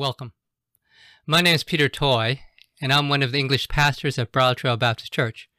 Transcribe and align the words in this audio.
Welcome. 0.00 0.32
My 1.26 1.42
name 1.42 1.56
is 1.56 1.62
Peter 1.62 1.86
Toy, 1.86 2.40
and 2.80 2.90
I'm 2.90 3.10
one 3.10 3.22
of 3.22 3.32
the 3.32 3.38
English 3.38 3.68
pastors 3.68 4.18
at 4.18 4.32
Bridle 4.32 4.54
Trail 4.54 4.78
Baptist 4.78 5.12
Church. 5.12 5.50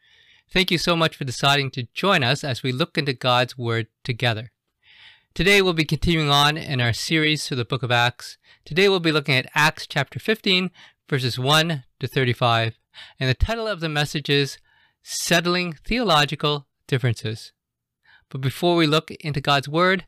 Thank 0.52 0.72
you 0.72 0.80
so 0.80 0.96
much 0.96 1.16
for 1.16 1.26
deciding 1.26 1.70
to 1.70 1.86
join 1.94 2.24
us 2.24 2.44
as 2.44 2.64
we 2.64 2.72
look 2.72 2.98
into 2.98 3.14
God's 3.14 3.56
Word 3.56 3.86
together. 4.04 4.52
Today 5.36 5.62
we'll 5.62 5.74
be 5.74 5.86
continuing 5.86 6.32
on 6.32 6.58
in 6.58 6.82
our 6.82 6.92
series 6.92 7.46
through 7.46 7.58
the 7.58 7.66
book 7.66 7.84
of 7.84 7.92
Acts. 7.92 8.40
Today 8.66 8.90
we'll 8.90 9.00
be 9.00 9.12
looking 9.12 9.36
at 9.36 9.52
Acts 9.54 9.86
chapter 9.86 10.18
15, 10.18 10.72
verses 11.08 11.38
1 11.38 11.84
to 12.00 12.08
35, 12.08 12.80
and 13.20 13.30
the 13.30 13.36
title 13.36 13.68
of 13.68 13.80
the 13.80 13.90
message 13.90 14.28
is 14.28 14.58
Settling 15.04 15.74
Theological 15.86 16.66
Differences. 16.88 17.52
But 18.30 18.42
before 18.42 18.76
we 18.76 18.88
look 18.88 19.12
into 19.12 19.40
God's 19.40 19.70
Word, 19.70 20.08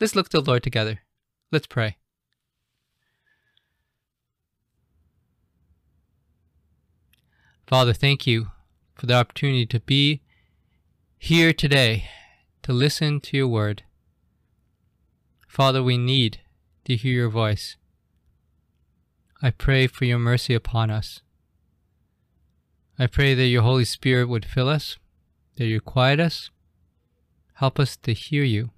let's 0.00 0.14
look 0.14 0.28
to 0.28 0.40
the 0.40 0.48
Lord 0.48 0.62
together. 0.62 1.00
Let's 1.50 1.66
pray. 1.66 1.96
Father, 7.66 7.92
thank 7.92 8.26
you 8.26 8.48
for 8.94 9.06
the 9.06 9.14
opportunity 9.14 9.66
to 9.66 9.80
be 9.80 10.20
here 11.18 11.52
today 11.52 12.04
to 12.62 12.72
listen 12.72 13.20
to 13.20 13.36
your 13.36 13.48
word. 13.48 13.84
Father, 15.48 15.82
we 15.82 15.96
need 15.96 16.40
to 16.84 16.96
hear 16.96 17.12
your 17.12 17.28
voice. 17.28 17.76
I 19.40 19.50
pray 19.50 19.86
for 19.86 20.04
your 20.04 20.18
mercy 20.18 20.54
upon 20.54 20.90
us. 20.90 21.20
I 22.98 23.06
pray 23.06 23.34
that 23.34 23.46
your 23.46 23.62
Holy 23.62 23.84
Spirit 23.84 24.28
would 24.28 24.44
fill 24.44 24.68
us, 24.68 24.98
that 25.56 25.66
you 25.66 25.80
quiet 25.80 26.20
us, 26.20 26.50
help 27.54 27.80
us 27.80 27.96
to 27.98 28.12
hear 28.12 28.44
you. 28.44 28.70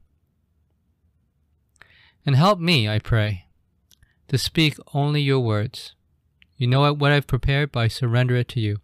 And 2.25 2.37
help 2.37 2.59
me, 2.59 2.89
I 2.89 2.99
pray, 2.99 3.47
to 4.29 4.39
speak 4.39 4.77
only 4.93 5.21
your 5.21 5.41
words. 5.41 5.95
You 6.57 6.67
know 6.67 6.93
what 6.93 7.13
I've 7.13 7.27
prepared, 7.27 7.73
but 7.73 7.81
I 7.81 7.89
surrender 7.89 8.37
it 8.37 8.49
to 8.49 8.61
you. 8.61 8.79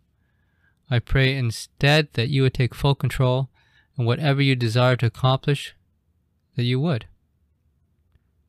I 0.91 0.99
pray 0.99 1.37
instead 1.37 2.09
that 2.15 2.29
you 2.29 2.43
would 2.43 2.55
take 2.55 2.75
full 2.75 2.95
control 2.95 3.49
and 3.97 4.07
whatever 4.07 4.43
you 4.43 4.57
desire 4.57 4.97
to 4.97 5.07
accomplish, 5.07 5.75
that 6.57 6.65
you 6.65 6.81
would. 6.81 7.07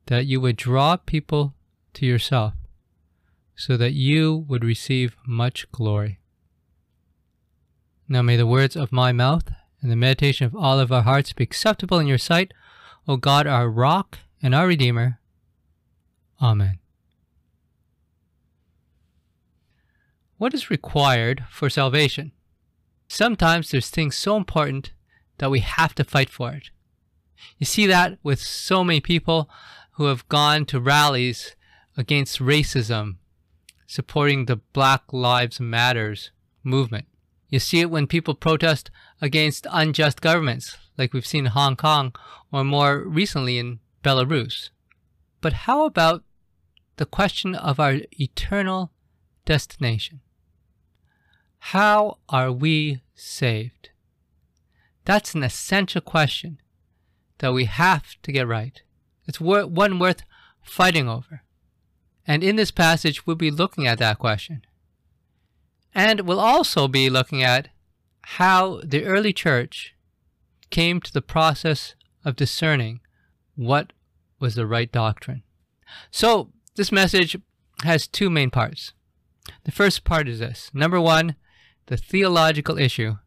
That 0.07 0.25
you 0.25 0.41
would 0.41 0.55
draw 0.55 0.97
people 0.97 1.53
to 1.93 2.05
yourself 2.05 2.53
so 3.55 3.77
that 3.77 3.93
you 3.93 4.45
would 4.47 4.63
receive 4.63 5.15
much 5.27 5.71
glory. 5.71 6.19
Now 8.09 8.23
may 8.23 8.35
the 8.35 8.47
words 8.47 8.75
of 8.75 8.91
my 8.91 9.11
mouth 9.11 9.51
and 9.81 9.91
the 9.91 9.95
meditation 9.95 10.45
of 10.45 10.55
all 10.55 10.79
of 10.79 10.91
our 10.91 11.03
hearts 11.03 11.31
be 11.33 11.43
acceptable 11.43 11.99
in 11.99 12.07
your 12.07 12.17
sight, 12.17 12.53
O 13.07 13.17
God, 13.17 13.45
our 13.45 13.69
rock 13.69 14.17
and 14.41 14.55
our 14.55 14.67
Redeemer. 14.67 15.19
Amen. 16.41 16.80
What 20.41 20.55
is 20.55 20.71
required 20.71 21.45
for 21.51 21.69
salvation? 21.69 22.31
Sometimes 23.07 23.69
there's 23.69 23.91
things 23.91 24.15
so 24.15 24.35
important 24.35 24.91
that 25.37 25.51
we 25.51 25.59
have 25.59 25.93
to 25.93 26.03
fight 26.03 26.31
for 26.31 26.51
it. 26.53 26.71
You 27.59 27.67
see 27.67 27.85
that 27.85 28.17
with 28.23 28.41
so 28.41 28.83
many 28.83 29.01
people 29.01 29.51
who 29.91 30.05
have 30.05 30.27
gone 30.29 30.65
to 30.65 30.79
rallies 30.79 31.55
against 31.95 32.39
racism, 32.39 33.17
supporting 33.85 34.45
the 34.45 34.55
Black 34.55 35.03
Lives 35.13 35.59
Matters 35.59 36.31
movement. 36.63 37.05
You 37.49 37.59
see 37.59 37.81
it 37.81 37.91
when 37.91 38.07
people 38.07 38.33
protest 38.33 38.89
against 39.21 39.67
unjust 39.69 40.21
governments, 40.21 40.75
like 40.97 41.13
we've 41.13 41.23
seen 41.23 41.45
in 41.45 41.51
Hong 41.51 41.75
Kong 41.75 42.15
or 42.51 42.63
more 42.63 43.03
recently 43.07 43.59
in 43.59 43.79
Belarus. 44.03 44.71
But 45.39 45.53
how 45.53 45.85
about 45.85 46.23
the 46.95 47.05
question 47.05 47.53
of 47.53 47.79
our 47.79 47.99
eternal 48.19 48.91
destination? 49.45 50.21
How 51.65 52.17
are 52.27 52.51
we 52.51 53.01
saved? 53.13 53.91
That's 55.05 55.33
an 55.33 55.43
essential 55.43 56.01
question 56.01 56.59
that 57.37 57.53
we 57.53 57.65
have 57.65 58.15
to 58.23 58.31
get 58.31 58.47
right. 58.47 58.81
It's 59.27 59.39
one 59.39 59.99
worth 59.99 60.23
fighting 60.61 61.07
over. 61.07 61.43
And 62.27 62.43
in 62.43 62.55
this 62.55 62.71
passage, 62.71 63.25
we'll 63.25 63.35
be 63.35 63.51
looking 63.51 63.87
at 63.87 63.99
that 63.99 64.19
question. 64.19 64.63
And 65.93 66.21
we'll 66.21 66.39
also 66.39 66.87
be 66.87 67.09
looking 67.09 67.43
at 67.43 67.69
how 68.21 68.81
the 68.83 69.05
early 69.05 69.31
church 69.31 69.95
came 70.71 70.99
to 70.99 71.13
the 71.13 71.21
process 71.21 71.95
of 72.25 72.35
discerning 72.35 73.01
what 73.55 73.93
was 74.39 74.55
the 74.55 74.67
right 74.67 74.91
doctrine. 74.91 75.43
So, 76.09 76.51
this 76.75 76.91
message 76.91 77.37
has 77.83 78.07
two 78.07 78.29
main 78.29 78.49
parts. 78.49 78.93
The 79.63 79.71
first 79.71 80.03
part 80.03 80.27
is 80.27 80.39
this. 80.39 80.71
Number 80.73 80.99
one, 80.99 81.35
the 81.87 81.97
theological 81.97 82.77
issue, 82.77 83.17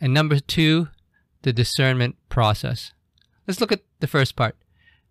and 0.00 0.12
number 0.12 0.38
two, 0.38 0.88
the 1.42 1.52
discernment 1.52 2.16
process. 2.28 2.92
Let's 3.46 3.60
look 3.60 3.72
at 3.72 3.82
the 4.00 4.06
first 4.06 4.36
part, 4.36 4.56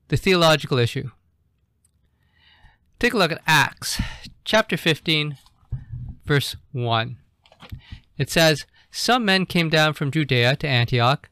the 0.10 0.18
theological 0.18 0.78
issue. 0.78 1.12
Take 3.00 3.14
a 3.14 3.18
look 3.18 3.32
at 3.32 3.42
Acts 3.46 4.02
chapter 4.44 4.78
15, 4.78 5.38
verse 6.26 6.56
1. 6.72 7.18
It 8.18 8.30
says, 8.30 8.66
Some 8.92 9.26
men 9.26 9.46
came 9.46 9.70
down 9.70 9.94
from 9.94 10.12
Judea 10.12 10.56
to 10.58 10.68
Antioch 10.68 11.30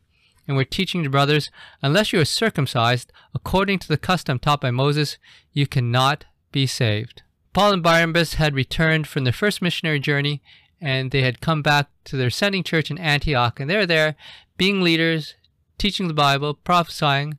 and 0.47 0.55
were 0.55 0.65
teaching 0.65 1.03
the 1.03 1.09
brothers, 1.09 1.49
Unless 1.81 2.13
you 2.13 2.19
are 2.19 2.25
circumcised 2.25 3.11
according 3.33 3.79
to 3.79 3.87
the 3.87 3.97
custom 3.97 4.37
taught 4.37 4.61
by 4.61 4.71
Moses, 4.71 5.17
you 5.53 5.65
cannot 5.65 6.25
be 6.51 6.67
saved. 6.67 7.23
Paul 7.53 7.73
and 7.73 7.83
Barnabas 7.83 8.35
had 8.35 8.53
returned 8.53 9.07
from 9.07 9.23
their 9.23 9.33
first 9.33 9.61
missionary 9.61 9.99
journey 9.99 10.41
and 10.81 11.11
they 11.11 11.21
had 11.21 11.41
come 11.41 11.61
back 11.61 11.87
to 12.05 12.17
their 12.17 12.29
sending 12.29 12.63
church 12.63 12.91
in 12.91 12.97
Antioch, 12.97 13.59
and 13.59 13.69
they're 13.69 13.85
there 13.85 14.15
being 14.57 14.81
leaders, 14.81 15.35
teaching 15.77 16.07
the 16.07 16.13
Bible, 16.13 16.53
prophesying. 16.53 17.37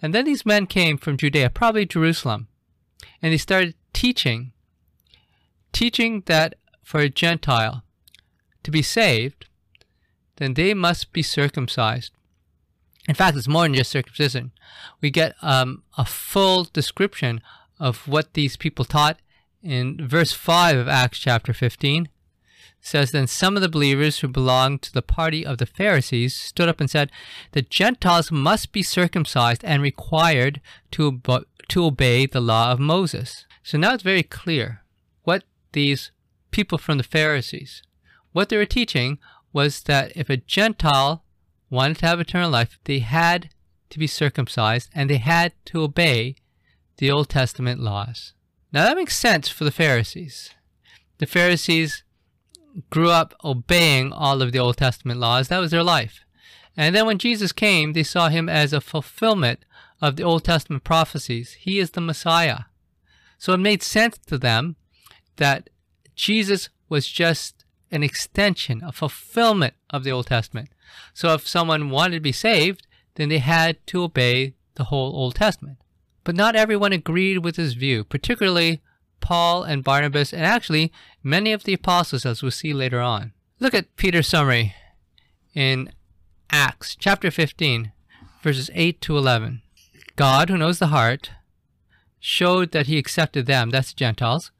And 0.00 0.14
then 0.14 0.24
these 0.24 0.46
men 0.46 0.66
came 0.66 0.98
from 0.98 1.16
Judea, 1.16 1.50
probably 1.50 1.86
Jerusalem, 1.86 2.48
and 3.20 3.32
they 3.32 3.38
started 3.38 3.74
teaching, 3.92 4.52
teaching 5.72 6.22
that 6.26 6.54
for 6.82 7.00
a 7.00 7.08
Gentile 7.08 7.82
to 8.62 8.70
be 8.70 8.82
saved, 8.82 9.46
then 10.36 10.54
they 10.54 10.74
must 10.74 11.12
be 11.12 11.22
circumcised. 11.22 12.12
In 13.08 13.14
fact, 13.14 13.36
it's 13.36 13.48
more 13.48 13.62
than 13.62 13.74
just 13.74 13.90
circumcision. 13.90 14.52
We 15.00 15.10
get 15.10 15.34
um, 15.42 15.82
a 15.96 16.04
full 16.04 16.64
description 16.64 17.40
of 17.80 18.06
what 18.06 18.34
these 18.34 18.56
people 18.56 18.84
taught 18.84 19.18
in 19.62 20.06
verse 20.06 20.32
5 20.32 20.76
of 20.76 20.88
Acts 20.88 21.18
chapter 21.18 21.52
15 21.52 22.08
says 22.88 23.10
then 23.10 23.26
some 23.26 23.54
of 23.56 23.62
the 23.62 23.68
believers 23.68 24.18
who 24.18 24.28
belonged 24.28 24.82
to 24.82 24.92
the 24.92 25.02
party 25.02 25.44
of 25.44 25.58
the 25.58 25.66
Pharisees 25.66 26.34
stood 26.34 26.68
up 26.68 26.80
and 26.80 26.90
said, 26.90 27.12
The 27.52 27.62
Gentiles 27.62 28.32
must 28.32 28.72
be 28.72 28.82
circumcised 28.82 29.64
and 29.64 29.82
required 29.82 30.60
to, 30.92 31.20
to 31.68 31.84
obey 31.84 32.26
the 32.26 32.40
law 32.40 32.72
of 32.72 32.80
Moses. 32.80 33.46
So 33.62 33.78
now 33.78 33.94
it's 33.94 34.02
very 34.02 34.22
clear 34.22 34.82
what 35.22 35.44
these 35.72 36.10
people 36.50 36.78
from 36.78 36.98
the 36.98 37.04
Pharisees, 37.04 37.82
what 38.32 38.48
they 38.48 38.56
were 38.56 38.64
teaching 38.64 39.18
was 39.52 39.82
that 39.82 40.12
if 40.16 40.30
a 40.30 40.36
Gentile 40.36 41.24
wanted 41.70 41.98
to 41.98 42.06
have 42.06 42.20
eternal 42.20 42.50
life, 42.50 42.78
they 42.84 43.00
had 43.00 43.50
to 43.90 43.98
be 43.98 44.06
circumcised 44.06 44.90
and 44.94 45.08
they 45.08 45.18
had 45.18 45.52
to 45.66 45.82
obey 45.82 46.36
the 46.98 47.10
Old 47.10 47.28
Testament 47.28 47.80
laws. 47.80 48.32
Now 48.72 48.84
that 48.84 48.96
makes 48.96 49.18
sense 49.18 49.48
for 49.48 49.64
the 49.64 49.70
Pharisees. 49.70 50.50
The 51.18 51.26
Pharisees 51.26 52.04
grew 52.90 53.10
up 53.10 53.34
obeying 53.44 54.12
all 54.12 54.42
of 54.42 54.52
the 54.52 54.58
Old 54.58 54.76
Testament 54.76 55.20
laws. 55.20 55.48
That 55.48 55.58
was 55.58 55.70
their 55.70 55.82
life. 55.82 56.24
And 56.76 56.94
then 56.94 57.06
when 57.06 57.18
Jesus 57.18 57.52
came, 57.52 57.92
they 57.92 58.02
saw 58.02 58.28
him 58.28 58.48
as 58.48 58.72
a 58.72 58.80
fulfillment 58.80 59.64
of 60.00 60.16
the 60.16 60.22
Old 60.22 60.44
Testament 60.44 60.84
prophecies. 60.84 61.54
He 61.54 61.78
is 61.78 61.90
the 61.90 62.00
Messiah. 62.00 62.60
So 63.36 63.52
it 63.52 63.58
made 63.58 63.82
sense 63.82 64.18
to 64.26 64.38
them 64.38 64.76
that 65.36 65.70
Jesus 66.14 66.68
was 66.88 67.08
just 67.08 67.64
an 67.90 68.02
extension, 68.02 68.82
a 68.84 68.92
fulfillment 68.92 69.74
of 69.90 70.04
the 70.04 70.12
Old 70.12 70.26
Testament. 70.26 70.68
So 71.14 71.34
if 71.34 71.46
someone 71.46 71.90
wanted 71.90 72.16
to 72.16 72.20
be 72.20 72.32
saved, 72.32 72.86
then 73.14 73.28
they 73.28 73.38
had 73.38 73.84
to 73.88 74.02
obey 74.02 74.54
the 74.74 74.84
whole 74.84 75.14
Old 75.16 75.34
Testament. 75.34 75.78
But 76.24 76.36
not 76.36 76.56
everyone 76.56 76.92
agreed 76.92 77.38
with 77.38 77.56
his 77.56 77.74
view, 77.74 78.04
particularly 78.04 78.80
Paul 79.20 79.62
and 79.62 79.84
Barnabas, 79.84 80.32
and 80.32 80.44
actually 80.44 80.92
many 81.22 81.52
of 81.52 81.64
the 81.64 81.74
apostles, 81.74 82.24
as 82.24 82.42
we'll 82.42 82.50
see 82.50 82.72
later 82.72 83.00
on. 83.00 83.32
Look 83.60 83.74
at 83.74 83.96
Peter's 83.96 84.28
summary 84.28 84.74
in 85.54 85.92
Acts 86.50 86.96
chapter 86.96 87.30
15, 87.30 87.92
verses 88.42 88.70
8 88.74 89.00
to 89.02 89.18
11. 89.18 89.62
God, 90.16 90.48
who 90.48 90.56
knows 90.56 90.78
the 90.78 90.88
heart, 90.88 91.30
showed 92.20 92.72
that 92.72 92.86
he 92.86 92.98
accepted 92.98 93.46
them, 93.46 93.70
that's 93.70 93.92
the 93.92 93.96
Gentiles, 93.96 94.50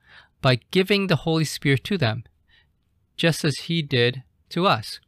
by 0.41 0.61
giving 0.71 1.07
the 1.07 1.17
Holy 1.17 1.45
Spirit 1.45 1.85
to 1.85 1.99
them, 1.99 2.25
just 3.17 3.45
as 3.45 3.61
he 3.61 3.83
did 3.83 4.23
to 4.51 4.67
us. 4.67 5.01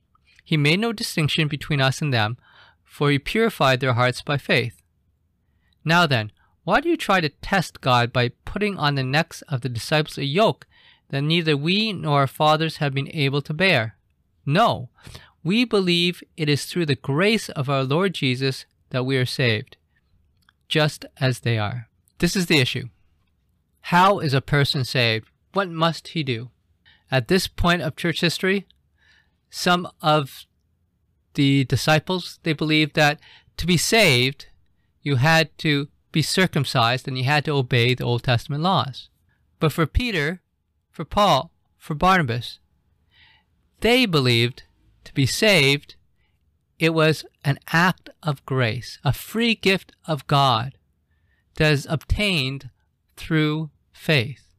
He 0.45 0.57
made 0.57 0.81
no 0.81 0.93
distinction 0.93 1.49
between 1.49 1.81
us 1.81 2.03
and 2.03 2.13
them, 2.13 2.37
for 2.85 3.11
he 3.11 3.19
purified 3.19 3.81
their 3.81 3.93
hearts 3.93 4.23
by 4.23 4.37
faith. 4.37 4.83
Now 5.85 6.07
then, 6.07 6.33
Why 6.71 6.81
do 6.81 6.89
you 6.89 6.97
try 6.97 7.21
to 7.21 7.29
test 7.29 7.81
God 7.81 8.13
by 8.13 8.29
putting 8.45 8.79
on 8.79 8.95
the 8.95 9.03
necks 9.03 9.43
of 9.49 9.63
the 9.63 9.69
disciples 9.69 10.17
a 10.17 10.25
yoke 10.25 10.69
that 11.09 11.21
neither 11.21 11.57
we 11.57 11.93
nor 11.93 12.21
our 12.21 12.27
fathers 12.29 12.77
have 12.77 12.95
been 12.95 13.11
able 13.13 13.43
to 13.43 13.53
bear? 13.53 13.97
No, 14.47 14.89
we 15.43 15.65
believe 15.65 16.23
it 16.37 16.49
is 16.49 16.67
through 16.67 16.87
the 16.87 16.95
grace 16.95 17.49
of 17.49 17.69
our 17.69 17.83
Lord 17.83 18.15
Jesus 18.15 18.67
that 18.91 19.03
we 19.03 19.17
are 19.17 19.27
saved, 19.27 19.79
just 20.69 21.05
as 21.17 21.41
they 21.41 21.59
are. 21.59 21.89
This 22.21 22.37
is 22.37 22.47
the 22.47 22.61
issue. 22.61 22.89
How 23.81 24.21
is 24.21 24.33
a 24.33 24.41
person 24.41 24.85
saved? 24.85 25.27
What 25.53 25.71
must 25.71 26.07
he 26.07 26.23
do? 26.23 26.51
At 27.11 27.27
this 27.27 27.49
point 27.49 27.83
of 27.83 27.97
church 27.97 28.21
history, 28.21 28.69
some 29.51 29.89
of 30.01 30.47
the 31.35 31.65
disciples, 31.65 32.39
they 32.45 32.53
believed 32.53 32.95
that 32.95 33.19
to 33.57 33.67
be 33.67 33.77
saved, 33.77 34.47
you 35.03 35.17
had 35.17 35.59
to 35.59 35.89
be 36.13 36.23
circumcised 36.23 37.07
and 37.07 37.17
you 37.17 37.25
had 37.25 37.45
to 37.45 37.53
obey 37.53 37.95
the 37.95 38.05
Old 38.05 38.23
Testament 38.23 38.63
laws. 38.63 39.09
But 39.59 39.73
for 39.73 39.87
Peter, 39.87 40.41
for 40.91 41.05
Paul, 41.05 41.51
for 41.77 41.95
Barnabas, 41.95 42.59
they 43.81 44.07
believed 44.07 44.65
to 45.05 45.15
be 45.15 45.27
saved, 45.27 45.95
it 46.79 46.95
was 46.95 47.25
an 47.45 47.59
act 47.73 48.11
of 48.23 48.45
grace, 48.47 48.99
a 49.05 49.13
free 49.13 49.55
gift 49.55 49.93
of 50.07 50.27
God 50.27 50.75
that 51.57 51.73
is 51.73 51.87
obtained 51.89 52.71
through 53.17 53.71
faith. 53.93 54.55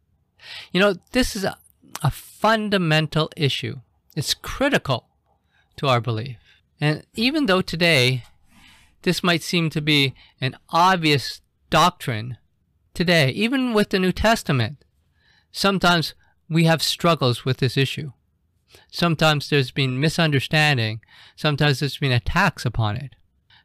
You 0.71 0.79
know, 0.79 0.95
this 1.11 1.35
is 1.35 1.43
a, 1.43 1.57
a 2.03 2.11
fundamental 2.11 3.29
issue. 3.35 3.77
It's 4.15 4.33
critical 4.33 5.07
to 5.77 5.87
our 5.87 6.01
belief. 6.01 6.37
And 6.79 7.05
even 7.15 7.45
though 7.45 7.61
today 7.61 8.23
this 9.03 9.23
might 9.23 9.43
seem 9.43 9.69
to 9.71 9.81
be 9.81 10.13
an 10.39 10.55
obvious 10.69 11.41
doctrine, 11.69 12.37
today, 12.93 13.29
even 13.31 13.73
with 13.73 13.89
the 13.89 13.99
New 13.99 14.11
Testament, 14.11 14.83
sometimes 15.51 16.13
we 16.49 16.65
have 16.65 16.83
struggles 16.83 17.45
with 17.45 17.57
this 17.57 17.77
issue. 17.77 18.11
Sometimes 18.89 19.49
there's 19.49 19.71
been 19.71 19.99
misunderstanding. 19.99 21.01
Sometimes 21.35 21.79
there's 21.79 21.97
been 21.97 22.11
attacks 22.11 22.65
upon 22.65 22.97
it. 22.97 23.15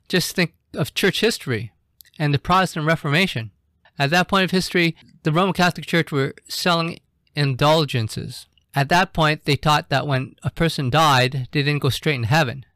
Just 0.09 0.35
think 0.35 0.55
of 0.75 0.95
church 0.95 1.21
history 1.21 1.73
and 2.19 2.33
the 2.33 2.39
Protestant 2.39 2.87
Reformation. 2.87 3.51
At 3.99 4.11
that 4.11 4.29
point 4.29 4.45
of 4.45 4.51
history, 4.51 4.97
the 5.23 5.33
Roman 5.33 5.53
Catholic 5.53 5.87
Church 5.87 6.13
were 6.13 6.35
selling 6.49 6.99
indulgences. 7.35 8.47
At 8.75 8.89
that 8.91 9.13
point, 9.13 9.45
they 9.45 9.57
taught 9.57 9.89
that 9.89 10.07
when 10.07 10.37
a 10.43 10.51
person 10.51 10.91
died, 10.91 11.49
they 11.53 11.63
didn't 11.63 11.83
go 11.83 11.89
straight 11.89 12.17
in 12.17 12.25
heaven. 12.25 12.67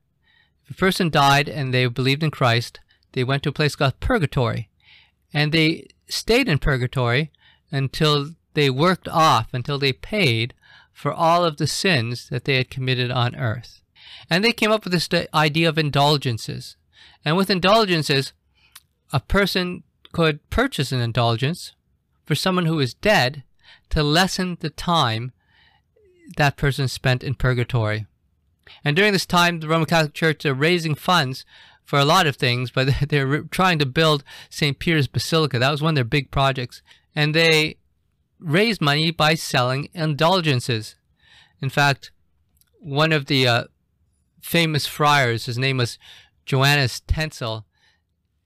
A 0.70 0.74
person 0.74 1.10
died 1.10 1.48
and 1.48 1.74
they 1.74 1.86
believed 1.86 2.22
in 2.22 2.30
Christ, 2.30 2.80
they 3.12 3.24
went 3.24 3.42
to 3.42 3.48
a 3.48 3.52
place 3.52 3.74
called 3.74 4.00
purgatory. 4.00 4.70
And 5.32 5.52
they 5.52 5.88
stayed 6.08 6.48
in 6.48 6.58
purgatory 6.58 7.30
until 7.70 8.30
they 8.54 8.70
worked 8.70 9.08
off, 9.08 9.52
until 9.52 9.78
they 9.78 9.92
paid 9.92 10.54
for 10.92 11.12
all 11.12 11.44
of 11.44 11.56
the 11.56 11.66
sins 11.66 12.28
that 12.28 12.44
they 12.44 12.56
had 12.56 12.70
committed 12.70 13.10
on 13.10 13.36
earth. 13.36 13.82
And 14.28 14.44
they 14.44 14.52
came 14.52 14.70
up 14.70 14.84
with 14.84 14.92
this 14.92 15.08
idea 15.34 15.68
of 15.68 15.78
indulgences. 15.78 16.76
And 17.24 17.36
with 17.36 17.50
indulgences, 17.50 18.32
a 19.12 19.20
person 19.20 19.82
could 20.12 20.48
purchase 20.50 20.92
an 20.92 21.00
indulgence 21.00 21.74
for 22.24 22.34
someone 22.34 22.66
who 22.66 22.80
is 22.80 22.94
dead 22.94 23.44
to 23.90 24.02
lessen 24.02 24.56
the 24.60 24.70
time 24.70 25.32
that 26.36 26.56
person 26.56 26.86
spent 26.88 27.24
in 27.24 27.34
purgatory. 27.34 28.06
And 28.84 28.96
during 28.96 29.12
this 29.12 29.26
time, 29.26 29.60
the 29.60 29.68
Roman 29.68 29.86
Catholic 29.86 30.14
Church 30.14 30.44
are 30.44 30.54
raising 30.54 30.94
funds 30.94 31.44
for 31.84 31.98
a 31.98 32.04
lot 32.04 32.26
of 32.26 32.36
things, 32.36 32.70
but 32.70 32.88
they're 33.08 33.42
trying 33.44 33.78
to 33.78 33.86
build 33.86 34.24
St. 34.48 34.78
Peter's 34.78 35.08
Basilica. 35.08 35.58
That 35.58 35.70
was 35.70 35.82
one 35.82 35.90
of 35.90 35.96
their 35.96 36.04
big 36.04 36.30
projects. 36.30 36.82
And 37.14 37.34
they 37.34 37.76
raised 38.38 38.80
money 38.80 39.10
by 39.10 39.34
selling 39.34 39.88
indulgences. 39.92 40.94
In 41.60 41.68
fact, 41.68 42.10
one 42.78 43.12
of 43.12 43.26
the 43.26 43.46
uh, 43.46 43.64
famous 44.40 44.86
friars, 44.86 45.46
his 45.46 45.58
name 45.58 45.76
was 45.76 45.98
Johannes 46.46 47.00
Tetzel, 47.00 47.66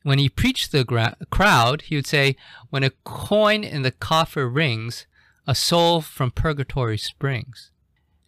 when 0.05 0.19
he 0.19 0.29
preached 0.29 0.71
to 0.71 0.85
the 0.85 1.17
crowd, 1.31 1.83
he 1.83 1.97
would 1.97 2.07
say, 2.07 2.37
When 2.69 2.85
a 2.85 2.91
coin 3.05 3.65
in 3.65 3.83
the 3.83 3.91
coffer 3.91 4.47
rings, 4.47 5.07
a 5.47 5.55
soul 5.55 6.03
from 6.03 6.31
purgatory 6.31 6.99
springs. 6.99 7.71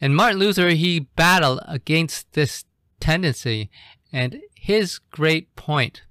And 0.01 0.15
Martin 0.15 0.39
Luther, 0.39 0.71
he 0.71 1.01
battled 1.01 1.61
against 1.67 2.33
this 2.35 2.65
tendency, 3.01 3.71
and 4.13 4.41
his 4.55 4.99
great 5.11 5.55
point 5.57 6.03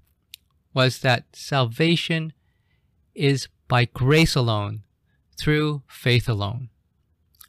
was 0.73 0.99
that 0.99 1.25
salvation 1.33 2.33
is 3.13 3.47
by 3.67 3.85
grace 3.85 4.35
alone, 4.35 4.83
through 5.37 5.83
faith 5.87 6.27
alone. 6.27 6.69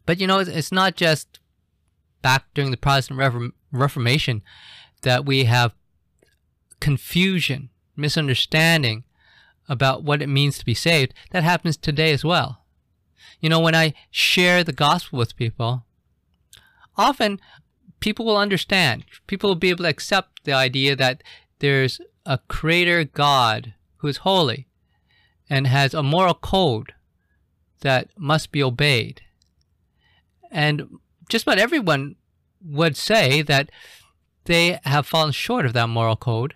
But 0.04 0.20
you 0.20 0.26
know, 0.26 0.38
it's 0.38 0.72
not 0.72 0.96
just 0.96 1.40
back 2.22 2.44
during 2.54 2.70
the 2.70 2.76
Protestant 2.76 3.52
Reformation 3.72 4.42
that 5.02 5.24
we 5.24 5.44
have 5.44 5.74
confusion, 6.80 7.70
misunderstanding 7.96 9.04
about 9.68 10.04
what 10.04 10.22
it 10.22 10.28
means 10.28 10.58
to 10.58 10.64
be 10.64 10.74
saved. 10.74 11.14
That 11.30 11.42
happens 11.42 11.76
today 11.76 12.12
as 12.12 12.24
well. 12.24 12.64
You 13.40 13.48
know, 13.48 13.60
when 13.60 13.74
I 13.74 13.94
share 14.10 14.62
the 14.62 14.72
gospel 14.72 15.18
with 15.18 15.36
people, 15.36 15.85
often 16.96 17.40
people 18.00 18.24
will 18.24 18.36
understand. 18.36 19.04
People 19.26 19.50
will 19.50 19.56
be 19.56 19.70
able 19.70 19.84
to 19.84 19.90
accept 19.90 20.44
the 20.44 20.52
idea 20.52 20.96
that 20.96 21.22
there's 21.58 22.00
a 22.24 22.38
creator 22.48 23.04
God 23.04 23.74
who 23.98 24.08
is 24.08 24.18
holy 24.18 24.66
and 25.48 25.66
has 25.66 25.94
a 25.94 26.02
moral 26.02 26.34
code 26.34 26.92
that 27.80 28.08
must 28.18 28.52
be 28.52 28.62
obeyed. 28.62 29.22
And 30.50 30.98
just 31.28 31.44
about 31.44 31.58
everyone 31.58 32.16
would 32.64 32.96
say 32.96 33.42
that 33.42 33.70
they 34.44 34.78
have 34.84 35.06
fallen 35.06 35.32
short 35.32 35.66
of 35.66 35.72
that 35.72 35.88
moral 35.88 36.16
code 36.16 36.54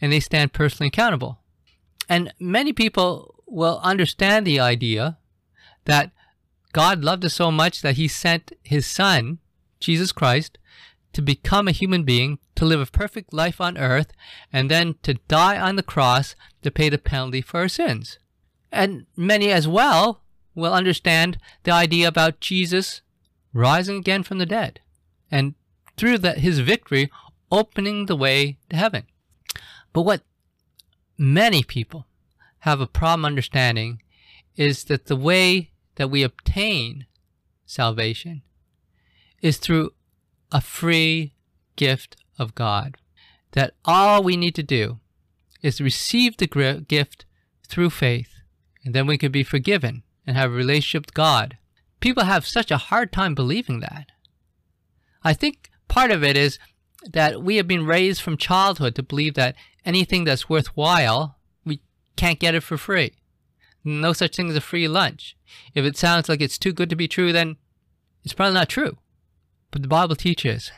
and 0.00 0.12
they 0.12 0.20
stand 0.20 0.52
personally 0.52 0.88
accountable. 0.88 1.40
And 2.08 2.32
many 2.38 2.72
people 2.72 3.42
will 3.46 3.80
understand 3.82 4.46
the 4.46 4.60
idea 4.60 5.18
that 5.84 6.12
God 6.72 7.02
loved 7.02 7.24
us 7.24 7.34
so 7.34 7.50
much 7.50 7.82
that 7.82 7.96
he 7.96 8.08
sent 8.08 8.52
his 8.62 8.86
son, 8.86 9.38
Jesus 9.80 10.12
Christ, 10.12 10.58
to 11.12 11.22
become 11.22 11.68
a 11.68 11.72
human 11.72 12.04
being, 12.04 12.38
to 12.54 12.64
live 12.64 12.80
a 12.80 12.86
perfect 12.86 13.32
life 13.32 13.60
on 13.60 13.78
earth, 13.78 14.12
and 14.52 14.70
then 14.70 14.96
to 15.02 15.14
die 15.14 15.58
on 15.58 15.76
the 15.76 15.82
cross 15.82 16.34
to 16.62 16.70
pay 16.70 16.88
the 16.88 16.98
penalty 16.98 17.40
for 17.40 17.60
our 17.60 17.68
sins. 17.68 18.18
And 18.70 19.06
many 19.16 19.50
as 19.50 19.66
well 19.66 20.22
will 20.54 20.74
understand 20.74 21.38
the 21.62 21.70
idea 21.70 22.08
about 22.08 22.40
Jesus 22.40 23.00
rising 23.52 23.96
again 23.96 24.22
from 24.22 24.38
the 24.38 24.46
dead, 24.46 24.80
and 25.30 25.54
through 25.96 26.18
that 26.18 26.38
his 26.38 26.60
victory 26.60 27.10
opening 27.50 28.06
the 28.06 28.16
way 28.16 28.58
to 28.68 28.76
heaven. 28.76 29.04
But 29.92 30.02
what 30.02 30.22
many 31.16 31.62
people 31.62 32.06
have 32.60 32.80
a 32.80 32.86
problem 32.86 33.24
understanding 33.24 34.02
is 34.56 34.84
that 34.84 35.06
the 35.06 35.16
way 35.16 35.70
that 35.94 36.10
we 36.10 36.22
obtain 36.22 37.06
salvation 37.64 38.42
is 39.40 39.58
through 39.58 39.90
a 40.52 40.60
free 40.60 41.34
gift 41.76 42.16
of 42.38 42.54
God. 42.54 42.96
That 43.52 43.74
all 43.84 44.22
we 44.22 44.36
need 44.36 44.54
to 44.56 44.62
do 44.62 44.98
is 45.62 45.80
receive 45.80 46.36
the 46.36 46.84
gift 46.86 47.24
through 47.66 47.90
faith, 47.90 48.34
and 48.84 48.94
then 48.94 49.06
we 49.06 49.18
can 49.18 49.32
be 49.32 49.42
forgiven 49.42 50.02
and 50.26 50.36
have 50.36 50.50
a 50.50 50.54
relationship 50.54 51.06
with 51.06 51.14
God. 51.14 51.56
People 52.00 52.24
have 52.24 52.46
such 52.46 52.70
a 52.70 52.76
hard 52.76 53.12
time 53.12 53.34
believing 53.34 53.80
that. 53.80 54.06
I 55.24 55.34
think 55.34 55.70
part 55.88 56.10
of 56.10 56.22
it 56.22 56.36
is 56.36 56.58
that 57.04 57.42
we 57.42 57.56
have 57.56 57.66
been 57.66 57.86
raised 57.86 58.20
from 58.20 58.36
childhood 58.36 58.94
to 58.94 59.02
believe 59.02 59.34
that 59.34 59.56
anything 59.84 60.24
that's 60.24 60.48
worthwhile, 60.48 61.36
we 61.64 61.80
can't 62.16 62.38
get 62.38 62.54
it 62.54 62.62
for 62.62 62.76
free. 62.76 63.14
No 63.84 64.12
such 64.12 64.36
thing 64.36 64.50
as 64.50 64.56
a 64.56 64.60
free 64.60 64.86
lunch. 64.86 65.36
If 65.74 65.84
it 65.84 65.96
sounds 65.96 66.28
like 66.28 66.40
it's 66.40 66.58
too 66.58 66.72
good 66.72 66.90
to 66.90 66.96
be 66.96 67.08
true, 67.08 67.32
then 67.32 67.56
it's 68.24 68.34
probably 68.34 68.54
not 68.54 68.68
true. 68.68 68.98
But 69.70 69.82
the 69.82 69.88
Bible 69.88 70.16
teaches 70.16 70.72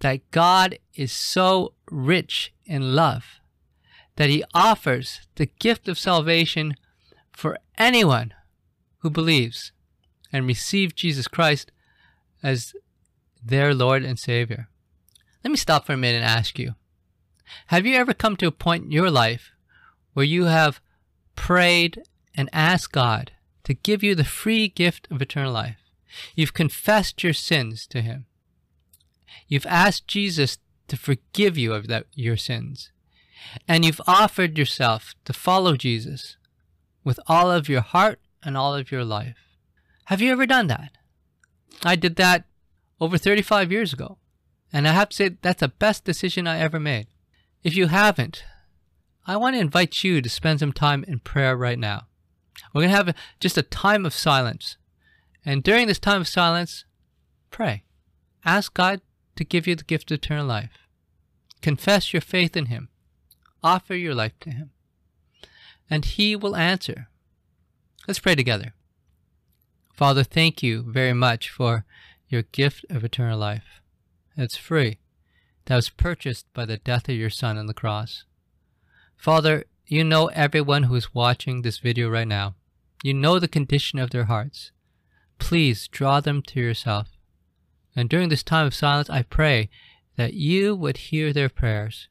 that 0.00 0.30
God 0.30 0.78
is 0.94 1.12
so 1.12 1.74
rich 1.90 2.52
in 2.64 2.94
love 2.94 3.24
that 4.16 4.30
he 4.30 4.44
offers 4.54 5.20
the 5.36 5.46
gift 5.46 5.88
of 5.88 5.98
salvation 5.98 6.74
for 7.32 7.58
anyone 7.76 8.34
who 8.98 9.10
believes 9.10 9.72
and 10.32 10.46
receives 10.46 10.92
Jesus 10.92 11.28
Christ 11.28 11.70
as 12.42 12.74
their 13.44 13.74
Lord 13.74 14.04
and 14.04 14.18
Savior. 14.18 14.68
Let 15.44 15.50
me 15.50 15.56
stop 15.56 15.86
for 15.86 15.92
a 15.92 15.96
minute 15.96 16.22
and 16.22 16.24
ask 16.24 16.58
you 16.58 16.74
Have 17.68 17.86
you 17.86 17.96
ever 17.96 18.12
come 18.12 18.36
to 18.36 18.48
a 18.48 18.52
point 18.52 18.84
in 18.84 18.90
your 18.90 19.10
life 19.10 19.52
where 20.14 20.26
you 20.26 20.44
have 20.44 20.80
prayed 21.36 22.02
and 22.34 22.48
asked 22.52 22.92
God 22.92 23.32
to 23.64 23.74
give 23.74 24.02
you 24.02 24.14
the 24.14 24.24
free 24.24 24.68
gift 24.68 25.06
of 25.10 25.22
eternal 25.22 25.52
life? 25.52 25.87
You've 26.34 26.54
confessed 26.54 27.22
your 27.22 27.32
sins 27.32 27.86
to 27.88 28.00
Him. 28.00 28.26
You've 29.46 29.66
asked 29.66 30.06
Jesus 30.08 30.58
to 30.88 30.96
forgive 30.96 31.58
you 31.58 31.74
of 31.74 31.86
that, 31.88 32.06
your 32.14 32.36
sins. 32.36 32.90
and 33.66 33.84
you've 33.84 34.00
offered 34.06 34.58
yourself 34.58 35.14
to 35.24 35.32
follow 35.32 35.76
Jesus 35.76 36.36
with 37.04 37.20
all 37.26 37.50
of 37.50 37.68
your 37.68 37.80
heart 37.80 38.20
and 38.42 38.56
all 38.56 38.74
of 38.74 38.90
your 38.90 39.04
life. 39.04 39.36
Have 40.06 40.20
you 40.20 40.32
ever 40.32 40.46
done 40.46 40.66
that? 40.68 40.92
I 41.84 41.96
did 41.96 42.16
that 42.16 42.44
over 43.00 43.18
35 43.18 43.70
years 43.70 43.92
ago, 43.92 44.18
and 44.72 44.88
I 44.88 44.92
have 44.92 45.10
to 45.10 45.16
say 45.16 45.28
that's 45.40 45.60
the 45.60 45.68
best 45.68 46.04
decision 46.04 46.46
I 46.46 46.58
ever 46.58 46.80
made. 46.80 47.06
If 47.62 47.76
you 47.76 47.86
haven't, 47.88 48.44
I 49.26 49.36
want 49.36 49.54
to 49.54 49.60
invite 49.60 50.02
you 50.02 50.20
to 50.22 50.28
spend 50.28 50.60
some 50.60 50.72
time 50.72 51.04
in 51.06 51.20
prayer 51.20 51.56
right 51.56 51.78
now. 51.78 52.06
We're 52.74 52.82
going 52.82 52.90
to 52.90 52.96
have 52.96 53.14
just 53.40 53.58
a 53.58 53.62
time 53.62 54.04
of 54.04 54.14
silence. 54.14 54.77
And 55.48 55.62
during 55.62 55.86
this 55.86 55.98
time 55.98 56.20
of 56.20 56.28
silence, 56.28 56.84
pray. 57.50 57.84
Ask 58.44 58.74
God 58.74 59.00
to 59.36 59.44
give 59.44 59.66
you 59.66 59.74
the 59.74 59.82
gift 59.82 60.10
of 60.10 60.16
eternal 60.16 60.44
life. 60.44 60.86
Confess 61.62 62.12
your 62.12 62.20
faith 62.20 62.54
in 62.54 62.66
Him. 62.66 62.90
Offer 63.64 63.94
your 63.94 64.14
life 64.14 64.38
to 64.40 64.50
Him. 64.50 64.72
And 65.88 66.04
He 66.04 66.36
will 66.36 66.54
answer. 66.54 67.08
Let's 68.06 68.18
pray 68.18 68.34
together. 68.34 68.74
Father, 69.94 70.22
thank 70.22 70.62
you 70.62 70.82
very 70.82 71.14
much 71.14 71.48
for 71.48 71.86
your 72.28 72.42
gift 72.42 72.84
of 72.90 73.02
eternal 73.02 73.38
life. 73.38 73.80
It's 74.36 74.58
free. 74.58 74.98
That 75.64 75.76
was 75.76 75.88
purchased 75.88 76.44
by 76.52 76.66
the 76.66 76.76
death 76.76 77.08
of 77.08 77.14
your 77.14 77.30
Son 77.30 77.56
on 77.56 77.64
the 77.64 77.72
cross. 77.72 78.24
Father, 79.16 79.64
you 79.86 80.04
know 80.04 80.26
everyone 80.26 80.82
who 80.82 80.94
is 80.94 81.14
watching 81.14 81.62
this 81.62 81.78
video 81.78 82.10
right 82.10 82.28
now. 82.28 82.54
You 83.02 83.14
know 83.14 83.38
the 83.38 83.48
condition 83.48 83.98
of 83.98 84.10
their 84.10 84.24
hearts. 84.24 84.72
Please 85.38 85.88
draw 85.88 86.20
them 86.20 86.42
to 86.42 86.60
yourself. 86.60 87.08
And 87.96 88.08
during 88.08 88.28
this 88.28 88.42
time 88.42 88.66
of 88.66 88.74
silence, 88.74 89.08
I 89.10 89.22
pray 89.22 89.70
that 90.16 90.34
you 90.34 90.74
would 90.74 90.96
hear 90.96 91.32
their 91.32 91.48
prayers 91.48 92.08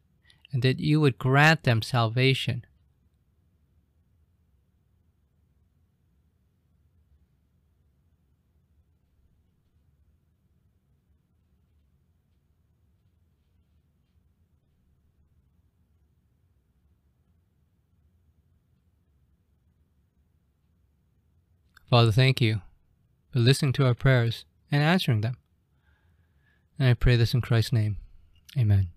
and 0.52 0.62
that 0.64 0.80
you 0.80 1.00
would 1.02 1.18
grant 1.18 1.64
them 1.64 1.82
salvation. 1.82 2.66
Father, 21.90 22.12
thank 22.12 22.42
you 22.42 22.62
listening 23.40 23.74
to 23.74 23.86
our 23.86 23.94
prayers 23.94 24.46
and 24.72 24.84
answering 24.84 25.22
them. 25.22 25.38
And 26.80 26.90
I 26.90 26.94
pray 26.94 27.16
this 27.16 27.34
in 27.34 27.42
Christ's 27.42 27.74
name. 27.74 27.98
Amen. 28.58 28.90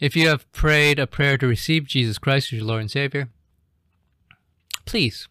If 0.00 0.14
you 0.14 0.28
have 0.28 0.50
prayed 0.52 0.98
a 0.98 1.06
prayer 1.06 1.36
to 1.38 1.46
receive 1.46 1.86
Jesus 1.86 2.18
Christ 2.18 2.52
as 2.52 2.58
your 2.58 2.66
Lord 2.66 2.82
and 2.82 2.90
Savior, 2.90 3.28
please 4.84 5.28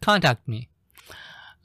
contact 0.00 0.46
me. 0.46 0.68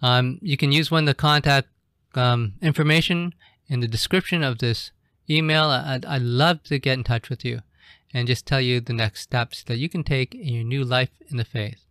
Um, 0.02 0.40
you 0.42 0.58
can 0.58 0.72
use 0.72 0.90
one 0.90 1.04
of 1.04 1.08
the 1.08 1.14
contact 1.14 1.68
um, 2.16 2.54
information 2.62 3.34
in 3.68 3.80
the 3.80 3.88
description 3.88 4.44
of 4.44 4.60
this 4.60 4.92
email. 5.30 5.66
I'd, 5.66 6.06
I'd 6.06 6.22
love 6.22 6.64
to 6.64 6.80
get 6.80 6.98
in 6.98 7.04
touch 7.04 7.30
with 7.30 7.44
you 7.46 7.62
and 8.14 8.28
just 8.28 8.46
tell 8.46 8.62
you 8.62 8.82
the 8.82 8.94
next 8.94 9.22
steps 9.22 9.64
that 9.64 9.78
you 9.78 9.90
can 9.90 10.04
take 10.04 10.34
in 10.34 10.54
your 10.54 10.64
new 10.64 10.84
life 10.84 11.12
in 11.30 11.38
the 11.38 11.46
faith. 11.46 11.86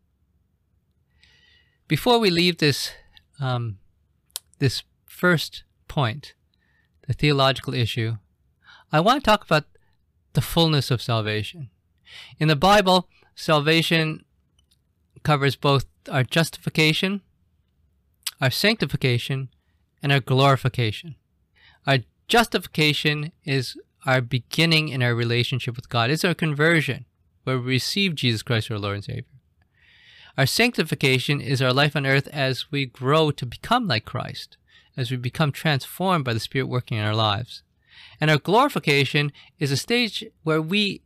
Before 1.89 2.19
we 2.19 2.31
leave 2.31 2.59
this, 2.59 2.93
um, 3.41 3.79
this 4.59 4.83
first 5.07 5.65
point, 5.89 6.35
the 7.07 7.13
theological 7.13 7.75
issue, 7.75 8.17
I 8.93 9.01
want 9.01 9.23
to 9.23 9.29
talk 9.29 9.45
about 9.45 9.65
the 10.33 10.41
fullness 10.41 10.91
of 10.91 11.03
salvation. 11.03 11.71
In 12.39 12.49
the 12.49 12.57
Bible, 12.57 13.09
salvation 13.35 14.25
covers 15.23 15.57
both 15.57 15.87
our 16.11 16.23
justification, 16.23 17.21
our 18.41 18.51
sanctification, 18.51 19.49
and 20.03 20.13
our 20.13 20.21
glorification. 20.21 21.17
Our 21.87 21.99
justification 22.29 23.33
is 23.45 23.77
our 24.07 24.21
beginning 24.21 24.89
in 24.89 25.03
our 25.03 25.15
relationship 25.15 25.77
with 25.77 25.89
God. 25.89 26.11
It's 26.11 26.25
our 26.25 26.35
conversion, 26.35 27.05
where 27.45 27.59
we 27.59 27.65
receive 27.65 28.15
Jesus 28.15 28.43
Christ 28.43 28.71
our 28.71 28.79
Lord 28.79 28.97
and 28.97 29.05
Savior. 29.05 29.25
Our 30.41 30.47
sanctification 30.47 31.43
is 31.43 31.61
our 31.61 31.75
life 31.75 31.95
on 31.95 32.07
earth 32.07 32.27
as 32.29 32.73
we 32.73 32.87
grow 32.87 33.31
to 33.31 33.45
become 33.45 33.87
like 33.87 34.07
Christ, 34.07 34.57
as 34.97 35.11
we 35.11 35.19
become 35.19 35.53
transformed 35.53 36.25
by 36.25 36.33
the 36.33 36.41
Spirit 36.41 36.65
working 36.65 36.97
in 36.97 37.05
our 37.05 37.15
lives. 37.15 37.63
And 38.19 38.31
our 38.31 38.39
glorification 38.39 39.33
is 39.59 39.71
a 39.71 39.77
stage 39.77 40.25
where 40.43 40.63
we, 40.63 41.03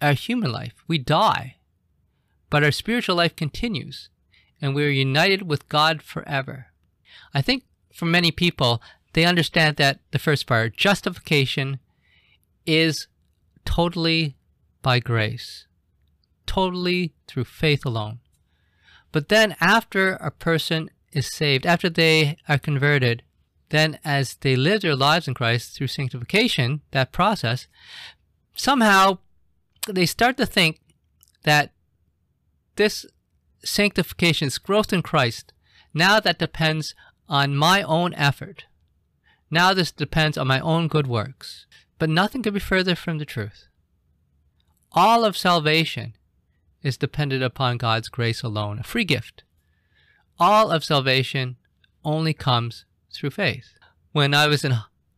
our 0.00 0.12
human 0.12 0.52
life, 0.52 0.74
we 0.86 0.96
die, 0.96 1.56
but 2.48 2.62
our 2.62 2.70
spiritual 2.70 3.16
life 3.16 3.34
continues, 3.34 4.10
and 4.62 4.76
we 4.76 4.84
are 4.84 4.90
united 4.90 5.42
with 5.42 5.68
God 5.68 6.00
forever. 6.00 6.66
I 7.34 7.42
think 7.42 7.64
for 7.92 8.04
many 8.04 8.30
people, 8.30 8.80
they 9.14 9.24
understand 9.24 9.76
that 9.78 9.98
the 10.12 10.20
first 10.20 10.46
part, 10.46 10.76
justification, 10.76 11.80
is 12.64 13.08
totally 13.64 14.36
by 14.82 15.00
grace, 15.00 15.66
totally 16.46 17.12
through 17.26 17.46
faith 17.46 17.84
alone. 17.84 18.20
But 19.12 19.28
then 19.28 19.56
after 19.60 20.14
a 20.14 20.30
person 20.30 20.90
is 21.12 21.32
saved, 21.32 21.66
after 21.66 21.88
they 21.88 22.36
are 22.48 22.58
converted, 22.58 23.22
then 23.70 23.98
as 24.04 24.34
they 24.36 24.56
live 24.56 24.82
their 24.82 24.96
lives 24.96 25.26
in 25.26 25.34
Christ 25.34 25.74
through 25.74 25.88
sanctification, 25.88 26.82
that 26.92 27.12
process, 27.12 27.66
somehow 28.54 29.18
they 29.88 30.06
start 30.06 30.36
to 30.36 30.46
think 30.46 30.80
that 31.44 31.72
this 32.76 33.06
sanctification, 33.64 34.46
this 34.46 34.58
growth 34.58 34.92
in 34.92 35.02
Christ, 35.02 35.52
now 35.94 36.20
that 36.20 36.38
depends 36.38 36.94
on 37.28 37.56
my 37.56 37.82
own 37.82 38.14
effort. 38.14 38.66
Now 39.50 39.72
this 39.72 39.92
depends 39.92 40.36
on 40.36 40.46
my 40.46 40.60
own 40.60 40.88
good 40.88 41.06
works. 41.06 41.66
But 41.98 42.10
nothing 42.10 42.42
could 42.42 42.54
be 42.54 42.60
further 42.60 42.94
from 42.94 43.18
the 43.18 43.24
truth. 43.24 43.68
All 44.92 45.24
of 45.24 45.36
salvation 45.36 46.15
is 46.86 46.96
dependent 46.96 47.42
upon 47.42 47.78
God's 47.78 48.08
grace 48.08 48.42
alone, 48.42 48.78
a 48.78 48.84
free 48.84 49.04
gift. 49.04 49.42
All 50.38 50.70
of 50.70 50.84
salvation 50.84 51.56
only 52.04 52.32
comes 52.32 52.84
through 53.12 53.30
faith. 53.30 53.74
When 54.12 54.32
I 54.32 54.46
was 54.46 54.64
in 54.64 54.74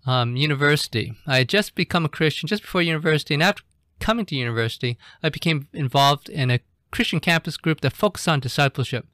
um, 0.06 0.36
university, 0.36 1.12
I 1.26 1.38
had 1.38 1.48
just 1.48 1.74
become 1.74 2.04
a 2.04 2.08
Christian 2.08 2.46
just 2.46 2.62
before 2.62 2.82
university, 2.82 3.34
and 3.34 3.42
after 3.42 3.62
coming 4.00 4.24
to 4.26 4.36
university, 4.36 4.96
I 5.22 5.28
became 5.28 5.68
involved 5.72 6.28
in 6.28 6.50
a 6.50 6.60
Christian 6.90 7.20
campus 7.20 7.56
group 7.56 7.82
that 7.82 7.92
focused 7.92 8.28
on 8.28 8.40
discipleship. 8.40 9.06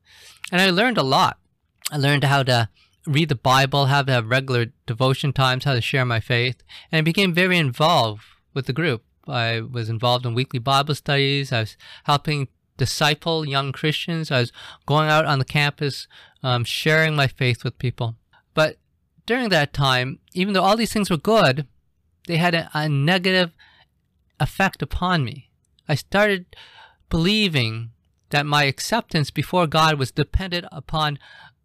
And 0.52 0.61
I 0.61 0.70
learned 0.70 0.99
a 0.99 1.02
lot. 1.02 1.38
I 1.90 1.96
learned 1.96 2.25
how 2.25 2.44
to 2.44 2.68
read 3.06 3.28
the 3.28 3.34
Bible, 3.34 3.87
how 3.87 4.02
to 4.02 4.12
have 4.12 4.30
regular 4.30 4.66
devotion 4.87 5.32
times, 5.32 5.64
how 5.64 5.75
to 5.75 5.80
share 5.80 6.04
my 6.04 6.20
faith, 6.20 6.62
and 6.92 6.99
I 6.99 7.02
became 7.02 7.34
very 7.34 7.58
involved 7.58 8.23
with 8.54 8.66
the 8.66 8.73
group. 8.73 9.02
I 9.26 9.61
was 9.61 9.88
involved 9.88 10.26
in 10.26 10.35
weekly 10.35 10.59
Bible 10.59 10.95
studies. 10.95 11.52
I 11.52 11.61
was 11.61 11.76
helping 12.04 12.49
disciple 12.76 13.47
young 13.47 13.73
Christians. 13.73 14.31
I 14.31 14.40
was 14.40 14.52
going 14.87 15.09
out 15.09 15.26
on 15.26 15.38
the 15.38 15.45
campus, 15.45 16.07
um, 16.43 16.64
sharing 16.64 17.14
my 17.14 17.26
faith 17.26 17.64
with 17.64 17.78
people. 17.78 18.16
But 18.52 18.78
during 19.26 19.49
that 19.50 19.73
time, 19.73 20.19
even 20.33 20.54
though 20.54 20.62
all 20.62 20.76
these 20.76 20.93
things 20.93 21.11
were 21.11 21.16
good, 21.16 21.66
they 22.26 22.37
had 22.37 22.54
a, 22.54 22.71
a 22.75 22.88
negative 22.88 23.52
effect 24.40 24.83
upon 24.83 25.25
me. 25.25 25.50
I 25.88 25.95
started 25.95 26.57
believing 27.09 27.90
that 28.31 28.47
my 28.47 28.64
acceptance 28.64 29.31
before 29.31 29.66
God 29.66 29.99
was 29.99 30.11
dependent 30.11 30.66
upon 30.73 31.19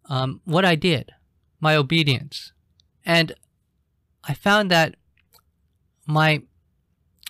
um, 0.08 0.40
what 0.44 0.64
I 0.64 0.74
did, 0.74 1.12
my 1.60 1.74
obedience. 1.74 2.52
And 3.04 3.32
I 4.24 4.34
found 4.34 4.70
that 4.70 4.96
my 6.06 6.42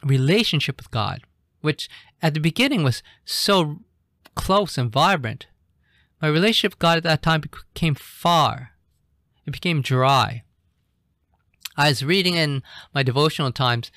relationship 0.04 0.76
with 0.78 0.90
God, 0.90 1.22
which 1.60 1.88
at 2.22 2.34
the 2.34 2.40
beginning 2.40 2.82
was 2.82 3.02
so 3.24 3.80
close 4.34 4.78
and 4.78 4.90
vibrant, 4.90 5.46
my 6.20 6.28
relationship 6.28 6.72
with 6.72 6.78
God 6.78 6.98
at 6.98 7.02
that 7.04 7.22
time 7.22 7.40
became 7.40 7.94
far. 7.94 8.72
It 9.46 9.52
became 9.52 9.82
dry. 9.82 10.42
I 11.76 11.88
was 11.88 12.04
reading 12.04 12.34
in 12.34 12.62
my 12.94 13.02
devotional 13.02 13.52
times 13.52 13.90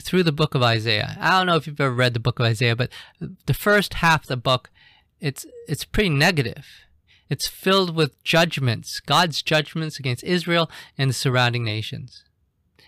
through 0.00 0.22
the 0.22 0.32
book 0.32 0.54
of 0.54 0.62
Isaiah. 0.62 1.16
I 1.20 1.38
don't 1.38 1.46
know 1.46 1.56
if 1.56 1.66
you've 1.66 1.80
ever 1.80 1.94
read 1.94 2.14
the 2.14 2.20
book 2.20 2.38
of 2.38 2.46
Isaiah, 2.46 2.76
but 2.76 2.90
the 3.46 3.54
first 3.54 3.94
half 3.94 4.22
of 4.22 4.28
the 4.28 4.36
book, 4.36 4.70
it's 5.20 5.46
it's 5.66 5.84
pretty 5.84 6.10
negative. 6.10 6.66
It's 7.28 7.46
filled 7.46 7.94
with 7.94 8.22
judgments, 8.24 9.00
God's 9.00 9.42
judgments 9.42 9.98
against 9.98 10.24
Israel 10.24 10.70
and 10.96 11.10
the 11.10 11.14
surrounding 11.14 11.64
nations. 11.64 12.24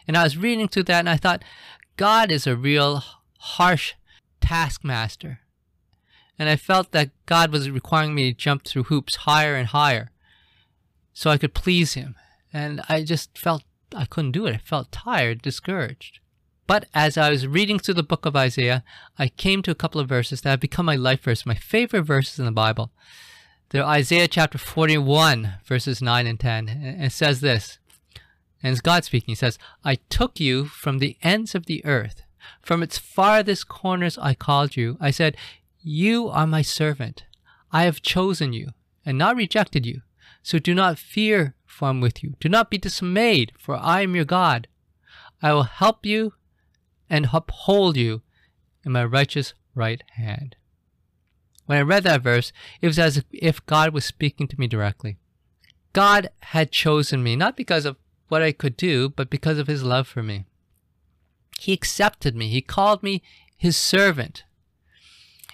And 0.09 0.17
I 0.17 0.25
was 0.25 0.39
reading 0.39 0.67
through 0.67 0.85
that 0.85 1.01
and 1.01 1.11
I 1.11 1.17
thought, 1.17 1.45
God 2.01 2.33
is 2.33 2.47
a 2.47 2.57
real 2.57 3.05
harsh 3.41 3.93
taskmaster. 4.41 5.41
And 6.39 6.49
I 6.49 6.57
felt 6.57 6.93
that 6.93 7.11
God 7.27 7.53
was 7.53 7.71
requiring 7.71 8.15
me 8.15 8.33
to 8.33 8.39
jump 8.39 8.65
through 8.65 8.85
hoops 8.85 9.17
higher 9.17 9.55
and 9.55 9.69
higher 9.69 10.11
so 11.13 11.29
I 11.29 11.37
could 11.37 11.53
please 11.53 11.93
Him. 11.93 12.15
And 12.55 12.81
I 12.89 13.03
just 13.03 13.37
felt 13.37 13.65
I 13.95 14.07
couldn't 14.07 14.33
do 14.33 14.47
it. 14.47 14.55
I 14.55 14.59
felt 14.65 14.91
tired, 14.91 15.43
discouraged. 15.43 16.21
But 16.67 16.87
as 16.95 17.19
I 17.19 17.29
was 17.29 17.47
reading 17.47 17.79
through 17.79 17.95
the 17.95 18.03
book 18.03 18.25
of 18.25 18.35
Isaiah, 18.35 18.83
I 19.19 19.29
came 19.29 19.61
to 19.65 19.71
a 19.71 19.75
couple 19.75 20.01
of 20.01 20.09
verses 20.09 20.41
that 20.41 20.49
have 20.49 20.61
become 20.61 20.87
my 20.87 20.97
life 20.97 21.25
verse, 21.25 21.45
my 21.45 21.55
favorite 21.55 22.05
verses 22.05 22.39
in 22.39 22.47
the 22.47 22.51
Bible. 22.51 22.93
They're 23.69 23.85
Isaiah 23.85 24.27
chapter 24.27 24.57
41, 24.57 25.57
verses 25.67 26.01
9 26.01 26.27
and 26.27 26.41
10. 26.41 26.67
And 26.67 27.05
it 27.05 27.13
says 27.13 27.43
this, 27.43 27.79
and 28.63 28.73
it's 28.73 28.81
God 28.81 29.05
speaking. 29.05 29.33
He 29.33 29.37
says, 29.37 29.59
I 29.85 29.97
took 30.09 30.39
you 30.39 30.67
from 30.67 30.99
the 30.99 31.17
ends 31.23 31.55
of 31.55 31.67
the 31.67 31.85
earth. 31.85 32.23
From 32.63 32.83
its 32.83 32.99
farthest 32.99 33.69
corners 33.69 34.19
I 34.19 34.35
called 34.35 34.77
you. 34.77 34.97
I 35.01 35.11
said, 35.11 35.37
You 35.81 36.29
are 36.29 36.47
my 36.47 36.63
servant. 36.63 37.25
I 37.73 37.85
have 37.85 38.03
chosen 38.03 38.53
you 38.53 38.71
and 39.05 39.17
not 39.17 39.37
rejected 39.37 39.87
you. 39.87 40.03
So 40.43 40.59
do 40.59 40.75
not 40.75 40.99
fear, 40.99 41.55
for 41.67 41.87
I 41.87 41.91
am 41.91 42.01
with 42.01 42.23
you. 42.23 42.35
Do 42.41 42.49
not 42.49 42.71
be 42.71 42.79
dismayed, 42.79 43.53
for 43.59 43.77
I 43.77 44.03
am 44.03 44.15
your 44.15 44.25
God. 44.25 44.69
I 45.43 45.53
will 45.53 45.65
help 45.65 46.05
you 46.05 46.35
and 47.09 47.29
uphold 47.33 47.97
you 47.97 48.23
in 48.85 48.93
my 48.93 49.05
righteous 49.05 49.55
right 49.75 50.03
hand. 50.13 50.57
When 51.67 51.79
I 51.79 51.83
read 51.83 52.05
that 52.05 52.23
verse, 52.23 52.53
it 52.81 52.87
was 52.87 52.99
as 52.99 53.23
if 53.31 53.65
God 53.67 53.93
was 53.93 54.05
speaking 54.05 54.49
to 54.49 54.59
me 54.59 54.67
directly. 54.67 55.19
God 55.93 56.31
had 56.41 56.73
chosen 56.73 57.23
me, 57.23 57.37
not 57.37 57.57
because 57.57 57.85
of 57.85 57.97
what 58.31 58.43
I 58.43 58.53
could 58.53 58.77
do, 58.77 59.09
but 59.09 59.29
because 59.29 59.59
of 59.59 59.67
his 59.67 59.83
love 59.83 60.07
for 60.09 60.23
me. 60.23 60.45
He 61.59 61.73
accepted 61.73 62.35
me. 62.35 62.49
He 62.49 62.63
called 62.63 63.03
me 63.03 63.23
his 63.57 63.77
servant. 63.77 64.45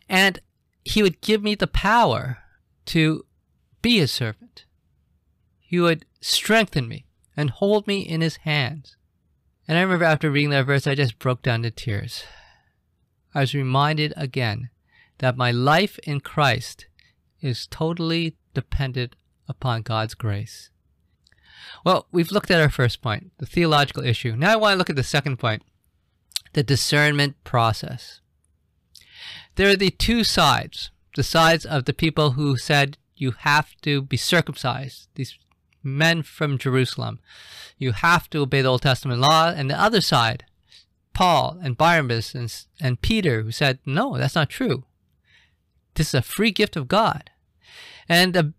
And 0.08 0.38
he 0.84 1.02
would 1.02 1.20
give 1.20 1.42
me 1.42 1.54
the 1.54 1.66
power 1.66 2.38
to 2.86 3.24
be 3.82 3.98
his 3.98 4.12
servant. 4.12 4.64
He 5.58 5.80
would 5.80 6.06
strengthen 6.20 6.86
me 6.86 7.06
and 7.36 7.50
hold 7.50 7.86
me 7.86 8.00
in 8.00 8.20
his 8.20 8.36
hands. 8.36 8.96
And 9.66 9.76
I 9.76 9.80
remember 9.80 10.04
after 10.04 10.30
reading 10.30 10.50
that 10.50 10.66
verse, 10.66 10.86
I 10.86 10.94
just 10.94 11.18
broke 11.18 11.42
down 11.42 11.62
to 11.62 11.70
tears. 11.70 12.22
I 13.34 13.40
was 13.40 13.54
reminded 13.54 14.12
again 14.16 14.70
that 15.18 15.36
my 15.36 15.50
life 15.50 15.98
in 16.04 16.20
Christ 16.20 16.86
is 17.40 17.66
totally 17.66 18.36
dependent 18.54 19.16
upon 19.48 19.82
God's 19.82 20.14
grace. 20.14 20.70
Well, 21.84 22.06
we've 22.12 22.30
looked 22.30 22.50
at 22.50 22.60
our 22.60 22.70
first 22.70 23.02
point, 23.02 23.32
the 23.38 23.46
theological 23.46 24.04
issue. 24.04 24.34
Now 24.36 24.52
I 24.52 24.56
want 24.56 24.74
to 24.74 24.78
look 24.78 24.90
at 24.90 24.96
the 24.96 25.02
second 25.02 25.38
point, 25.38 25.62
the 26.52 26.62
discernment 26.62 27.42
process. 27.44 28.20
There 29.54 29.70
are 29.70 29.76
the 29.76 29.90
two 29.90 30.24
sides 30.24 30.90
the 31.16 31.22
sides 31.22 31.64
of 31.64 31.86
the 31.86 31.94
people 31.94 32.32
who 32.32 32.56
said 32.58 32.98
you 33.16 33.32
have 33.38 33.74
to 33.80 34.02
be 34.02 34.18
circumcised, 34.18 35.08
these 35.14 35.36
men 35.82 36.22
from 36.22 36.58
Jerusalem. 36.58 37.18
You 37.78 37.92
have 37.92 38.28
to 38.30 38.40
obey 38.40 38.60
the 38.60 38.68
Old 38.68 38.82
Testament 38.82 39.20
law. 39.20 39.48
And 39.48 39.70
the 39.70 39.80
other 39.80 40.02
side, 40.02 40.44
Paul 41.14 41.58
and 41.62 41.76
Barnabas 41.76 42.34
and, 42.34 42.54
and 42.80 43.00
Peter, 43.00 43.42
who 43.42 43.50
said, 43.50 43.78
no, 43.86 44.18
that's 44.18 44.34
not 44.34 44.50
true. 44.50 44.84
This 45.94 46.08
is 46.08 46.14
a 46.14 46.22
free 46.22 46.50
gift 46.50 46.76
of 46.76 46.88
God. 46.88 47.30
And 48.08 48.36
a, 48.36 48.52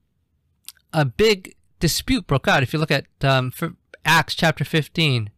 a 0.92 1.06
big 1.06 1.56
dispute 1.80 2.28
broke 2.28 2.48
out. 2.48 2.64
If 2.64 2.74
you 2.74 2.80
look 2.80 2.92
at 2.92 3.06
um, 3.22 3.52
Acts 4.06 4.36
chapter 4.36 4.64
15, 4.64 5.30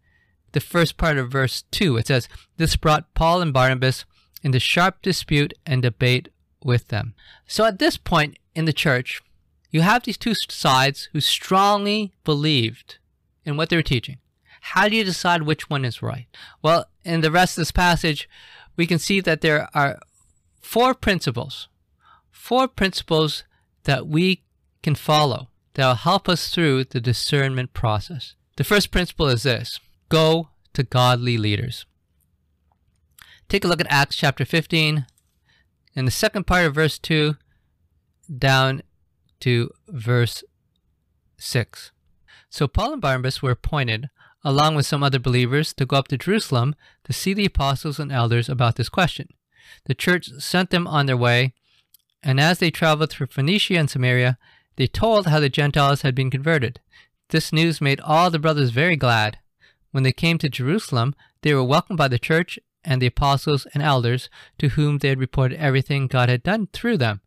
the 0.51 0.60
first 0.60 0.98
part 0.98 1.17
of 1.17 1.31
verse 1.31 1.63
2, 1.72 1.98
it 1.98 2.08
says, 2.08 2.27
This 2.58 2.75
brought 2.75 3.13
Paul 3.13 3.41
and 3.41 3.53
Barnabas 3.53 4.05
into 4.43 4.60
sharp 4.60 5.01
dispute 5.01 5.53
and 5.65 5.81
debate 5.81 6.29
with 6.63 6.88
them. 6.88 7.13
So 7.48 7.65
at 7.65 7.79
this 7.79 7.98
point 7.98 8.38
in 8.55 8.65
the 8.65 8.74
church, 8.74 9.22
you 9.72 9.81
have 9.81 10.03
these 10.03 10.17
two 10.17 10.34
sides 10.50 11.10
who 11.13 11.19
strongly 11.19 12.13
believed 12.24 12.98
in 13.46 13.58
what 13.58 13.69
they 13.69 13.75
were 13.75 13.81
teaching. 13.81 14.17
How 14.62 14.89
do 14.89 14.96
you 14.96 15.03
decide 15.03 15.43
which 15.43 15.69
one 15.69 15.86
is 15.86 16.01
right? 16.01 16.27
Well, 16.62 16.86
in 17.03 17.22
the 17.22 17.31
rest 17.31 17.58
of 17.58 17.62
this 17.62 17.72
passage, 17.72 18.27
we 18.75 18.88
can 18.88 19.00
see 19.00 19.22
that 19.22 19.41
there 19.41 19.69
are 19.74 20.00
four 20.60 20.93
principles, 20.93 21.67
four 22.31 22.67
principles 22.67 23.44
that 23.83 24.07
we 24.07 24.44
can 24.81 24.96
follow 24.96 25.50
that 25.79 25.87
will 25.87 25.96
help 25.96 26.27
us 26.27 26.50
through 26.50 26.83
the 26.83 27.00
discernment 27.00 27.72
process. 27.72 28.35
The 28.57 28.65
first 28.65 28.92
principle 28.92 29.29
is 29.29 29.44
this 29.44 29.79
go 30.09 30.50
to 30.74 30.83
godly 30.83 31.37
leaders. 31.37 31.85
Take 33.48 33.63
a 33.63 33.68
look 33.70 33.79
at 33.79 33.87
Acts 33.89 34.18
chapter 34.18 34.44
15, 34.44 35.05
in 35.96 36.03
the 36.03 36.11
second 36.11 36.46
part 36.46 36.65
of 36.65 36.75
verse 36.75 37.00
2 37.00 37.35
down 38.37 38.81
to 39.39 39.72
verse 39.87 40.44
6. 41.37 41.92
So 42.50 42.68
Paul 42.68 42.92
and 42.92 43.01
Barnabas 43.01 43.42
were 43.42 43.51
appointed, 43.51 44.09
along 44.44 44.75
with 44.75 44.85
some 44.85 45.01
other 45.01 45.18
believers, 45.18 45.74
to 45.75 45.85
go 45.85 45.96
up 45.96 46.09
to 46.09 46.18
Jerusalem 46.18 46.75
to 47.05 47.13
see 47.13 47.33
the 47.33 47.46
apostles 47.46 48.00
and 48.00 48.11
elders 48.11 48.50
about 48.50 48.75
this 48.75 48.89
question. 48.89 49.29
The 49.85 49.96
church 49.96 50.29
sent 50.39 50.72
them 50.72 50.87
on 50.87 51.05
their 51.05 51.15
way, 51.15 51.53
and 52.22 52.37
as 52.37 52.59
they 52.59 52.70
traveled 52.70 53.11
through 53.11 53.27
Phoenicia 53.27 53.77
and 53.77 53.89
Samaria, 53.89 54.37
they 54.79 54.87
told 54.87 55.27
how 55.27 55.42
the 55.42 55.50
Gentiles 55.50 56.03
had 56.03 56.15
been 56.15 56.31
converted. 56.31 56.79
This 57.31 57.51
news 57.51 57.81
made 57.81 58.00
all 58.00 58.31
the 58.31 58.39
brothers 58.39 58.70
very 58.70 58.96
glad. 58.96 59.37
When 59.92 60.03
they 60.03 60.13
came 60.13 60.37
to 60.37 60.48
Jerusalem, 60.48 61.15
they 61.42 61.53
were 61.53 61.65
welcomed 61.65 61.98
by 61.98 62.07
the 62.07 62.18
church 62.18 62.57
and 62.85 63.01
the 63.01 63.07
apostles 63.07 63.68
and 63.74 63.83
elders 63.83 64.29
to 64.57 64.70
whom 64.70 65.00
they 65.00 65.09
had 65.09 65.20
reported 65.20 65.59
everything 65.59 66.07
God 66.07 66.29
had 66.29 66.44
done 66.44 66.70
through 66.72 66.96
them. 66.96 67.20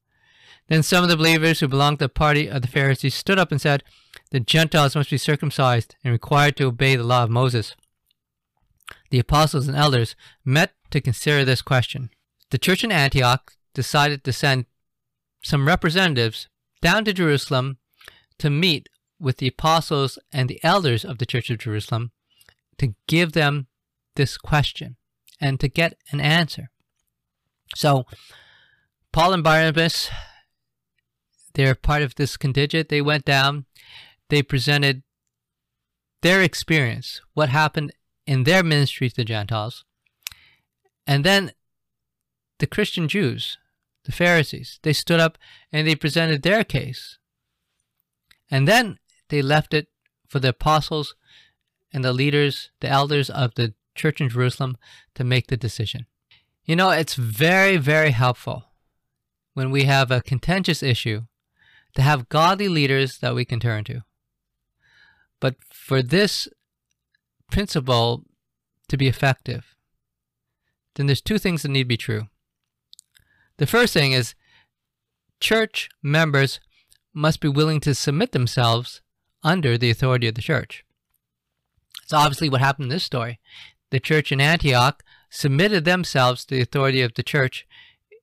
Then 0.68 0.82
some 0.82 1.04
of 1.04 1.10
the 1.10 1.16
believers 1.16 1.60
who 1.60 1.68
belonged 1.68 1.98
to 1.98 2.06
the 2.06 2.08
party 2.08 2.48
of 2.48 2.62
the 2.62 2.68
Pharisees 2.68 3.14
stood 3.14 3.38
up 3.38 3.52
and 3.52 3.60
said, 3.60 3.82
The 4.30 4.40
Gentiles 4.40 4.96
must 4.96 5.10
be 5.10 5.18
circumcised 5.18 5.94
and 6.02 6.10
required 6.10 6.56
to 6.56 6.68
obey 6.68 6.96
the 6.96 7.04
law 7.04 7.24
of 7.24 7.30
Moses. 7.30 7.76
The 9.10 9.18
apostles 9.18 9.68
and 9.68 9.76
elders 9.76 10.16
met 10.42 10.72
to 10.90 11.02
consider 11.02 11.44
this 11.44 11.60
question. 11.60 12.08
The 12.48 12.56
church 12.56 12.82
in 12.82 12.90
Antioch 12.90 13.52
decided 13.74 14.24
to 14.24 14.32
send 14.32 14.64
some 15.42 15.68
representatives 15.68 16.48
down 16.82 17.06
to 17.06 17.14
Jerusalem 17.14 17.78
to 18.38 18.50
meet 18.50 18.90
with 19.18 19.38
the 19.38 19.48
apostles 19.48 20.18
and 20.32 20.48
the 20.48 20.60
elders 20.62 21.04
of 21.04 21.16
the 21.18 21.26
church 21.26 21.48
of 21.48 21.58
Jerusalem 21.58 22.10
to 22.78 22.94
give 23.06 23.32
them 23.32 23.68
this 24.16 24.36
question 24.36 24.96
and 25.40 25.58
to 25.60 25.68
get 25.68 25.96
an 26.10 26.20
answer. 26.20 26.70
So, 27.74 28.04
Paul 29.12 29.32
and 29.32 29.44
Barnabas, 29.44 30.10
they're 31.54 31.74
part 31.74 32.02
of 32.02 32.16
this 32.16 32.36
contingent. 32.36 32.88
They 32.88 33.00
went 33.00 33.24
down, 33.24 33.66
they 34.28 34.42
presented 34.42 35.02
their 36.22 36.42
experience, 36.42 37.20
what 37.34 37.48
happened 37.48 37.92
in 38.26 38.44
their 38.44 38.62
ministry 38.62 39.08
to 39.08 39.16
the 39.16 39.24
Gentiles. 39.24 39.84
And 41.06 41.24
then 41.24 41.52
the 42.58 42.66
Christian 42.66 43.08
Jews, 43.08 43.58
the 44.04 44.12
Pharisees, 44.12 44.78
they 44.82 44.92
stood 44.92 45.20
up 45.20 45.38
and 45.70 45.86
they 45.86 45.94
presented 45.94 46.42
their 46.42 46.64
case. 46.64 47.18
And 48.50 48.66
then 48.66 48.98
they 49.28 49.42
left 49.42 49.72
it 49.72 49.88
for 50.28 50.38
the 50.40 50.48
apostles 50.50 51.14
and 51.92 52.04
the 52.04 52.12
leaders, 52.12 52.70
the 52.80 52.88
elders 52.88 53.30
of 53.30 53.54
the 53.54 53.74
church 53.94 54.20
in 54.20 54.28
Jerusalem 54.28 54.76
to 55.14 55.24
make 55.24 55.48
the 55.48 55.56
decision. 55.56 56.06
You 56.64 56.76
know, 56.76 56.90
it's 56.90 57.14
very, 57.14 57.76
very 57.76 58.10
helpful 58.10 58.64
when 59.54 59.70
we 59.70 59.84
have 59.84 60.10
a 60.10 60.22
contentious 60.22 60.82
issue 60.82 61.22
to 61.94 62.02
have 62.02 62.28
godly 62.28 62.68
leaders 62.68 63.18
that 63.18 63.34
we 63.34 63.44
can 63.44 63.60
turn 63.60 63.84
to. 63.84 64.02
But 65.40 65.56
for 65.70 66.02
this 66.02 66.48
principle 67.50 68.24
to 68.88 68.96
be 68.96 69.08
effective, 69.08 69.74
then 70.94 71.06
there's 71.06 71.20
two 71.20 71.38
things 71.38 71.62
that 71.62 71.68
need 71.68 71.82
to 71.82 71.88
be 71.88 71.96
true. 71.96 72.28
The 73.62 73.68
first 73.68 73.94
thing 73.94 74.10
is 74.10 74.34
church 75.38 75.88
members 76.02 76.58
must 77.14 77.38
be 77.38 77.46
willing 77.46 77.78
to 77.82 77.94
submit 77.94 78.32
themselves 78.32 79.02
under 79.44 79.78
the 79.78 79.88
authority 79.88 80.26
of 80.26 80.34
the 80.34 80.42
church. 80.42 80.84
It's 82.02 82.12
obviously 82.12 82.48
what 82.48 82.60
happened 82.60 82.86
in 82.86 82.88
this 82.88 83.04
story 83.04 83.38
the 83.90 84.00
church 84.00 84.32
in 84.32 84.40
Antioch 84.40 85.04
submitted 85.30 85.84
themselves 85.84 86.44
to 86.44 86.56
the 86.56 86.60
authority 86.60 87.02
of 87.02 87.14
the 87.14 87.22
church 87.22 87.64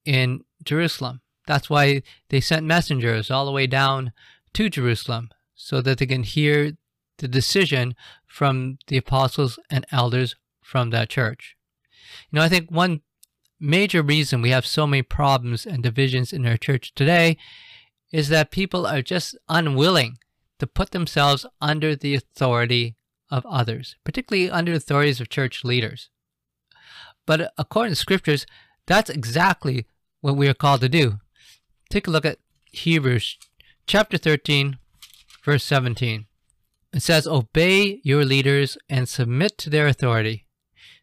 in 0.04 0.44
Jerusalem. 0.62 1.22
That's 1.48 1.70
why 1.70 2.04
they 2.28 2.42
sent 2.42 2.66
messengers 2.66 3.32
all 3.32 3.46
the 3.46 3.54
way 3.54 3.66
down 3.66 4.12
to 4.56 4.70
Jerusalem 4.70 5.30
so 5.56 5.80
that 5.80 6.00
they 6.00 6.06
can 6.06 6.24
hear 6.24 6.74
the 7.20 7.30
decision 7.30 7.96
from 8.28 8.78
the 8.88 8.98
apostles 8.98 9.58
and 9.70 9.86
elders 9.90 10.36
from 10.62 10.90
that 10.90 11.08
church. 11.08 11.56
You 12.30 12.40
know, 12.40 12.46
I 12.46 12.50
think 12.50 12.70
one 12.70 13.04
major 13.60 14.02
reason 14.02 14.42
we 14.42 14.52
have 14.52 14.66
so 14.66 14.88
many 14.88 15.02
problems 15.02 15.66
and 15.66 15.84
divisions 15.84 16.32
in 16.32 16.46
our 16.46 16.58
church 16.58 16.94
today 16.96 17.38
is 18.12 18.30
that 18.30 18.52
people 18.52 18.86
are 18.86 19.02
just 19.02 19.38
unwilling 19.48 20.18
to 20.60 20.68
put 20.68 20.92
themselves 20.92 21.46
under 21.62 21.96
the 21.96 22.16
authority 22.16 22.96
of 23.30 23.46
others, 23.46 23.96
particularly 24.04 24.50
under 24.50 24.72
the 24.72 24.78
authorities 24.78 25.22
of 25.22 25.30
church 25.30 25.64
leaders. 25.64 26.10
But 27.26 27.54
according 27.58 27.92
to 27.92 27.96
scriptures, 27.96 28.46
that's 28.88 29.10
exactly 29.10 29.86
what 30.22 30.36
we 30.36 30.48
are 30.48 30.54
called 30.54 30.82
to 30.82 30.90
do. 30.90 31.20
Take 31.90 32.08
a 32.08 32.12
look 32.12 32.26
at 32.26 32.40
Hebrews 32.72 33.38
chapter 33.88 34.18
13, 34.18 34.78
verse 35.44 35.64
17. 35.64 36.26
It 36.92 37.02
says, 37.02 37.28
Obey 37.28 38.02
your 38.04 38.26
leaders 38.26 38.78
and 38.90 39.08
submit 39.08 39.58
to 39.60 39.70
their 39.70 39.88
authority. 39.88 40.48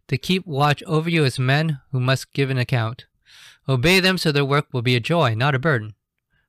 To 0.09 0.17
keep 0.17 0.47
watch 0.47 0.83
over 0.85 1.11
you 1.11 1.25
as 1.25 1.39
men 1.39 1.81
who 1.91 2.01
must 2.01 2.33
give 2.33 2.51
an 2.51 2.59
account. 2.59 3.07
Obey 3.69 4.01
them 4.01 4.19
so 4.19 4.31
their 4.31 4.45
work 4.45 4.67
will 4.73 4.83
be 4.83 4.97
a 4.97 5.01
joy, 5.01 5.35
not 5.35 5.55
a 5.55 5.59
burden, 5.59 5.95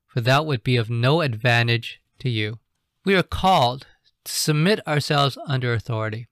for 0.07 0.21
that 0.21 0.45
would 0.45 0.63
be 0.63 0.77
of 0.77 0.89
no 0.89 1.21
advantage 1.21 1.99
to 2.19 2.29
you. 2.29 2.59
We 3.03 3.15
are 3.15 3.23
called 3.23 3.87
to 4.25 4.31
submit 4.31 4.85
ourselves 4.85 5.37
under 5.47 5.73
authority. 5.73 6.27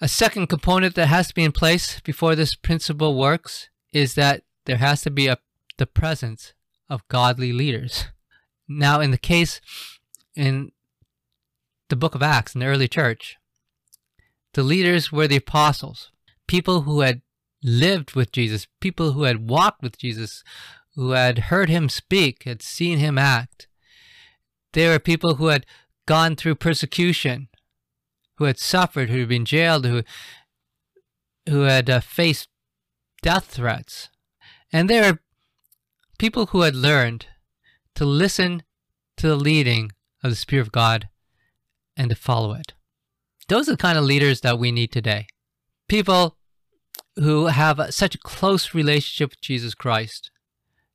A 0.00 0.08
second 0.08 0.46
component 0.46 0.94
that 0.94 1.08
has 1.08 1.28
to 1.28 1.34
be 1.34 1.44
in 1.44 1.52
place 1.52 2.00
before 2.00 2.34
this 2.34 2.54
principle 2.54 3.18
works 3.18 3.68
is 3.92 4.14
that 4.14 4.42
there 4.64 4.78
has 4.78 5.02
to 5.02 5.10
be 5.10 5.26
a, 5.26 5.38
the 5.76 5.86
presence 5.86 6.54
of 6.88 7.06
godly 7.08 7.52
leaders. 7.52 8.06
Now, 8.68 9.00
in 9.00 9.10
the 9.10 9.18
case 9.18 9.60
in 10.34 10.72
the 11.88 11.96
book 11.96 12.14
of 12.14 12.22
Acts 12.22 12.54
in 12.54 12.60
the 12.60 12.66
early 12.66 12.88
church, 12.88 13.36
the 14.54 14.62
leaders 14.62 15.10
were 15.10 15.26
the 15.26 15.36
apostles, 15.36 16.11
people 16.52 16.82
who 16.82 17.00
had 17.00 17.22
lived 17.62 18.14
with 18.14 18.30
Jesus, 18.30 18.66
people 18.78 19.12
who 19.12 19.22
had 19.22 19.48
walked 19.48 19.82
with 19.82 19.96
Jesus, 19.96 20.44
who 20.94 21.12
had 21.12 21.48
heard 21.48 21.70
him 21.70 21.88
speak, 21.88 22.44
had 22.44 22.60
seen 22.60 22.98
him 22.98 23.16
act. 23.16 23.68
They 24.74 24.86
were 24.86 24.98
people 24.98 25.36
who 25.36 25.46
had 25.46 25.64
gone 26.04 26.36
through 26.36 26.56
persecution, 26.56 27.48
who 28.36 28.44
had 28.44 28.58
suffered, 28.58 29.08
who 29.08 29.20
had 29.20 29.30
been 29.30 29.46
jailed, 29.46 29.86
who, 29.86 30.02
who 31.48 31.62
had 31.62 31.88
uh, 31.88 32.00
faced 32.00 32.50
death 33.22 33.46
threats. 33.46 34.10
And 34.70 34.90
they 34.90 35.00
were 35.00 35.20
people 36.18 36.46
who 36.48 36.60
had 36.60 36.76
learned 36.76 37.28
to 37.94 38.04
listen 38.04 38.62
to 39.16 39.26
the 39.26 39.36
leading 39.36 39.92
of 40.22 40.28
the 40.28 40.36
Spirit 40.36 40.66
of 40.66 40.72
God 40.72 41.08
and 41.96 42.10
to 42.10 42.14
follow 42.14 42.52
it. 42.52 42.74
Those 43.48 43.70
are 43.70 43.72
the 43.72 43.78
kind 43.78 43.96
of 43.96 44.04
leaders 44.04 44.42
that 44.42 44.58
we 44.58 44.70
need 44.70 44.92
today. 44.92 45.28
People 45.88 46.36
who 47.16 47.46
have 47.46 47.80
such 47.90 48.14
a 48.14 48.18
close 48.18 48.74
relationship 48.74 49.30
with 49.30 49.40
Jesus 49.40 49.74
Christ 49.74 50.30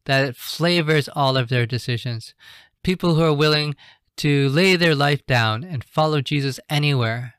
that 0.06 0.26
it 0.26 0.36
flavors 0.38 1.10
all 1.10 1.38
of 1.38 1.50
their 1.50 1.66
decisions. 1.66 2.34
People 2.82 3.16
who 3.16 3.24
are 3.24 3.34
willing 3.34 3.76
to 4.18 4.50
lay 4.50 4.76
their 4.76 4.96
life 4.96 5.26
down 5.26 5.64
and 5.64 5.84
follow 5.84 6.22
Jesus 6.22 6.60
anywhere. 6.70 7.36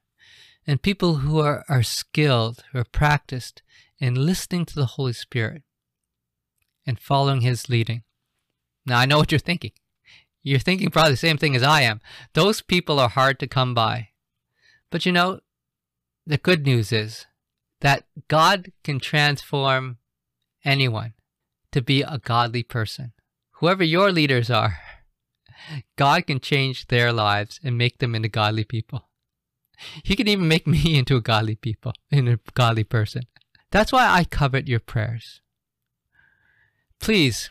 And 0.67 0.83
people 0.83 1.17
who 1.17 1.41
are, 1.41 1.65
are 1.69 1.83
skilled, 1.83 2.63
who 2.73 2.79
are 2.79 2.85
practiced 2.85 3.63
in 3.99 4.27
listening 4.27 4.67
to 4.67 4.75
the 4.75 4.85
Holy 4.85 5.15
Spirit 5.15 5.63
and 6.87 7.01
following 7.01 7.41
His 7.41 7.71
leading. 7.71 8.03
Now, 8.87 8.99
I 8.99 9.07
know 9.07 9.19
what 9.19 9.33
you're 9.33 9.39
thinking. 9.39 9.73
You're 10.43 10.59
thinking 10.59 10.91
probably 10.91 11.13
the 11.13 11.17
same 11.17 11.39
thing 11.39 11.57
as 11.57 11.63
I 11.63 11.83
am. 11.83 12.01
Those 12.35 12.61
people 12.61 13.01
are 13.01 13.09
hard 13.09 13.41
to 13.41 13.47
come 13.47 13.75
by. 13.75 14.11
But 14.91 15.05
you 15.05 15.13
know, 15.13 15.41
the 16.27 16.39
good 16.39 16.65
news 16.65 16.93
is 16.93 17.27
that 17.81 18.05
God 18.29 18.73
can 18.83 18.99
transform 18.99 19.99
anyone 20.65 21.15
to 21.73 21.83
be 21.83 22.03
a 22.03 22.19
godly 22.19 22.63
person. 22.63 23.13
Whoever 23.61 23.85
your 23.85 24.13
leaders 24.13 24.51
are, 24.51 24.79
God 25.97 26.27
can 26.27 26.41
change 26.41 26.87
their 26.87 27.13
lives 27.13 27.61
and 27.63 27.79
make 27.79 27.99
them 27.99 28.15
into 28.15 28.29
godly 28.29 28.65
people. 28.65 29.09
He 30.03 30.17
can 30.17 30.29
even 30.29 30.49
make 30.49 30.67
me 30.77 30.99
into 30.99 31.17
a 31.17 31.21
godly 31.21 31.57
people, 31.57 31.93
into 32.11 32.33
a 32.33 32.53
godly 32.55 32.85
person. 32.85 33.23
That's 33.71 33.93
why 33.93 34.09
I 34.09 34.25
covet 34.25 34.69
your 34.69 34.81
prayers. 34.81 35.41
Please 37.01 37.51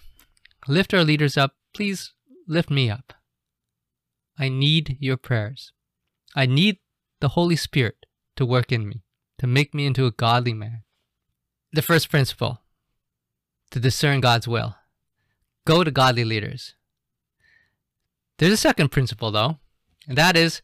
lift 0.68 0.94
our 0.94 1.04
leaders 1.04 1.38
up. 1.38 1.56
Please 1.74 2.14
lift 2.48 2.70
me 2.70 2.90
up. 2.90 3.14
I 4.38 4.50
need 4.50 4.98
your 5.00 5.18
prayers. 5.18 5.72
I 6.36 6.46
need 6.46 6.80
the 7.22 7.30
Holy 7.30 7.56
Spirit 7.56 8.06
to 8.36 8.46
work 8.46 8.72
in 8.72 8.88
me, 8.88 9.04
to 9.40 9.48
make 9.48 9.74
me 9.74 9.86
into 9.86 10.06
a 10.06 10.12
godly 10.12 10.54
man. 10.54 10.84
The 11.72 11.82
first 11.82 12.10
principle 12.10 12.62
to 13.72 13.80
discern 13.80 14.22
God's 14.22 14.48
will 14.48 14.76
go 15.66 15.84
to 15.84 15.92
godly 15.92 16.24
leaders. 16.24 16.76
There's 18.38 18.54
a 18.54 18.58
second 18.58 18.90
principle, 18.90 19.32
though, 19.32 19.58
and 20.08 20.18
that 20.18 20.38
is 20.38 20.62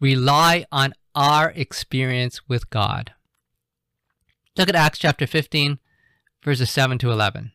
rely 0.00 0.64
on 0.72 0.94
our 1.14 1.50
experience 1.50 2.40
with 2.48 2.70
God. 2.70 3.12
Look 4.56 4.70
at 4.70 4.74
Acts 4.74 4.98
chapter 4.98 5.26
15, 5.26 5.78
verses 6.42 6.70
7 6.70 6.96
to 6.98 7.10
11. 7.10 7.52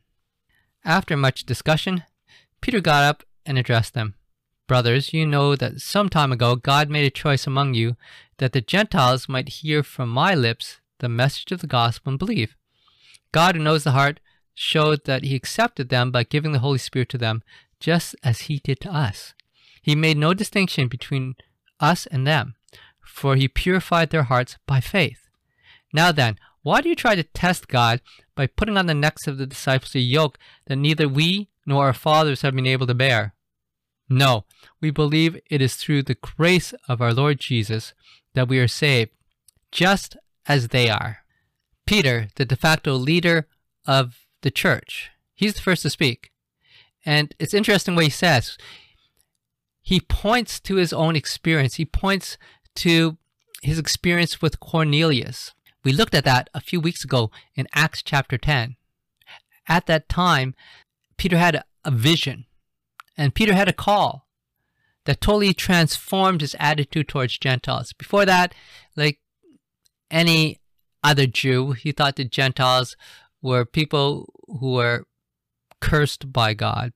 After 0.86 1.17
much 1.17 1.45
discussion, 1.45 2.03
Peter 2.62 2.79
got 2.79 3.03
up 3.03 3.23
and 3.45 3.57
addressed 3.57 3.95
them. 3.95 4.13
Brothers, 4.67 5.13
you 5.13 5.25
know 5.25 5.56
that 5.56 5.80
some 5.80 6.10
time 6.10 6.34
ago 6.34 6.58
God 6.58 6.89
made 6.89 7.06
a 7.06 7.10
choice 7.10 7.47
among 7.47 7.73
you 7.73 7.95
that 8.38 8.51
the 8.51 8.60
Gentiles 8.60 9.30
might 9.30 9.47
hear 9.49 9.82
from 9.82 10.10
my 10.10 10.36
lips 10.36 10.82
the 10.99 11.08
message 11.08 11.53
of 11.53 11.62
the 11.62 11.67
gospel 11.67 12.12
and 12.12 12.19
believe. 12.19 12.56
God, 13.32 13.56
who 13.56 13.63
knows 13.63 13.86
the 13.86 13.91
heart, 13.91 14.19
showed 14.53 15.06
that 15.06 15.23
he 15.23 15.36
accepted 15.36 15.88
them 15.88 16.12
by 16.12 16.23
giving 16.23 16.51
the 16.51 16.60
Holy 16.60 16.80
Spirit 16.80 17.08
to 17.10 17.17
them, 17.17 17.43
just 17.80 18.15
as 18.23 18.41
he 18.41 18.60
did 18.60 18.82
to 18.82 18.93
us. 18.93 19.34
He 19.82 19.95
made 19.95 20.17
no 20.17 20.34
distinction 20.34 20.89
between 20.89 21.36
us 21.80 22.06
and 22.08 22.27
them, 22.27 22.56
for 22.99 23.36
he 23.36 23.47
purified 23.47 24.10
their 24.10 24.23
hearts 24.23 24.58
by 24.65 24.82
faith. 24.82 25.30
Now 25.93 26.12
then, 26.12 26.38
why 26.62 26.82
do 26.82 26.89
you 26.89 26.95
try 26.95 27.15
to 27.15 27.23
test 27.23 27.69
God 27.69 28.01
by 28.36 28.47
putting 28.47 28.75
on 28.75 28.88
the 28.88 28.93
necks 28.93 29.27
of 29.27 29.38
the 29.38 29.47
disciples 29.47 29.95
a 29.95 29.99
yoke 29.99 30.38
that 30.65 30.75
neither 30.75 31.08
we 31.08 31.47
nor 31.65 31.86
our 31.86 31.93
fathers 31.93 32.41
have 32.41 32.53
been 32.53 32.67
able 32.67 32.88
to 32.88 32.93
bear? 32.93 33.34
No, 34.10 34.46
we 34.82 34.89
believe 34.89 35.39
it 35.50 35.62
is 35.62 35.76
through 35.76 36.04
the 36.04 36.15
grace 36.15 36.74
of 36.88 37.02
our 37.02 37.13
Lord 37.13 37.39
Jesus 37.39 37.93
that 38.34 38.48
we 38.48 38.60
are 38.60 38.67
saved, 38.67 39.12
just 39.72 40.15
as 40.48 40.70
they 40.70 40.89
are. 40.89 41.20
Peter, 41.86 42.30
the 42.36 42.46
de 42.46 42.56
facto 42.56 42.93
leader 42.93 43.48
of 43.86 44.26
the 44.41 44.52
church, 44.52 45.12
he's 45.34 45.56
the 45.56 45.62
first 45.62 45.82
to 45.82 45.89
speak. 45.89 46.32
And 47.06 47.34
it's 47.39 47.54
interesting 47.54 47.96
what 47.96 48.04
he 48.06 48.10
says. 48.10 48.58
He 49.82 50.00
points 50.00 50.60
to 50.62 50.76
his 50.76 50.93
own 50.93 51.15
experience, 51.15 51.76
he 51.76 51.86
points 51.86 52.38
to 52.76 53.17
his 53.62 53.80
experience 53.80 54.41
with 54.41 54.60
Cornelius. 54.60 55.54
We 55.84 55.93
looked 55.93 56.13
at 56.13 56.26
that 56.26 56.50
a 56.54 56.62
few 56.62 56.80
weeks 56.80 57.04
ago 57.04 57.32
in 57.56 57.67
Acts 57.74 58.02
chapter 58.04 58.38
10. 58.38 58.76
At 59.67 59.86
that 59.88 60.10
time, 60.10 60.56
Peter 61.17 61.38
had 61.38 61.63
a 61.84 61.91
vision 61.91 62.46
and 63.17 63.36
Peter 63.36 63.53
had 63.53 63.67
a 63.67 63.73
call 63.73 64.27
that 65.06 65.21
totally 65.21 65.53
transformed 65.53 66.41
his 66.41 66.56
attitude 66.60 67.08
towards 67.08 67.38
Gentiles. 67.38 67.93
Before 67.93 68.25
that, 68.25 68.53
like 68.95 69.19
any 70.12 70.60
other 71.03 71.25
Jew, 71.25 71.71
he 71.71 71.91
thought 71.91 72.17
the 72.17 72.25
Gentiles 72.25 72.95
were 73.41 73.65
people 73.65 74.34
who 74.47 74.73
were 74.73 75.06
cursed 75.80 76.32
by 76.32 76.53
God, 76.53 76.91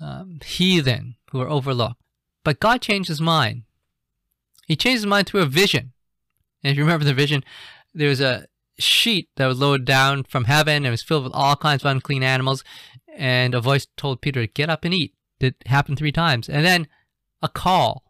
um, 0.00 0.40
heathen 0.44 1.16
who 1.30 1.38
were 1.38 1.48
overlooked. 1.48 2.00
But 2.44 2.60
God 2.60 2.82
changed 2.82 3.08
his 3.08 3.20
mind. 3.20 3.62
He 4.66 4.74
changed 4.74 5.02
his 5.02 5.06
mind 5.06 5.28
through 5.28 5.42
a 5.42 5.46
vision. 5.46 5.92
And 6.62 6.72
if 6.72 6.76
you 6.76 6.82
remember 6.82 7.04
the 7.04 7.14
vision, 7.14 7.44
there 7.94 8.08
was 8.08 8.20
a 8.20 8.46
sheet 8.78 9.28
that 9.36 9.46
was 9.46 9.60
lowered 9.60 9.84
down 9.84 10.24
from 10.24 10.44
heaven 10.44 10.84
and 10.84 10.90
was 10.90 11.02
filled 11.02 11.24
with 11.24 11.32
all 11.34 11.56
kinds 11.56 11.84
of 11.84 11.90
unclean 11.90 12.22
animals 12.22 12.64
and 13.16 13.54
a 13.54 13.60
voice 13.60 13.86
told 13.96 14.20
Peter 14.20 14.46
to 14.46 14.52
get 14.52 14.70
up 14.70 14.84
and 14.84 14.94
eat. 14.94 15.14
It 15.40 15.56
happened 15.66 15.98
three 15.98 16.12
times. 16.12 16.48
And 16.48 16.64
then 16.64 16.88
a 17.42 17.48
call. 17.48 18.04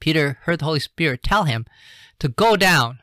Peter 0.00 0.38
heard 0.42 0.60
the 0.60 0.64
Holy 0.64 0.80
Spirit 0.80 1.22
tell 1.22 1.44
him 1.44 1.66
to 2.18 2.28
go 2.28 2.56
down 2.56 3.00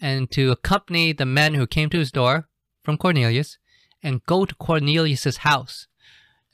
and 0.00 0.30
to 0.30 0.50
accompany 0.50 1.12
the 1.12 1.26
men 1.26 1.54
who 1.54 1.66
came 1.66 1.90
to 1.90 1.98
his 1.98 2.12
door 2.12 2.48
from 2.82 2.96
Cornelius 2.96 3.58
and 4.02 4.24
go 4.24 4.44
to 4.44 4.54
Cornelius's 4.54 5.38
house 5.38 5.86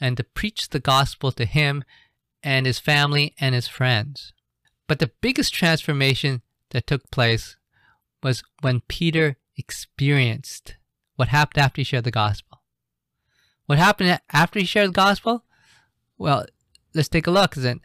and 0.01 0.17
to 0.17 0.25
preach 0.25 0.69
the 0.69 0.81
gospel 0.81 1.33
to 1.33 1.45
him 1.45 1.85
and 2.43 2.67
his 2.67 2.79
family 2.79 3.35
and 3.39 3.55
his 3.55 3.69
friends. 3.69 4.33
But 4.89 4.99
the 4.99 5.13
biggest 5.21 5.55
transformation 5.55 6.43
that 6.71 6.87
took 6.87 7.11
place 7.11 7.57
was 8.23 8.43
when 8.61 8.83
Peter 8.89 9.37
experienced 9.57 10.77
what 11.17 11.29
happened 11.29 11.63
after 11.63 11.81
he 11.81 11.85
shared 11.85 12.05
the 12.05 12.11
gospel. 12.11 12.46
What 13.67 13.79
happened 13.79 14.21
after 14.33 14.59
he 14.61 14.65
shared 14.65 14.91
the 14.91 14.93
gospel? 14.93 15.45
Well, 16.19 16.47
let's 16.95 17.09
take 17.09 17.27
a 17.27 17.33
look. 17.33 17.57
It's 17.57 17.67
in 17.67 17.81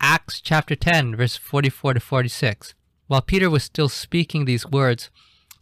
Acts 0.00 0.40
chapter 0.40 0.74
10, 0.74 1.16
verse 1.16 1.36
44 1.36 1.94
to 1.94 2.00
46. 2.00 2.74
While 3.06 3.20
Peter 3.20 3.50
was 3.50 3.62
still 3.62 3.90
speaking 3.90 4.44
these 4.44 4.66
words, 4.66 5.10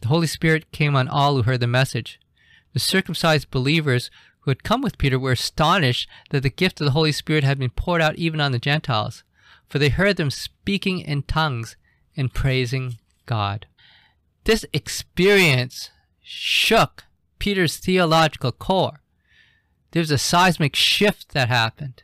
the 0.01 0.07
Holy 0.07 0.27
Spirit 0.27 0.71
came 0.71 0.95
on 0.95 1.09
all 1.09 1.35
who 1.35 1.43
heard 1.43 1.59
the 1.59 1.67
message. 1.67 2.19
The 2.73 2.79
circumcised 2.79 3.51
believers 3.51 4.09
who 4.41 4.51
had 4.51 4.63
come 4.63 4.81
with 4.81 4.97
Peter 4.97 5.19
were 5.19 5.33
astonished 5.33 6.09
that 6.29 6.41
the 6.41 6.49
gift 6.49 6.79
of 6.79 6.85
the 6.85 6.91
Holy 6.91 7.11
Spirit 7.11 7.43
had 7.43 7.59
been 7.59 7.69
poured 7.69 8.01
out 8.01 8.15
even 8.15 8.39
on 8.39 8.53
the 8.53 8.59
Gentiles, 8.59 9.23
for 9.69 9.77
they 9.77 9.89
heard 9.89 10.17
them 10.17 10.31
speaking 10.31 10.99
in 10.99 11.23
tongues 11.23 11.75
and 12.15 12.33
praising 12.33 12.97
God. 13.25 13.65
This 14.45 14.65
experience 14.73 15.89
shook 16.21 17.03
Peter's 17.39 17.77
theological 17.77 18.51
core. 18.53 19.01
There's 19.93 20.11
a 20.11 20.17
seismic 20.17 20.75
shift 20.75 21.33
that 21.33 21.49
happened. 21.49 22.01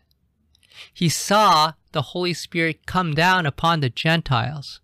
He 0.93 1.09
saw 1.09 1.73
the 1.91 2.13
Holy 2.13 2.35
Spirit 2.35 2.85
come 2.85 3.15
down 3.15 3.47
upon 3.47 3.79
the 3.79 3.89
Gentiles. 3.89 4.79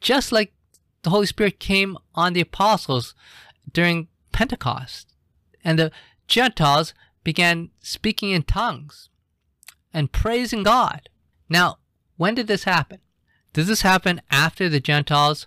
Just 0.00 0.32
like 0.32 0.54
the 1.02 1.10
Holy 1.10 1.26
Spirit 1.26 1.60
came 1.60 1.98
on 2.14 2.32
the 2.32 2.40
apostles 2.40 3.14
during 3.70 4.08
Pentecost, 4.32 5.12
and 5.62 5.78
the 5.78 5.92
Gentiles 6.26 6.94
began 7.22 7.68
speaking 7.82 8.30
in 8.30 8.44
tongues 8.44 9.10
and 9.92 10.10
praising 10.10 10.62
God. 10.62 11.10
Now, 11.50 11.76
when 12.16 12.34
did 12.34 12.46
this 12.46 12.64
happen? 12.64 13.00
Did 13.52 13.66
this 13.66 13.82
happen 13.82 14.22
after 14.30 14.70
the 14.70 14.80
Gentiles 14.80 15.46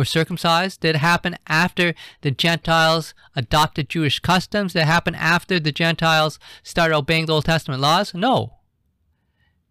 were 0.00 0.04
circumcised? 0.06 0.80
Did 0.80 0.96
it 0.96 0.98
happen 0.98 1.36
after 1.46 1.94
the 2.22 2.30
Gentiles 2.30 3.14
adopted 3.36 3.90
Jewish 3.90 4.18
customs? 4.18 4.72
Did 4.72 4.80
it 4.80 4.86
happen 4.86 5.14
after 5.14 5.60
the 5.60 5.72
Gentiles 5.72 6.38
started 6.62 6.96
obeying 6.96 7.26
the 7.26 7.34
Old 7.34 7.44
Testament 7.44 7.82
laws? 7.82 8.14
No. 8.14 8.54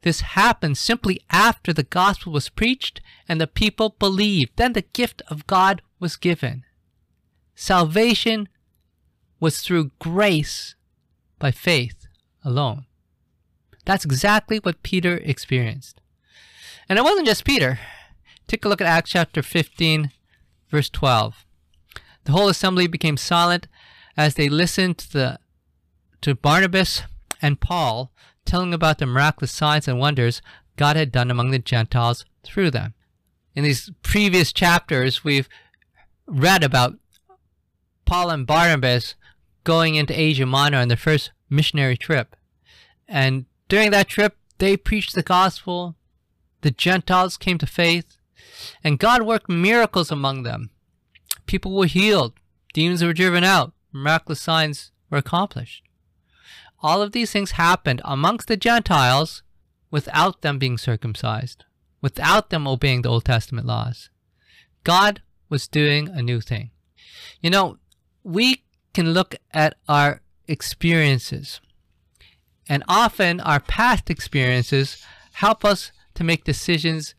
This 0.04 0.22
happened 0.22 0.78
simply 0.78 1.20
after 1.32 1.74
the 1.74 1.84
gospel 1.84 2.32
was 2.32 2.48
preached 2.48 3.02
and 3.28 3.42
the 3.42 3.48
people 3.48 3.96
believed. 3.98 4.52
Then 4.56 4.74
the 4.74 4.84
gift 4.94 5.24
of 5.30 5.48
God 5.48 5.82
was 6.00 6.16
given. 6.16 6.64
Salvation 7.56 8.48
was 9.40 9.62
through 9.62 9.92
grace 9.98 10.76
by 11.40 11.50
faith 11.50 12.06
alone. 12.46 12.86
That's 13.86 14.06
exactly 14.06 14.60
what 14.60 14.84
Peter 14.84 15.18
experienced. 15.18 16.00
And 16.88 17.00
it 17.00 17.04
wasn't 17.04 17.28
just 17.28 17.46
Peter. 17.46 17.80
Take 18.48 18.64
a 18.64 18.70
look 18.70 18.82
at 18.82 18.88
Acts 18.88 19.12
chapter 19.12 19.42
15, 19.42 20.12
verse 20.70 20.90
12. 20.90 21.46
The 22.26 22.32
whole 22.32 22.48
assembly 22.48 22.88
became 22.88 23.18
silent 23.18 23.68
as 24.16 24.36
they 24.36 24.50
listened 24.50 24.98
to, 25.00 25.12
the, 25.12 25.40
to 26.22 26.36
Barnabas 26.36 27.04
and 27.42 27.60
Paul 27.60 28.12
telling 28.46 28.74
about 28.74 28.98
the 28.98 29.06
miraculous 29.06 29.52
signs 29.52 29.88
and 29.88 30.00
wonders 30.00 30.42
God 30.76 30.96
had 30.96 31.12
done 31.12 31.30
among 31.30 31.52
the 31.52 31.60
Gentiles 31.60 32.26
through 32.44 32.72
them. 32.72 32.94
In 33.56 33.64
these 33.64 33.92
previous 34.02 34.54
chapters, 34.54 35.24
we've 35.24 35.50
read 36.26 36.64
about 36.64 36.98
Paul 38.06 38.30
and 38.30 38.48
Barnabas 38.48 39.16
going 39.64 39.96
into 39.96 40.18
Asia 40.18 40.46
Minor 40.46 40.78
on 40.78 40.88
their 40.88 40.98
first 40.98 41.32
missionary 41.50 41.98
trip. 41.98 42.36
And 43.08 43.46
during 43.68 43.92
that 43.92 44.08
trip, 44.08 44.38
they 44.58 44.78
preached 44.78 45.16
the 45.16 45.24
gospel. 45.24 45.96
The 46.62 46.72
Gentiles 46.72 47.38
came 47.38 47.58
to 47.58 47.66
faith. 47.66 48.18
And 48.84 49.00
God 49.00 49.24
worked 49.24 49.50
miracles 49.50 50.12
among 50.12 50.44
them. 50.44 50.70
People 51.46 51.76
were 51.76 51.86
healed. 51.86 52.34
Demons 52.74 53.04
were 53.04 53.14
driven 53.14 53.44
out. 53.44 53.74
Miraculous 53.92 54.42
signs 54.42 54.92
were 55.10 55.18
accomplished. 55.18 55.84
All 56.82 57.02
of 57.02 57.12
these 57.12 57.32
things 57.32 57.52
happened 57.52 58.02
amongst 58.06 58.48
the 58.48 58.58
Gentiles 58.58 59.44
without 59.92 60.42
them 60.42 60.60
being 60.60 60.78
circumcised, 60.78 61.66
without 62.02 62.50
them 62.50 62.68
obeying 62.68 63.02
the 63.02 63.10
Old 63.10 63.26
Testament 63.26 63.68
laws. 63.68 64.10
God 64.84 65.22
was 65.50 65.68
doing 65.68 66.08
a 66.08 66.22
new 66.22 66.40
thing. 66.40 66.72
You 67.42 67.50
know, 67.50 67.80
we 68.24 68.64
can 68.94 69.14
look 69.14 69.36
at 69.52 69.76
our 69.88 70.22
experiences, 70.48 71.60
and 72.68 72.84
often 72.88 73.40
our 73.40 73.60
past 73.60 74.10
experiences 74.10 75.04
help 75.34 75.66
us 75.66 75.92
to 76.14 76.24
make 76.24 76.44
decisions 76.44 77.16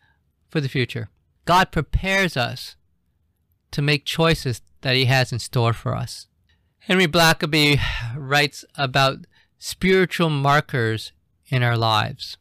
for 0.48 0.61
the 0.61 0.68
future. 0.68 1.09
God 1.44 1.72
prepares 1.72 2.37
us 2.37 2.76
to 3.70 3.83
make 3.83 4.05
choices 4.05 4.62
that 4.83 4.96
He 4.96 5.07
has 5.07 5.33
in 5.33 5.38
store 5.38 5.72
for 5.72 5.94
us. 5.94 6.26
Henry 6.81 7.07
Blackaby 7.07 7.79
writes 8.16 8.64
about 8.74 9.26
spiritual 9.59 10.31
markers 10.31 11.12
in 11.48 11.62
our 11.62 11.76
lives. 11.76 12.38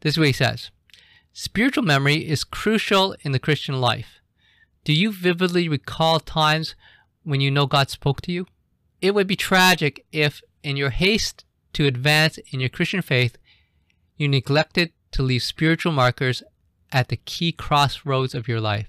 This 0.00 0.14
is 0.14 0.18
what 0.18 0.28
he 0.28 0.32
says 0.32 0.70
Spiritual 1.32 1.84
memory 1.84 2.26
is 2.26 2.44
crucial 2.44 3.14
in 3.20 3.32
the 3.32 3.38
Christian 3.38 3.80
life. 3.80 4.20
Do 4.84 4.92
you 4.92 5.12
vividly 5.12 5.68
recall 5.68 6.20
times 6.20 6.74
when 7.24 7.40
you 7.40 7.50
know 7.50 7.66
God 7.66 7.90
spoke 7.90 8.22
to 8.22 8.32
you? 8.32 8.46
It 9.02 9.14
would 9.14 9.26
be 9.26 9.36
tragic 9.36 10.06
if, 10.12 10.40
in 10.62 10.76
your 10.76 10.90
haste 10.90 11.44
to 11.74 11.86
advance 11.86 12.38
in 12.50 12.60
your 12.60 12.70
Christian 12.70 13.02
faith, 13.02 13.36
you 14.16 14.28
neglected 14.28 14.92
to 15.12 15.22
leave 15.22 15.42
spiritual 15.42 15.92
markers 15.92 16.42
at 16.96 17.08
the 17.08 17.18
key 17.18 17.52
crossroads 17.52 18.34
of 18.34 18.48
your 18.48 18.58
life. 18.58 18.88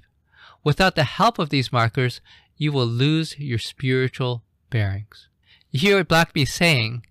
Without 0.63 0.95
the 0.95 1.03
help 1.03 1.37
of 1.37 1.49
these 1.49 1.73
markers, 1.73 2.21
you 2.55 2.71
will 2.71 2.87
lose 2.87 3.37
your 3.37 3.59
spiritual 3.59 4.43
bearings. 4.69 5.27
You 5.71 5.81
hear 5.81 5.97
what 5.97 6.07
Blackaby 6.07 6.43
is 6.43 6.53
saying 6.53 7.03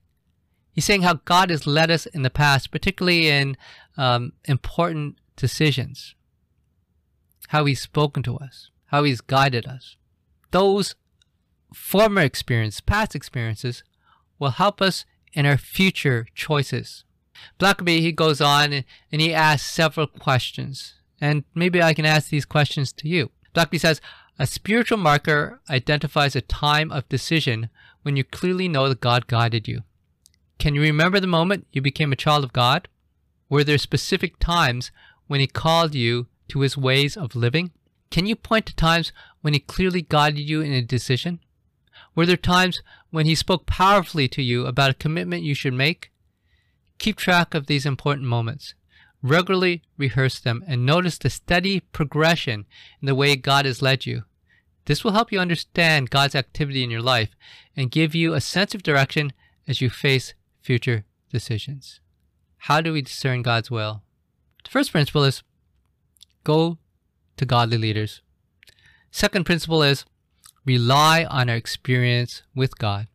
He's 0.73 0.85
saying 0.85 1.03
how 1.03 1.21
God 1.25 1.49
has 1.49 1.67
led 1.67 1.91
us 1.91 2.05
in 2.05 2.21
the 2.21 2.29
past, 2.29 2.71
particularly 2.71 3.29
in 3.31 3.57
um, 3.97 4.35
important 4.45 5.17
decisions, 5.35 6.15
how 7.49 7.65
He's 7.65 7.81
spoken 7.81 8.23
to 8.25 8.37
us, 8.37 8.71
how 8.89 9.05
He's 9.05 9.23
guided 9.23 9.65
us. 9.65 9.97
Those 10.51 10.95
former 11.73 12.21
experiences, 12.21 12.83
past 12.83 13.15
experiences, 13.15 13.85
will 14.39 14.51
help 14.51 14.83
us 14.83 15.07
in 15.33 15.47
our 15.47 15.57
future 15.57 16.27
choices. 16.35 17.06
Blackaby, 17.59 18.01
he 18.01 18.13
goes 18.13 18.41
on 18.41 18.73
and, 18.73 18.85
he 19.21 19.33
asks 19.33 19.71
several 19.71 20.07
questions. 20.07 20.95
And 21.21 21.45
maybe 21.55 21.83
I 21.83 21.95
can 21.95 22.05
ask 22.05 22.29
these 22.29 22.45
questions 22.45 22.93
to 22.95 23.09
you. 23.09 23.31
Blackaby 23.55 23.81
says, 23.81 24.01
a 24.39 24.47
spiritual 24.47 24.99
marker 24.99 25.61
identifies 25.71 26.37
a 26.37 26.43
time 26.43 26.93
of 26.93 27.09
decision 27.09 27.71
when 28.03 28.17
you 28.17 28.25
clearly 28.25 28.69
know 28.69 28.89
that 28.89 29.01
God 29.01 29.27
guided 29.27 29.67
you. 29.67 29.83
Can 30.59 30.75
you 30.75 30.83
remember 30.83 31.21
the 31.21 31.27
moment 31.27 31.67
you 31.73 31.81
became 31.81 32.13
a 32.13 32.17
child 32.17 32.45
of 32.45 32.53
God? 32.53 32.89
Were 33.49 33.65
there 33.65 33.79
specific 33.79 34.39
times 34.39 34.91
when 35.27 35.41
He 35.41 35.47
called 35.47 35.95
you 35.95 36.27
to 36.49 36.61
His 36.61 36.77
ways 36.77 37.17
of 37.17 37.35
living? 37.35 37.73
Can 38.11 38.27
you 38.27 38.37
point 38.37 38.67
to 38.67 38.77
times 38.77 39.13
when 39.41 39.55
He 39.55 39.61
clearly 39.61 40.03
guided 40.03 40.49
you 40.49 40.61
in 40.61 40.73
a 40.73 40.83
decision? 40.83 41.41
Were 42.15 42.27
there 42.27 42.37
times 42.37 42.83
when 43.11 43.27
He 43.27 43.35
spoke 43.35 43.67
powerfully 43.67 44.29
to 44.29 44.43
you 44.43 44.67
about 44.67 44.91
a 44.91 44.95
commitment 44.95 45.43
you 45.43 45.55
should 45.55 45.75
make? 45.75 46.11
Keep 46.99 47.17
track 47.17 47.55
of 47.55 47.67
these 47.67 47.87
important 47.87 48.27
moments. 48.27 48.75
Regularly 49.23 49.83
rehearse 49.97 50.39
them 50.39 50.65
and 50.67 50.87
notice 50.87 51.19
the 51.19 51.31
steady 51.31 51.81
progression 51.81 52.67
in 53.01 53.07
the 53.07 53.15
way 53.15 53.37
God 53.37 53.65
has 53.65 53.83
led 53.83 54.07
you. 54.07 54.25
This 54.85 55.03
will 55.03 55.13
help 55.13 55.33
you 55.33 55.41
understand 55.41 56.11
God's 56.11 56.35
activity 56.35 56.85
in 56.85 56.91
your 56.91 57.03
life 57.03 57.31
and 57.77 57.91
give 57.91 58.15
you 58.15 58.35
a 58.35 58.41
sense 58.41 58.75
of 58.75 58.83
direction 58.83 59.33
as 59.67 59.81
you 59.81 59.91
face 59.91 60.35
future 60.63 61.05
decisions. 61.31 62.01
How 62.59 62.81
do 62.81 62.93
we 62.93 63.03
discern 63.03 63.43
God's 63.43 63.71
will? 63.71 64.03
The 64.65 64.71
first 64.71 64.93
principle 64.93 65.25
is 65.25 65.43
go 66.45 66.79
to 67.37 67.45
godly 67.45 67.79
leaders. 67.79 68.23
Second 69.11 69.45
principle 69.45 69.83
is 69.83 70.05
rely 70.65 71.25
on 71.25 71.49
our 71.49 71.57
experience 71.57 72.43
with 72.55 72.79
God. 72.79 73.09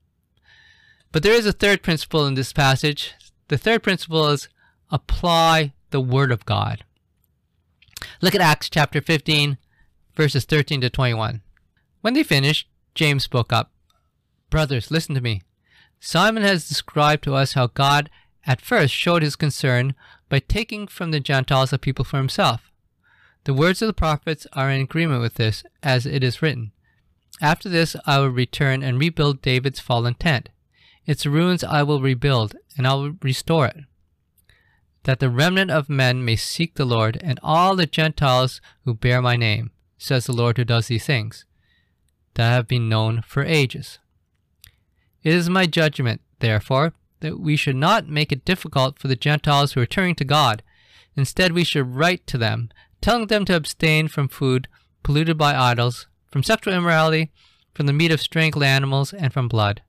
But 1.11 1.23
there 1.23 1.33
is 1.33 1.45
a 1.45 1.51
third 1.51 1.83
principle 1.83 2.25
in 2.25 2.35
this 2.35 2.53
passage. 2.53 3.13
The 3.51 3.57
third 3.57 3.83
principle 3.83 4.29
is 4.29 4.47
apply 4.91 5.73
the 5.89 5.99
Word 5.99 6.31
of 6.31 6.45
God. 6.45 6.85
Look 8.21 8.33
at 8.33 8.39
Acts 8.39 8.69
chapter 8.69 9.01
15, 9.01 9.57
verses 10.15 10.45
13 10.45 10.79
to 10.79 10.89
21. 10.89 11.41
When 11.99 12.13
they 12.13 12.23
finished, 12.23 12.69
James 12.95 13.25
spoke 13.25 13.51
up 13.51 13.73
Brothers, 14.49 14.89
listen 14.89 15.15
to 15.15 15.21
me. 15.21 15.41
Simon 15.99 16.43
has 16.43 16.69
described 16.69 17.25
to 17.25 17.35
us 17.35 17.51
how 17.51 17.67
God 17.67 18.09
at 18.47 18.61
first 18.61 18.93
showed 18.93 19.21
his 19.21 19.35
concern 19.35 19.95
by 20.29 20.39
taking 20.39 20.87
from 20.87 21.11
the 21.11 21.19
Gentiles 21.19 21.73
a 21.73 21.77
people 21.77 22.05
for 22.05 22.15
himself. 22.15 22.71
The 23.43 23.53
words 23.53 23.81
of 23.81 23.87
the 23.87 23.93
prophets 23.93 24.47
are 24.53 24.71
in 24.71 24.79
agreement 24.79 25.19
with 25.19 25.33
this, 25.33 25.65
as 25.83 26.05
it 26.05 26.23
is 26.23 26.41
written 26.41 26.71
After 27.41 27.67
this 27.67 27.97
I 28.05 28.19
will 28.19 28.29
return 28.29 28.81
and 28.81 28.97
rebuild 28.97 29.41
David's 29.41 29.81
fallen 29.81 30.13
tent. 30.13 30.47
Its 31.05 31.25
ruins 31.25 31.63
I 31.63 31.83
will 31.83 32.01
rebuild, 32.01 32.55
and 32.77 32.87
I 32.87 32.93
will 32.93 33.13
restore 33.21 33.67
it, 33.67 33.77
that 35.03 35.19
the 35.19 35.29
remnant 35.29 35.71
of 35.71 35.89
men 35.89 36.23
may 36.23 36.35
seek 36.35 36.75
the 36.75 36.85
Lord, 36.85 37.19
and 37.23 37.39
all 37.41 37.75
the 37.75 37.85
Gentiles 37.85 38.61
who 38.85 38.93
bear 38.93 39.21
my 39.21 39.35
name, 39.35 39.71
says 39.97 40.25
the 40.25 40.33
Lord 40.33 40.57
who 40.57 40.63
does 40.63 40.87
these 40.87 41.05
things, 41.05 41.45
that 42.35 42.49
have 42.49 42.67
been 42.67 42.87
known 42.87 43.23
for 43.23 43.43
ages. 43.43 43.99
It 45.23 45.33
is 45.33 45.49
my 45.49 45.65
judgment, 45.65 46.21
therefore, 46.39 46.93
that 47.19 47.39
we 47.39 47.55
should 47.55 47.75
not 47.75 48.07
make 48.07 48.31
it 48.31 48.45
difficult 48.45 48.99
for 48.99 49.07
the 49.07 49.15
Gentiles 49.15 49.73
who 49.73 49.81
are 49.81 49.85
turning 49.85 50.15
to 50.15 50.25
God. 50.25 50.63
Instead, 51.15 51.51
we 51.51 51.63
should 51.63 51.95
write 51.95 52.25
to 52.27 52.37
them, 52.37 52.69
telling 53.01 53.27
them 53.27 53.45
to 53.45 53.55
abstain 53.55 54.07
from 54.07 54.27
food 54.27 54.67
polluted 55.03 55.37
by 55.37 55.55
idols, 55.55 56.07
from 56.31 56.43
sexual 56.43 56.73
immorality, 56.73 57.31
from 57.73 57.85
the 57.85 57.93
meat 57.93 58.11
of 58.11 58.21
strangled 58.21 58.63
animals, 58.63 59.13
and 59.13 59.33
from 59.33 59.47
blood. 59.47 59.81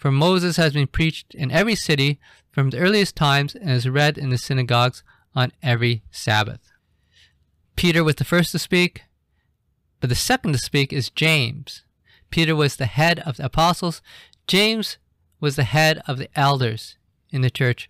For 0.00 0.10
Moses 0.10 0.56
has 0.56 0.72
been 0.72 0.86
preached 0.86 1.34
in 1.34 1.50
every 1.50 1.74
city 1.74 2.18
from 2.50 2.70
the 2.70 2.78
earliest 2.78 3.16
times 3.16 3.54
and 3.54 3.68
is 3.68 3.86
read 3.86 4.16
in 4.16 4.30
the 4.30 4.38
synagogues 4.38 5.04
on 5.34 5.52
every 5.62 6.02
Sabbath. 6.10 6.72
Peter 7.76 8.02
was 8.02 8.14
the 8.14 8.24
first 8.24 8.50
to 8.52 8.58
speak, 8.58 9.02
but 10.00 10.08
the 10.08 10.16
second 10.16 10.52
to 10.52 10.58
speak 10.58 10.90
is 10.90 11.10
James. 11.10 11.84
Peter 12.30 12.56
was 12.56 12.76
the 12.76 12.86
head 12.86 13.20
of 13.20 13.36
the 13.36 13.44
apostles. 13.44 14.00
James 14.46 14.96
was 15.38 15.56
the 15.56 15.64
head 15.64 16.00
of 16.08 16.16
the 16.16 16.30
elders 16.34 16.96
in 17.28 17.42
the 17.42 17.50
church 17.50 17.86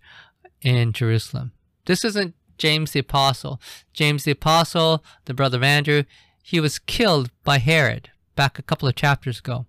in 0.61 0.91
Jerusalem. 0.91 1.53
This 1.85 2.03
isn't 2.03 2.35
James 2.57 2.91
the 2.91 2.99
Apostle. 2.99 3.61
James 3.93 4.25
the 4.25 4.31
Apostle, 4.31 5.01
the 5.25 5.33
brother 5.33 5.55
of 5.55 5.63
Andrew, 5.63 6.03
he 6.43 6.59
was 6.59 6.77
killed 6.77 7.31
by 7.45 7.59
Herod 7.59 8.09
back 8.35 8.59
a 8.59 8.63
couple 8.63 8.89
of 8.89 8.95
chapters 8.95 9.39
ago. 9.39 9.65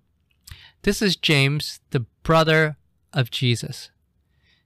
This 0.83 1.01
is 1.01 1.15
James, 1.15 1.79
the 1.91 2.05
brother 2.23 2.77
of 3.13 3.31
Jesus. 3.31 3.91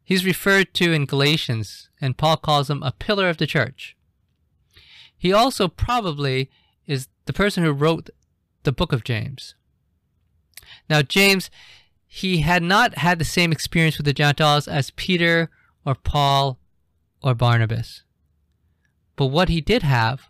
He's 0.05 0.25
referred 0.25 0.73
to 0.75 0.92
in 0.92 1.07
Galatians, 1.07 1.88
and 2.01 2.16
Paul 2.16 2.37
calls 2.37 2.71
him 2.71 2.83
a 2.83 2.92
pillar 2.92 3.29
of 3.29 3.38
the 3.38 3.47
church. 3.47 3.97
He 5.16 5.33
also 5.33 5.66
probably 5.66 6.51
is 6.87 7.09
the 7.25 7.33
person 7.33 7.64
who 7.64 7.73
wrote 7.73 8.11
the 8.62 8.73
book 8.73 8.92
of 8.92 9.05
James. 9.05 9.55
Now, 10.88 11.03
James, 11.03 11.51
he 12.07 12.42
had 12.42 12.62
not 12.62 12.99
had 12.99 13.19
the 13.19 13.25
same 13.25 13.51
experience 13.51 13.97
with 13.99 14.07
the 14.07 14.12
Gentiles 14.12 14.69
as 14.69 14.90
Peter 14.90 15.51
or 15.85 15.95
Paul 15.95 16.59
or 17.23 17.35
Barnabas. 17.35 18.03
But 19.16 19.27
what 19.27 19.49
he 19.49 19.61
did 19.61 19.83
have 19.83 20.29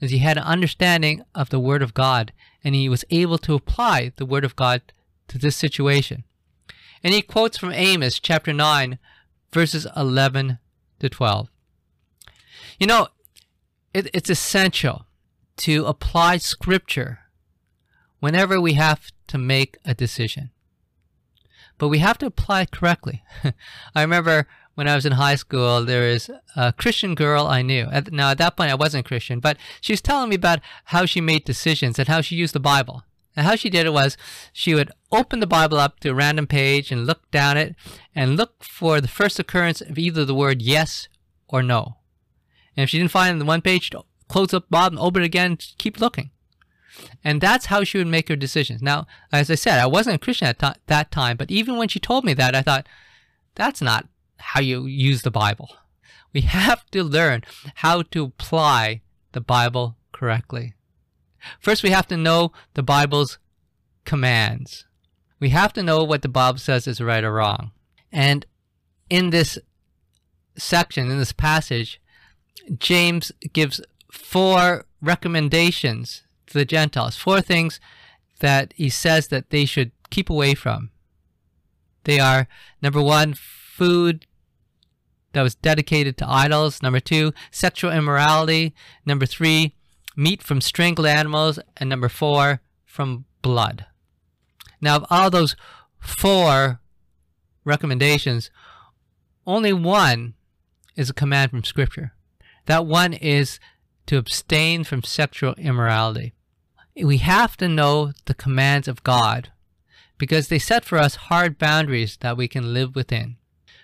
is 0.00 0.10
he 0.10 0.18
had 0.18 0.36
an 0.36 0.44
understanding 0.44 1.22
of 1.34 1.50
the 1.50 1.60
Word 1.60 1.82
of 1.82 1.94
God, 1.94 2.32
and 2.64 2.74
he 2.74 2.88
was 2.88 3.04
able 3.10 3.38
to 3.38 3.54
apply 3.54 4.12
the 4.16 4.26
Word 4.26 4.44
of 4.44 4.56
God 4.56 4.80
to 5.28 5.38
this 5.38 5.56
situation. 5.56 6.24
And 7.04 7.12
he 7.12 7.22
quotes 7.22 7.58
from 7.58 7.72
Amos 7.72 8.20
chapter 8.20 8.52
9, 8.52 8.98
verses 9.52 9.86
11 9.96 10.58
to 11.00 11.08
12. 11.08 11.48
You 12.78 12.86
know, 12.86 13.08
it, 13.92 14.08
it's 14.14 14.30
essential 14.30 15.06
to 15.58 15.86
apply 15.86 16.38
Scripture 16.38 17.20
whenever 18.20 18.60
we 18.60 18.74
have 18.74 19.10
to 19.28 19.38
make 19.38 19.78
a 19.84 19.94
decision. 19.94 20.50
But 21.78 21.88
we 21.88 21.98
have 21.98 22.18
to 22.18 22.26
apply 22.26 22.62
it 22.62 22.70
correctly. 22.70 23.22
I 23.94 24.02
remember 24.02 24.46
when 24.74 24.88
I 24.88 24.94
was 24.94 25.04
in 25.04 25.12
high 25.12 25.34
school, 25.34 25.84
there 25.84 26.12
was 26.12 26.30
a 26.56 26.72
Christian 26.72 27.14
girl 27.14 27.46
I 27.46 27.62
knew. 27.62 27.88
Now, 28.10 28.30
at 28.30 28.38
that 28.38 28.56
point, 28.56 28.70
I 28.70 28.76
wasn't 28.76 29.06
Christian, 29.06 29.40
but 29.40 29.56
she 29.80 29.92
was 29.92 30.00
telling 30.00 30.30
me 30.30 30.36
about 30.36 30.60
how 30.86 31.04
she 31.04 31.20
made 31.20 31.44
decisions 31.44 31.98
and 31.98 32.08
how 32.08 32.20
she 32.20 32.36
used 32.36 32.54
the 32.54 32.60
Bible. 32.60 33.02
And 33.36 33.46
how 33.46 33.56
she 33.56 33.70
did 33.70 33.86
it 33.86 33.92
was 33.92 34.16
she 34.52 34.74
would 34.74 34.90
open 35.10 35.40
the 35.40 35.46
Bible 35.46 35.78
up 35.78 36.00
to 36.00 36.10
a 36.10 36.14
random 36.14 36.46
page 36.46 36.92
and 36.92 37.06
look 37.06 37.30
down 37.30 37.56
it 37.56 37.74
and 38.14 38.36
look 38.36 38.62
for 38.62 39.00
the 39.00 39.08
first 39.08 39.38
occurrence 39.38 39.80
of 39.80 39.98
either 39.98 40.24
the 40.24 40.34
word 40.34 40.60
yes 40.60 41.08
or 41.48 41.62
no. 41.62 41.96
And 42.76 42.84
if 42.84 42.90
she 42.90 42.98
didn't 42.98 43.10
find 43.10 43.30
it 43.30 43.32
on 43.32 43.38
the 43.38 43.44
one 43.44 43.62
page, 43.62 43.90
close 44.28 44.52
up 44.54 44.66
Bob 44.70 44.92
and 44.92 45.00
open 45.00 45.22
it 45.22 45.26
again, 45.26 45.58
keep 45.78 46.00
looking. 46.00 46.30
And 47.24 47.40
that's 47.40 47.66
how 47.66 47.84
she 47.84 47.98
would 47.98 48.06
make 48.06 48.28
her 48.28 48.36
decisions. 48.36 48.82
Now, 48.82 49.06
as 49.32 49.50
I 49.50 49.54
said, 49.54 49.78
I 49.78 49.86
wasn't 49.86 50.16
a 50.16 50.18
Christian 50.18 50.48
at 50.48 50.58
that 50.86 51.10
time, 51.10 51.36
but 51.36 51.50
even 51.50 51.76
when 51.76 51.88
she 51.88 51.98
told 51.98 52.24
me 52.24 52.34
that, 52.34 52.54
I 52.54 52.62
thought, 52.62 52.86
that's 53.54 53.80
not 53.80 54.08
how 54.38 54.60
you 54.60 54.86
use 54.86 55.22
the 55.22 55.30
Bible. 55.30 55.70
We 56.32 56.40
have 56.42 56.86
to 56.90 57.04
learn 57.04 57.44
how 57.76 58.02
to 58.02 58.24
apply 58.24 59.02
the 59.32 59.40
Bible 59.40 59.96
correctly. 60.12 60.74
First, 61.60 61.82
we 61.82 61.90
have 61.90 62.06
to 62.08 62.16
know 62.16 62.52
the 62.74 62.82
Bible's 62.82 63.38
commands. 64.04 64.86
We 65.40 65.50
have 65.50 65.72
to 65.74 65.82
know 65.82 66.04
what 66.04 66.22
the 66.22 66.28
Bible 66.28 66.58
says 66.58 66.86
is 66.86 67.00
right 67.00 67.24
or 67.24 67.32
wrong. 67.32 67.72
And 68.10 68.46
in 69.10 69.30
this 69.30 69.58
section, 70.56 71.10
in 71.10 71.18
this 71.18 71.32
passage, 71.32 72.00
James 72.78 73.32
gives 73.52 73.80
four 74.10 74.84
recommendations 75.00 76.22
to 76.46 76.54
the 76.54 76.64
Gentiles, 76.64 77.16
four 77.16 77.40
things 77.40 77.80
that 78.40 78.72
he 78.76 78.88
says 78.88 79.28
that 79.28 79.50
they 79.50 79.64
should 79.64 79.92
keep 80.10 80.28
away 80.30 80.54
from. 80.54 80.90
They 82.04 82.20
are 82.20 82.48
number 82.82 83.00
one, 83.00 83.34
food 83.34 84.26
that 85.32 85.42
was 85.42 85.54
dedicated 85.54 86.16
to 86.18 86.28
idols. 86.28 86.82
Number 86.82 87.00
two, 87.00 87.32
sexual 87.50 87.90
immorality. 87.90 88.74
Number 89.06 89.26
three, 89.26 89.74
meat 90.16 90.42
from 90.42 90.60
strangled 90.60 91.06
animals. 91.06 91.58
And 91.76 91.88
number 91.88 92.08
four, 92.08 92.60
from 92.84 93.24
blood. 93.40 93.86
Now, 94.80 94.96
of 94.96 95.06
all 95.10 95.30
those 95.30 95.56
four 95.98 96.80
recommendations, 97.64 98.50
only 99.46 99.72
one 99.72 100.34
is 100.96 101.08
a 101.08 101.14
command 101.14 101.50
from 101.50 101.64
Scripture. 101.64 102.12
That 102.66 102.86
one 102.86 103.12
is 103.12 103.58
to 104.06 104.18
abstain 104.18 104.84
from 104.84 105.02
sexual 105.02 105.54
immorality. 105.54 106.32
We 106.96 107.18
have 107.18 107.56
to 107.56 107.68
know 107.68 108.12
the 108.26 108.34
commands 108.34 108.88
of 108.88 109.02
God 109.02 109.50
because 110.18 110.48
they 110.48 110.58
set 110.58 110.84
for 110.84 110.98
us 110.98 111.14
hard 111.14 111.58
boundaries 111.58 112.18
that 112.20 112.36
we 112.36 112.46
can 112.46 112.74
live 112.74 112.94
within. 112.94 113.36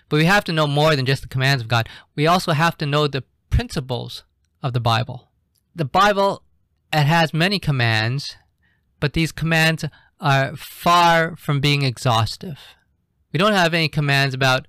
But 0.07 0.17
we 0.17 0.25
have 0.25 0.43
to 0.45 0.53
know 0.53 0.67
more 0.67 0.95
than 0.95 1.05
just 1.05 1.21
the 1.21 1.27
commands 1.27 1.61
of 1.61 1.67
God. 1.67 1.89
We 2.15 2.27
also 2.27 2.51
have 2.53 2.77
to 2.77 2.85
know 2.85 3.07
the 3.07 3.23
principles 3.49 4.23
of 4.61 4.73
the 4.73 4.79
Bible. 4.79 5.28
The 5.75 5.85
Bible 5.85 6.43
it 6.91 7.03
has 7.03 7.33
many 7.33 7.59
commands, 7.59 8.35
but 8.99 9.13
these 9.13 9.31
commands 9.31 9.85
are 10.19 10.55
far 10.55 11.35
from 11.35 11.59
being 11.59 11.83
exhaustive. 11.83 12.59
We 13.31 13.37
don't 13.37 13.53
have 13.53 13.73
any 13.73 13.87
commands 13.87 14.33
about 14.33 14.67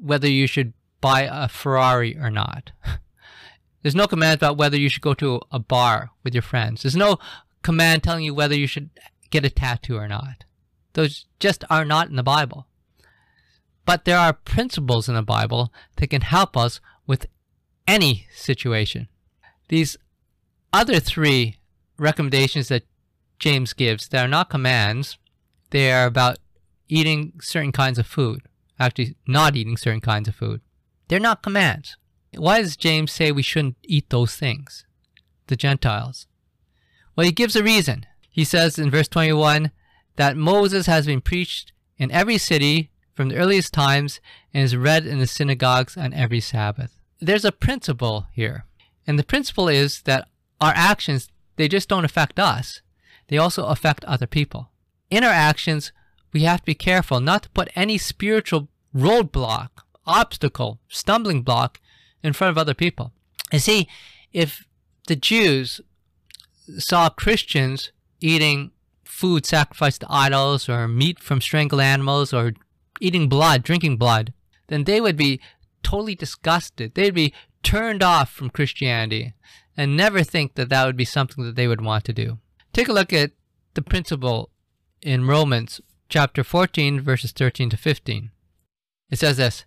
whether 0.00 0.28
you 0.28 0.46
should 0.46 0.72
buy 1.00 1.28
a 1.30 1.48
Ferrari 1.48 2.16
or 2.16 2.30
not. 2.30 2.70
There's 3.82 3.94
no 3.94 4.06
command 4.06 4.36
about 4.36 4.56
whether 4.56 4.78
you 4.78 4.88
should 4.88 5.02
go 5.02 5.14
to 5.14 5.40
a 5.50 5.58
bar 5.58 6.10
with 6.22 6.34
your 6.34 6.42
friends. 6.42 6.82
There's 6.82 6.96
no 6.96 7.18
command 7.62 8.02
telling 8.02 8.24
you 8.24 8.34
whether 8.34 8.54
you 8.54 8.66
should 8.66 8.90
get 9.30 9.44
a 9.44 9.50
tattoo 9.50 9.96
or 9.96 10.08
not. 10.08 10.44
Those 10.94 11.26
just 11.40 11.64
are 11.68 11.84
not 11.84 12.08
in 12.08 12.16
the 12.16 12.22
Bible. 12.22 12.66
But 13.84 14.04
there 14.04 14.18
are 14.18 14.32
principles 14.32 15.08
in 15.08 15.14
the 15.14 15.22
Bible 15.22 15.72
that 15.96 16.08
can 16.08 16.22
help 16.22 16.56
us 16.56 16.80
with 17.06 17.26
any 17.86 18.26
situation. 18.32 19.08
These 19.68 19.98
other 20.74 20.98
three 20.98 21.56
recommendations 21.98 22.66
that 22.68 22.82
James 23.38 23.72
gives, 23.72 24.08
that 24.08 24.24
are 24.24 24.28
not 24.28 24.50
commands. 24.50 25.18
They 25.70 25.92
are 25.92 26.06
about 26.06 26.38
eating 26.88 27.34
certain 27.40 27.72
kinds 27.72 27.98
of 27.98 28.06
food. 28.06 28.42
Actually, 28.78 29.14
not 29.26 29.54
eating 29.54 29.76
certain 29.76 30.00
kinds 30.00 30.28
of 30.28 30.34
food. 30.34 30.60
They're 31.06 31.20
not 31.20 31.42
commands. 31.42 31.96
Why 32.36 32.60
does 32.60 32.76
James 32.76 33.12
say 33.12 33.30
we 33.30 33.42
shouldn't 33.42 33.76
eat 33.84 34.10
those 34.10 34.34
things? 34.34 34.84
The 35.46 35.54
Gentiles. 35.54 36.26
Well, 37.14 37.24
he 37.24 37.32
gives 37.32 37.54
a 37.54 37.62
reason. 37.62 38.06
He 38.28 38.42
says 38.44 38.76
in 38.76 38.90
verse 38.90 39.06
21 39.06 39.70
that 40.16 40.36
Moses 40.36 40.86
has 40.86 41.06
been 41.06 41.20
preached 41.20 41.72
in 41.98 42.10
every 42.10 42.38
city 42.38 42.90
from 43.12 43.28
the 43.28 43.36
earliest 43.36 43.72
times 43.72 44.20
and 44.52 44.64
is 44.64 44.76
read 44.76 45.06
in 45.06 45.20
the 45.20 45.28
synagogues 45.28 45.96
on 45.96 46.12
every 46.12 46.40
Sabbath. 46.40 46.98
There's 47.20 47.44
a 47.44 47.52
principle 47.52 48.26
here. 48.32 48.64
And 49.06 49.18
the 49.18 49.24
principle 49.24 49.68
is 49.68 50.02
that 50.02 50.26
our 50.64 50.72
actions, 50.74 51.28
they 51.56 51.68
just 51.68 51.88
don't 51.88 52.04
affect 52.04 52.38
us. 52.38 52.80
They 53.28 53.38
also 53.38 53.66
affect 53.66 54.04
other 54.04 54.26
people. 54.26 54.70
In 55.10 55.24
our 55.24 55.30
actions, 55.30 55.92
we 56.32 56.42
have 56.42 56.60
to 56.60 56.66
be 56.66 56.74
careful 56.74 57.20
not 57.20 57.44
to 57.44 57.50
put 57.50 57.70
any 57.76 57.98
spiritual 57.98 58.68
roadblock, 58.94 59.68
obstacle, 60.06 60.80
stumbling 60.88 61.42
block 61.42 61.80
in 62.22 62.32
front 62.32 62.50
of 62.50 62.58
other 62.58 62.74
people. 62.74 63.12
And 63.52 63.62
see, 63.62 63.88
if 64.32 64.66
the 65.06 65.16
Jews 65.16 65.80
saw 66.78 67.08
Christians 67.08 67.92
eating 68.20 68.72
food 69.04 69.46
sacrificed 69.46 70.00
to 70.00 70.06
idols 70.10 70.68
or 70.68 70.88
meat 70.88 71.20
from 71.20 71.40
strangled 71.40 71.80
animals 71.80 72.32
or 72.32 72.52
eating 73.00 73.28
blood, 73.28 73.62
drinking 73.62 73.96
blood, 73.96 74.32
then 74.68 74.84
they 74.84 75.00
would 75.00 75.16
be 75.16 75.40
totally 75.82 76.14
disgusted. 76.14 76.94
They'd 76.94 77.14
be 77.14 77.34
turned 77.62 78.02
off 78.02 78.30
from 78.30 78.50
Christianity 78.50 79.34
and 79.76 79.96
never 79.96 80.22
think 80.22 80.54
that 80.54 80.68
that 80.68 80.86
would 80.86 80.96
be 80.96 81.04
something 81.04 81.44
that 81.44 81.56
they 81.56 81.68
would 81.68 81.80
want 81.80 82.04
to 82.04 82.12
do. 82.12 82.38
Take 82.72 82.88
a 82.88 82.92
look 82.92 83.12
at 83.12 83.32
the 83.74 83.82
principle 83.82 84.50
in 85.02 85.26
Romans 85.26 85.80
chapter 86.08 86.44
14, 86.44 87.00
verses 87.00 87.32
13 87.32 87.70
to 87.70 87.76
15. 87.76 88.30
It 89.10 89.18
says 89.18 89.36
this 89.36 89.64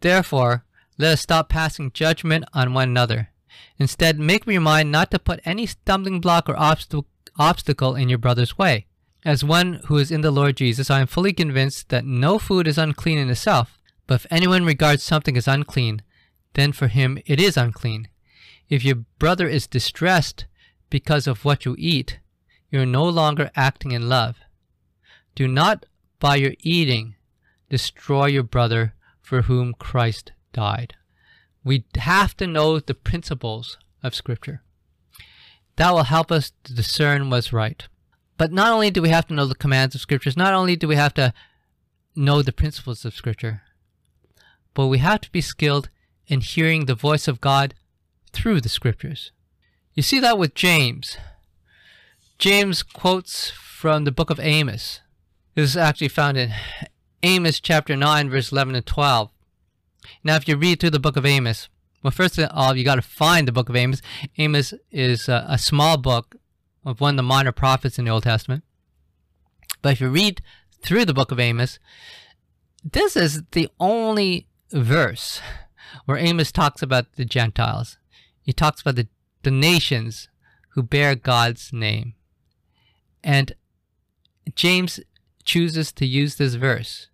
Therefore, 0.00 0.64
let 0.98 1.14
us 1.14 1.20
stop 1.20 1.48
passing 1.48 1.92
judgment 1.92 2.44
on 2.52 2.74
one 2.74 2.88
another. 2.88 3.30
Instead, 3.78 4.18
make 4.18 4.42
up 4.42 4.48
your 4.48 4.60
mind 4.60 4.92
not 4.92 5.10
to 5.10 5.18
put 5.18 5.40
any 5.44 5.66
stumbling 5.66 6.20
block 6.20 6.48
or 6.48 6.54
obst- 6.54 7.04
obstacle 7.38 7.94
in 7.94 8.08
your 8.08 8.18
brother's 8.18 8.58
way. 8.58 8.86
As 9.24 9.44
one 9.44 9.80
who 9.86 9.96
is 9.98 10.10
in 10.10 10.20
the 10.20 10.30
Lord 10.30 10.56
Jesus, 10.56 10.90
I 10.90 11.00
am 11.00 11.06
fully 11.06 11.32
convinced 11.32 11.88
that 11.88 12.04
no 12.04 12.38
food 12.38 12.66
is 12.66 12.78
unclean 12.78 13.18
in 13.18 13.30
itself, 13.30 13.78
but 14.06 14.14
if 14.16 14.26
anyone 14.30 14.64
regards 14.64 15.02
something 15.02 15.36
as 15.36 15.48
unclean, 15.48 16.02
then 16.54 16.72
for 16.72 16.88
him 16.88 17.18
it 17.26 17.40
is 17.40 17.56
unclean. 17.56 18.08
If 18.70 18.84
your 18.84 19.04
brother 19.18 19.48
is 19.48 19.66
distressed 19.66 20.46
because 20.88 21.26
of 21.26 21.44
what 21.44 21.64
you 21.64 21.74
eat, 21.76 22.20
you 22.70 22.80
are 22.80 22.86
no 22.86 23.04
longer 23.04 23.50
acting 23.56 23.90
in 23.90 24.08
love. 24.08 24.36
Do 25.34 25.48
not, 25.48 25.86
by 26.20 26.36
your 26.36 26.54
eating, 26.60 27.16
destroy 27.68 28.26
your 28.26 28.44
brother 28.44 28.94
for 29.20 29.42
whom 29.42 29.74
Christ 29.74 30.32
died. 30.52 30.94
We 31.64 31.84
have 31.96 32.36
to 32.38 32.46
know 32.46 32.78
the 32.78 32.94
principles 32.94 33.76
of 34.02 34.14
Scripture. 34.14 34.62
That 35.76 35.90
will 35.90 36.04
help 36.04 36.30
us 36.30 36.52
to 36.64 36.74
discern 36.74 37.28
what's 37.28 37.52
right. 37.52 37.86
But 38.38 38.52
not 38.52 38.72
only 38.72 38.90
do 38.90 39.02
we 39.02 39.08
have 39.10 39.26
to 39.28 39.34
know 39.34 39.46
the 39.46 39.54
commands 39.54 39.94
of 39.94 40.00
scriptures, 40.00 40.36
not 40.36 40.54
only 40.54 40.76
do 40.76 40.88
we 40.88 40.96
have 40.96 41.14
to 41.14 41.34
know 42.16 42.42
the 42.42 42.52
principles 42.52 43.04
of 43.04 43.14
scripture, 43.14 43.62
but 44.72 44.86
we 44.86 44.98
have 44.98 45.20
to 45.22 45.30
be 45.30 45.40
skilled 45.40 45.90
in 46.26 46.40
hearing 46.40 46.86
the 46.86 46.94
voice 46.94 47.28
of 47.28 47.40
God 47.40 47.74
through 48.32 48.60
the 48.60 48.68
scriptures. 48.68 49.32
You 49.94 50.02
see 50.02 50.20
that 50.20 50.38
with 50.38 50.54
James. 50.54 51.16
James 52.38 52.82
quotes 52.82 53.50
from 53.50 54.04
the 54.04 54.12
book 54.12 54.30
of 54.30 54.40
Amos. 54.40 55.00
This 55.54 55.70
is 55.70 55.76
actually 55.76 56.08
found 56.08 56.36
in 56.38 56.52
Amos 57.22 57.60
chapter 57.60 57.96
9, 57.96 58.30
verse 58.30 58.52
11 58.52 58.74
and 58.74 58.86
12. 58.86 59.30
Now, 60.24 60.36
if 60.36 60.48
you 60.48 60.56
read 60.56 60.80
through 60.80 60.90
the 60.90 60.98
book 60.98 61.16
of 61.16 61.26
Amos, 61.26 61.68
well, 62.02 62.10
first 62.10 62.38
of 62.38 62.48
all, 62.54 62.76
you 62.76 62.84
got 62.84 62.94
to 62.94 63.02
find 63.02 63.46
the 63.46 63.52
book 63.52 63.68
of 63.68 63.76
Amos. 63.76 64.00
Amos 64.38 64.72
is 64.90 65.28
a, 65.28 65.44
a 65.48 65.58
small 65.58 65.98
book 65.98 66.36
of 66.84 67.00
one 67.00 67.14
of 67.14 67.16
the 67.16 67.22
minor 67.22 67.52
prophets 67.52 67.98
in 67.98 68.06
the 68.06 68.10
Old 68.10 68.22
Testament. 68.22 68.64
But 69.82 69.92
if 69.92 70.00
you 70.00 70.08
read 70.08 70.40
through 70.82 71.04
the 71.04 71.14
book 71.14 71.30
of 71.30 71.38
Amos, 71.38 71.78
this 72.82 73.16
is 73.16 73.42
the 73.52 73.68
only 73.78 74.46
verse 74.72 75.42
where 76.06 76.16
Amos 76.16 76.52
talks 76.52 76.82
about 76.82 77.12
the 77.16 77.24
Gentiles. 77.24 77.98
He 78.42 78.52
talks 78.52 78.80
about 78.80 78.96
the, 78.96 79.08
the 79.42 79.50
nations 79.50 80.28
who 80.70 80.82
bear 80.82 81.14
God's 81.14 81.72
name. 81.72 82.14
And 83.22 83.52
James 84.54 85.00
chooses 85.44 85.92
to 85.92 86.06
use 86.06 86.36
this 86.36 86.54
verse 86.54 87.08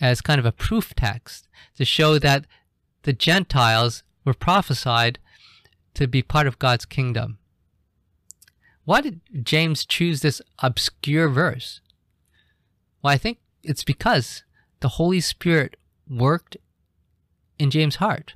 as 0.00 0.20
kind 0.20 0.38
of 0.38 0.46
a 0.46 0.52
proof 0.52 0.94
text 0.94 1.48
to 1.76 1.84
show 1.84 2.18
that 2.18 2.46
the 3.02 3.12
Gentiles 3.12 4.02
were 4.24 4.34
prophesied 4.34 5.18
to 5.94 6.06
be 6.06 6.22
part 6.22 6.46
of 6.46 6.58
God's 6.58 6.84
kingdom. 6.84 7.38
Why 8.84 9.00
did 9.00 9.20
James 9.42 9.84
choose 9.84 10.20
this 10.20 10.40
obscure 10.60 11.28
verse? 11.28 11.80
Well, 13.02 13.12
I 13.12 13.18
think 13.18 13.38
it's 13.62 13.84
because 13.84 14.44
the 14.80 14.88
Holy 14.88 15.20
Spirit 15.20 15.76
worked 16.08 16.56
in 17.58 17.70
James' 17.70 17.96
heart 17.96 18.34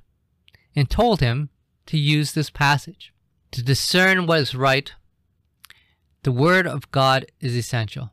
and 0.75 0.91
told 0.91 1.21
him 1.21 1.49
to 1.87 1.99
use 1.99 2.33
this 2.33 2.51
passage. 2.51 3.13
To 3.53 3.63
discern 3.63 4.27
what 4.27 4.41
is 4.41 4.55
right, 4.55 4.93
the 6.23 6.33
Word 6.33 6.67
of 6.67 6.91
God 6.91 7.27
is 7.41 7.57
essential, 7.57 8.13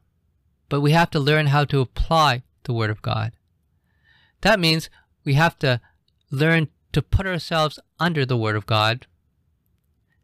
but 0.67 0.81
we 0.81 0.91
have 0.91 1.09
to 1.11 1.19
learn 1.19 1.47
how 1.47 1.65
to 1.65 1.79
apply 1.79 2.43
the 2.63 2.73
Word 2.73 2.89
of 2.89 3.01
God. 3.01 3.33
That 4.41 4.59
means 4.59 4.89
we 5.23 5.35
have 5.35 5.57
to 5.59 5.79
learn 6.31 6.69
to 6.91 7.01
put 7.01 7.27
ourselves 7.27 7.79
under 7.99 8.25
the 8.25 8.37
Word 8.37 8.55
of 8.55 8.65
God 8.65 9.05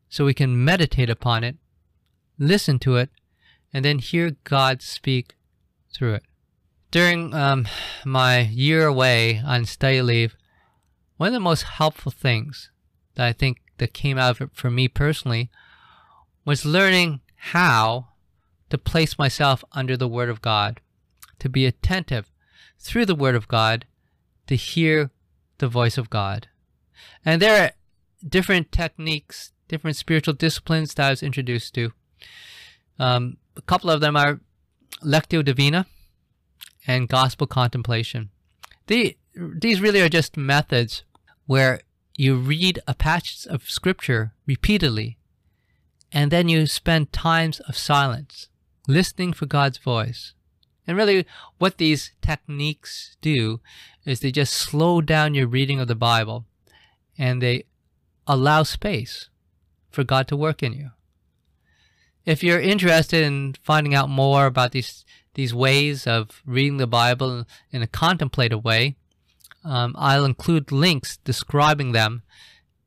so 0.09 0.25
we 0.25 0.33
can 0.33 0.63
meditate 0.63 1.09
upon 1.09 1.43
it, 1.43 1.57
listen 2.39 2.79
to 2.79 2.95
it, 2.97 3.09
and 3.73 3.83
then 3.85 3.99
hear 3.99 4.35
God 4.43 4.81
speak 4.81 5.35
through 5.93 6.15
it. 6.15 6.23
During 6.91 7.33
um, 7.33 7.67
my 8.05 8.39
year 8.39 8.87
away 8.87 9.41
on 9.45 9.65
study 9.65 10.01
leave, 10.01 10.35
one 11.17 11.27
of 11.27 11.33
the 11.33 11.39
most 11.39 11.63
helpful 11.63 12.11
things 12.11 12.71
that 13.16 13.26
I 13.26 13.34
think 13.34 13.61
that 13.78 13.93
came 13.93 14.18
out 14.18 14.32
of 14.32 14.41
it 14.41 14.49
for 14.53 14.70
me 14.70 14.88
personally 14.88 15.49
was 16.45 16.66
learning 16.66 17.22
how 17.36 18.09
to 18.70 18.78
place 18.78 19.18
myself 19.18 19.63
under 19.74 19.97
the 19.97 20.07
Word 20.07 20.30
of 20.30 20.41
God, 20.41 20.80
to 21.39 21.49
be 21.49 21.66
attentive 21.66 22.32
through 22.80 23.05
the 23.05 23.16
Word 23.16 23.36
of 23.36 23.47
God 23.47 23.86
to 24.47 24.55
hear 24.55 25.11
the 25.57 25.68
voice 25.68 25.97
of 25.97 26.09
God. 26.09 26.47
And 27.24 27.41
there 27.41 27.63
are 27.63 27.72
different 28.28 28.72
techniques, 28.72 29.51
different 29.68 29.97
spiritual 29.97 30.34
disciplines 30.34 30.93
that 30.93 31.07
I 31.07 31.09
was 31.11 31.24
introduced 31.24 31.74
to. 31.76 31.91
Um, 32.99 33.38
a 33.57 33.61
couple 33.61 33.89
of 33.89 34.01
them 34.01 34.16
are 34.16 34.39
Lectio 35.03 35.43
Divina 35.43 35.86
and 36.88 37.09
Gospel 37.09 37.47
Contemplation. 37.47 38.30
The, 38.88 39.18
these 39.36 39.82
really 39.82 40.01
are 40.01 40.09
just 40.09 40.38
methods 40.38 41.03
where 41.47 41.82
you 42.16 42.36
read 42.36 42.80
a 42.88 42.93
passage 42.93 43.45
of 43.47 43.70
Scripture 43.70 44.34
repeatedly 44.45 45.18
and 46.11 46.32
then 46.32 46.47
you 46.47 46.66
spend 46.66 47.11
times 47.11 47.59
of 47.61 47.78
silence, 47.78 48.47
listening 48.88 49.34
for 49.34 49.45
God's 49.45 49.78
voice. 49.78 50.34
And 50.88 50.95
really, 50.95 51.26
what 51.57 51.78
these 51.78 52.11
techniques 52.22 53.18
do 53.22 53.59
is 54.05 54.20
they 54.20 54.32
just 54.32 54.53
slow 54.53 55.01
down 55.01 55.34
your 55.34 55.47
reading 55.47 55.80
of 55.80 55.88
the 55.88 55.95
Bible 55.95 56.45
and 57.18 57.41
they 57.41 57.66
allow 58.28 58.63
space 58.63 59.30
for 59.89 60.03
God 60.03 60.28
to 60.28 60.38
work 60.38 60.61
in 60.61 60.74
you. 60.74 60.91
If 62.26 62.43
you're 62.43 62.61
interested 62.61 63.24
in 63.24 63.55
finding 63.61 63.93
out 63.93 64.09
more 64.09 64.45
about 64.45 64.72
these 64.72 65.05
these 65.34 65.53
ways 65.53 66.07
of 66.07 66.41
reading 66.45 66.78
the 66.78 66.88
Bible 66.88 67.45
in 67.70 67.82
a 67.82 67.88
contemplative 67.88 68.63
way, 68.63 68.95
um, 69.66 69.95
I'll 69.97 70.26
include 70.26 70.72
links 70.72 71.18
describing 71.18 71.91
them 71.91 72.22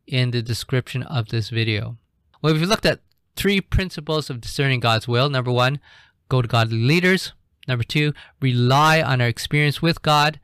in 0.07 0.31
the 0.31 0.41
description 0.41 1.03
of 1.03 1.29
this 1.29 1.51
video. 1.51 1.99
Well, 2.41 2.55
we've 2.55 2.62
looked 2.62 2.87
at 2.87 3.01
three 3.37 3.61
principles 3.61 4.31
of 4.31 4.41
discerning 4.41 4.81
God's 4.81 5.09
will. 5.09 5.29
Number 5.29 5.51
one, 5.51 5.81
go 6.29 6.41
to 6.41 6.49
godly 6.49 6.79
leaders. 6.79 7.33
Number 7.66 7.85
two, 7.85 8.14
rely 8.41 9.03
on 9.03 9.20
our 9.20 9.29
experience 9.29 9.83
with 9.83 10.03
God. 10.03 10.41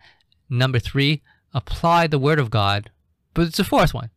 Number 0.51 0.79
three, 0.79 1.23
apply 1.55 2.09
the 2.09 2.19
Word 2.19 2.39
of 2.39 2.51
God. 2.51 2.91
But 3.33 3.47
it's 3.47 3.59
a 3.59 3.65
fourth 3.65 3.95
one. 3.95 4.11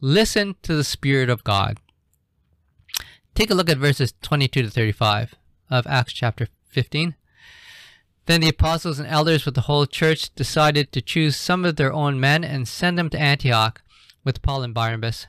Listen 0.00 0.56
to 0.62 0.74
the 0.74 0.84
Spirit 0.84 1.30
of 1.30 1.44
God. 1.44 1.78
Take 3.34 3.50
a 3.50 3.54
look 3.54 3.70
at 3.70 3.78
verses 3.78 4.14
22 4.22 4.62
to 4.62 4.70
35 4.70 5.34
of 5.70 5.86
Acts 5.86 6.12
chapter 6.12 6.48
15. 6.68 7.14
Then 8.26 8.40
the 8.40 8.48
apostles 8.48 8.98
and 8.98 9.08
elders 9.08 9.44
with 9.44 9.54
the 9.54 9.62
whole 9.62 9.86
church 9.86 10.34
decided 10.34 10.92
to 10.92 11.00
choose 11.00 11.36
some 11.36 11.64
of 11.64 11.76
their 11.76 11.92
own 11.92 12.20
men 12.20 12.44
and 12.44 12.68
send 12.68 12.98
them 12.98 13.10
to 13.10 13.20
Antioch 13.20 13.82
with 14.24 14.42
Paul 14.42 14.62
and 14.62 14.74
Barnabas. 14.74 15.26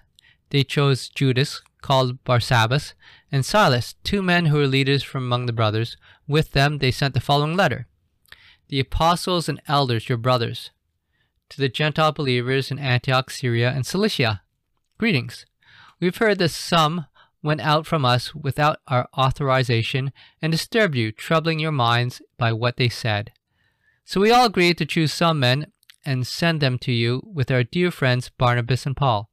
They 0.50 0.64
chose 0.64 1.10
Judas, 1.10 1.62
called 1.82 2.24
Barsabbas, 2.24 2.94
and 3.32 3.46
Silas, 3.46 3.96
two 4.04 4.22
men 4.22 4.48
who 4.48 4.58
were 4.58 4.68
leaders 4.68 5.04
from 5.04 5.24
among 5.24 5.46
the 5.46 5.54
brothers. 5.54 5.98
With 6.28 6.52
them 6.52 6.78
they 6.78 6.92
sent 6.92 7.14
the 7.14 7.20
following 7.20 7.56
letter 7.56 7.88
The 8.70 8.80
apostles 8.80 9.50
and 9.50 9.62
elders, 9.68 10.10
your 10.10 10.18
brothers, 10.18 10.72
to 11.50 11.60
the 11.60 11.70
Gentile 11.70 12.12
believers 12.12 12.72
in 12.72 12.80
Antioch, 12.80 13.30
Syria, 13.30 13.72
and 13.72 13.86
Cilicia. 13.86 14.42
Greetings. 14.98 15.46
We've 16.00 16.18
heard 16.18 16.40
that 16.40 16.50
some 16.50 17.06
went 17.44 17.62
out 17.62 17.86
from 17.86 18.06
us 18.06 18.36
without 18.36 18.80
our 18.88 19.08
authorization 19.18 20.12
and 20.42 20.52
disturbed 20.52 20.96
you, 20.96 21.12
troubling 21.12 21.60
your 21.60 21.72
minds 21.72 22.22
by 22.38 22.54
what 22.54 22.78
they 22.78 22.90
said. 22.90 23.32
So 24.06 24.22
we 24.22 24.32
all 24.32 24.46
agreed 24.46 24.78
to 24.78 24.86
choose 24.86 25.14
some 25.14 25.40
men 25.40 25.68
and 26.06 26.26
send 26.26 26.62
them 26.62 26.78
to 26.80 26.92
you 26.92 27.22
with 27.26 27.52
our 27.52 27.64
dear 27.64 27.92
friends 27.92 28.30
Barnabas 28.30 28.86
and 28.86 28.96
Paul 28.96 29.32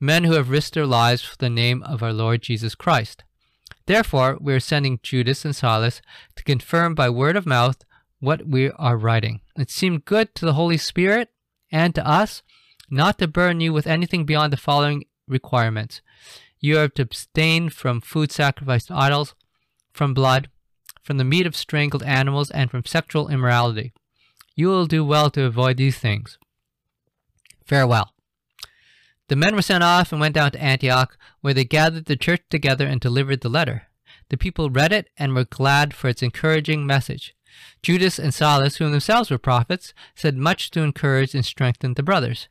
men 0.00 0.24
who 0.24 0.32
have 0.32 0.50
risked 0.50 0.74
their 0.74 0.86
lives 0.86 1.22
for 1.22 1.36
the 1.36 1.50
name 1.50 1.82
of 1.82 2.02
our 2.02 2.12
Lord 2.12 2.42
Jesus 2.42 2.74
Christ. 2.74 3.24
Therefore, 3.86 4.36
we 4.40 4.52
are 4.52 4.60
sending 4.60 5.00
Judas 5.02 5.44
and 5.44 5.54
Silas 5.54 6.02
to 6.34 6.44
confirm 6.44 6.94
by 6.94 7.08
word 7.08 7.36
of 7.36 7.46
mouth 7.46 7.84
what 8.18 8.46
we 8.46 8.70
are 8.70 8.96
writing. 8.96 9.40
It 9.56 9.70
seemed 9.70 10.04
good 10.04 10.34
to 10.36 10.44
the 10.44 10.54
Holy 10.54 10.76
Spirit 10.76 11.30
and 11.70 11.94
to 11.94 12.06
us 12.06 12.42
not 12.90 13.18
to 13.18 13.28
burn 13.28 13.60
you 13.60 13.72
with 13.72 13.86
anything 13.86 14.24
beyond 14.24 14.52
the 14.52 14.56
following 14.56 15.04
requirements. 15.28 16.00
You 16.60 16.78
are 16.78 16.88
to 16.88 17.02
abstain 17.02 17.70
from 17.70 18.00
food 18.00 18.32
sacrificed 18.32 18.88
to 18.88 18.94
idols, 18.94 19.34
from 19.92 20.14
blood, 20.14 20.48
from 21.02 21.18
the 21.18 21.24
meat 21.24 21.46
of 21.46 21.56
strangled 21.56 22.02
animals, 22.02 22.50
and 22.50 22.70
from 22.70 22.84
sexual 22.84 23.28
immorality. 23.28 23.92
You 24.54 24.68
will 24.68 24.86
do 24.86 25.04
well 25.04 25.30
to 25.30 25.44
avoid 25.44 25.76
these 25.76 25.98
things. 25.98 26.38
Farewell. 27.64 28.12
The 29.28 29.36
men 29.36 29.54
were 29.54 29.62
sent 29.62 29.82
off 29.82 30.12
and 30.12 30.20
went 30.20 30.34
down 30.34 30.52
to 30.52 30.62
Antioch, 30.62 31.18
where 31.40 31.54
they 31.54 31.64
gathered 31.64 32.06
the 32.06 32.16
church 32.16 32.42
together 32.48 32.86
and 32.86 33.00
delivered 33.00 33.40
the 33.40 33.48
letter. 33.48 33.88
The 34.28 34.36
people 34.36 34.70
read 34.70 34.92
it 34.92 35.10
and 35.16 35.34
were 35.34 35.44
glad 35.44 35.94
for 35.94 36.08
its 36.08 36.22
encouraging 36.22 36.86
message. 36.86 37.34
Judas 37.82 38.18
and 38.18 38.32
Silas, 38.34 38.76
who 38.76 38.90
themselves 38.90 39.30
were 39.30 39.38
prophets, 39.38 39.94
said 40.14 40.36
much 40.36 40.70
to 40.72 40.82
encourage 40.82 41.34
and 41.34 41.44
strengthen 41.44 41.94
the 41.94 42.02
brothers. 42.02 42.48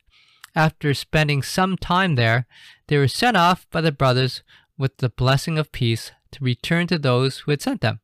After 0.54 0.94
spending 0.94 1.42
some 1.42 1.76
time 1.76 2.14
there, 2.14 2.46
they 2.88 2.98
were 2.98 3.08
sent 3.08 3.36
off 3.36 3.66
by 3.70 3.80
the 3.80 3.92
brothers 3.92 4.42
with 4.78 4.98
the 4.98 5.08
blessing 5.08 5.58
of 5.58 5.72
peace 5.72 6.12
to 6.32 6.44
return 6.44 6.86
to 6.86 6.98
those 6.98 7.40
who 7.40 7.50
had 7.50 7.62
sent 7.62 7.80
them. 7.80 8.00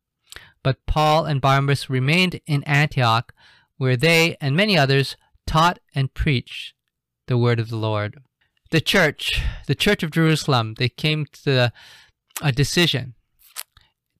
But 0.63 0.87
Paul 0.87 1.25
and 1.25 1.41
Barnabas 1.41 1.91
remained 1.91 2.41
in 2.47 2.63
Antioch, 2.65 3.33
where 3.77 3.97
they 3.97 4.37
and 4.41 4.57
many 4.57 4.79
others 4.79 5.17
taught 5.47 5.81
and 5.95 6.15
preached 6.15 6.75
the 7.27 7.39
word 7.39 7.61
of 7.61 7.69
the 7.69 7.77
Lord 7.77 8.21
the 8.73 8.81
church, 8.81 9.43
the 9.67 9.75
church 9.75 10.03
of 10.03 10.11
Jerusalem, 10.11 10.75
they 10.79 10.89
came 10.89 11.27
to 11.45 11.73
a 12.41 12.53
decision 12.53 13.15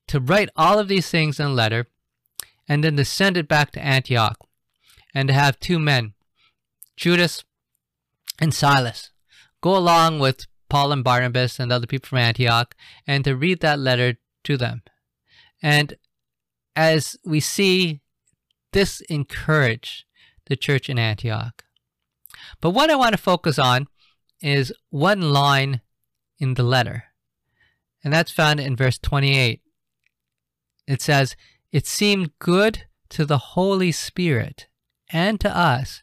to 0.07 0.19
write 0.19 0.49
all 0.55 0.77
of 0.79 0.87
these 0.87 1.09
things 1.09 1.39
in 1.39 1.47
a 1.47 1.53
letter 1.53 1.87
and 2.69 2.83
then 2.83 2.95
to 2.97 3.03
send 3.03 3.35
it 3.35 3.47
back 3.47 3.71
to 3.71 3.83
Antioch 3.83 4.37
and 5.13 5.27
to 5.27 5.33
have 5.33 5.59
two 5.59 5.79
men, 5.79 6.13
Judas 6.95 7.43
and 8.39 8.53
Silas, 8.53 9.09
go 9.59 9.75
along 9.75 10.19
with 10.19 10.45
Paul 10.73 10.91
and 10.91 11.03
Barnabas 11.03 11.59
and 11.59 11.71
other 11.71 11.85
people 11.85 12.09
from 12.09 12.17
Antioch 12.17 12.73
and 13.05 13.23
to 13.25 13.35
read 13.35 13.59
that 13.59 13.77
letter 13.77 14.17
to 14.43 14.57
them. 14.57 14.81
And 15.61 15.93
as 16.75 17.15
we 17.23 17.41
see, 17.41 18.01
this 18.71 18.99
encouraged 19.01 20.05
the 20.47 20.55
church 20.55 20.89
in 20.89 20.97
Antioch. 20.97 21.63
But 22.59 22.71
what 22.71 22.89
I 22.89 22.95
want 22.95 23.11
to 23.11 23.21
focus 23.21 23.59
on 23.59 23.85
is 24.41 24.73
one 24.89 25.31
line 25.31 25.81
in 26.39 26.55
the 26.55 26.63
letter. 26.63 27.03
And 28.03 28.11
that's 28.11 28.31
found 28.31 28.59
in 28.59 28.75
verse 28.75 28.97
28. 28.97 29.61
It 30.87 31.03
says, 31.03 31.35
It 31.71 31.85
seemed 31.85 32.31
good 32.39 32.85
to 33.09 33.27
the 33.27 33.53
Holy 33.53 33.91
Spirit 33.91 34.65
and 35.11 35.39
to 35.39 35.55
us 35.55 36.01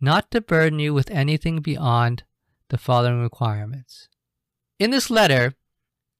not 0.00 0.30
to 0.30 0.40
burden 0.40 0.78
you 0.78 0.94
with 0.94 1.10
anything 1.10 1.58
beyond 1.58 2.22
the 2.68 2.78
following 2.78 3.22
requirements. 3.22 4.08
In 4.78 4.90
this 4.90 5.10
letter, 5.10 5.54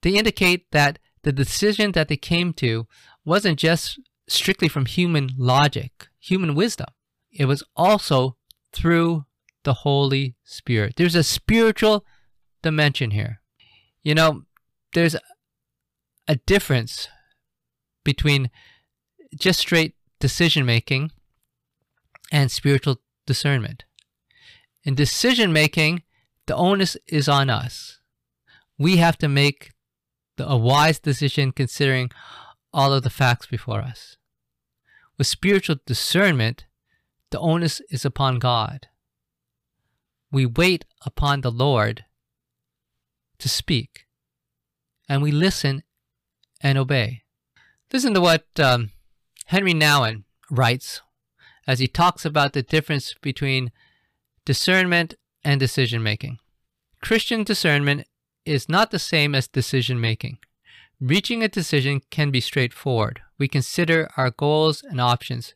they 0.03 0.11
indicate 0.16 0.70
that 0.72 0.99
the 1.22 1.32
decision 1.32 1.92
that 1.92 2.09
they 2.09 2.16
came 2.16 2.53
to 2.55 2.86
wasn't 3.24 3.59
just 3.59 3.99
strictly 4.28 4.68
from 4.68 4.86
human 4.86 5.30
logic, 5.36 6.09
human 6.20 6.55
wisdom. 6.55 6.88
It 7.32 7.47
was 7.47 7.62
also 7.74 8.36
through 8.72 9.24
the 9.64 9.74
Holy 9.74 10.36
Spirit. 10.45 10.95
There's 10.97 11.14
a 11.14 11.22
spiritual 11.22 12.05
dimension 12.62 13.11
here. 13.11 13.40
You 14.03 14.14
know, 14.14 14.42
there's 14.92 15.16
a 16.28 16.36
difference 16.47 17.09
between 18.05 18.51
just 19.34 19.59
straight 19.61 19.95
decision 20.20 20.64
making 20.64 21.11
and 22.30 22.51
spiritual 22.51 23.01
discernment. 23.26 23.84
In 24.84 24.95
decision 24.95 25.53
making, 25.53 26.03
the 26.47 26.57
onus 26.57 26.97
is 27.07 27.28
on 27.28 27.51
us. 27.51 28.01
We 28.78 28.97
have 28.99 29.18
to 29.18 29.28
make 29.28 29.72
the, 30.36 30.49
a 30.49 30.57
wise 30.57 30.99
decision 30.99 31.53
considering 31.53 32.11
all 32.72 32.92
of 32.92 33.03
the 33.03 33.11
facts 33.11 33.47
before 33.47 33.80
us. 33.80 34.16
With 35.16 35.26
spiritual 35.26 35.76
discernment, 35.86 36.66
the 37.30 37.38
onus 37.38 37.80
is 37.90 38.05
upon 38.05 38.38
God. 38.38 38.88
We 40.30 40.45
wait 40.47 40.84
upon 41.07 41.40
the 41.40 41.53
Lord 41.53 42.05
to 43.38 43.49
speak, 43.49 44.07
and 45.09 45.22
we 45.22 45.30
listen 45.30 45.84
and 46.61 46.76
obey. 46.76 47.22
Listen 47.92 48.14
to 48.14 48.20
what 48.20 48.47
um, 48.59 48.90
Henry 49.47 49.72
Nouwen 49.72 50.24
writes 50.51 51.01
as 51.66 51.78
he 51.78 51.86
talks 51.86 52.24
about 52.24 52.53
the 52.53 52.62
difference 52.62 53.14
between 53.20 53.70
discernment 54.45 55.14
and 55.45 55.61
decision 55.61 56.03
making. 56.03 56.38
Christian 57.01 57.45
discernment 57.45 58.07
is 58.45 58.68
not 58.68 58.90
the 58.90 58.99
same 58.99 59.34
as 59.34 59.49
decision 59.49 60.01
making. 60.01 60.38
Reaching 61.01 61.42
a 61.42 61.49
decision 61.49 62.01
can 62.11 62.30
be 62.30 62.40
straightforward. 62.40 63.20
We 63.38 63.49
consider 63.49 64.09
our 64.16 64.30
goals 64.30 64.82
and 64.82 65.01
options. 65.01 65.55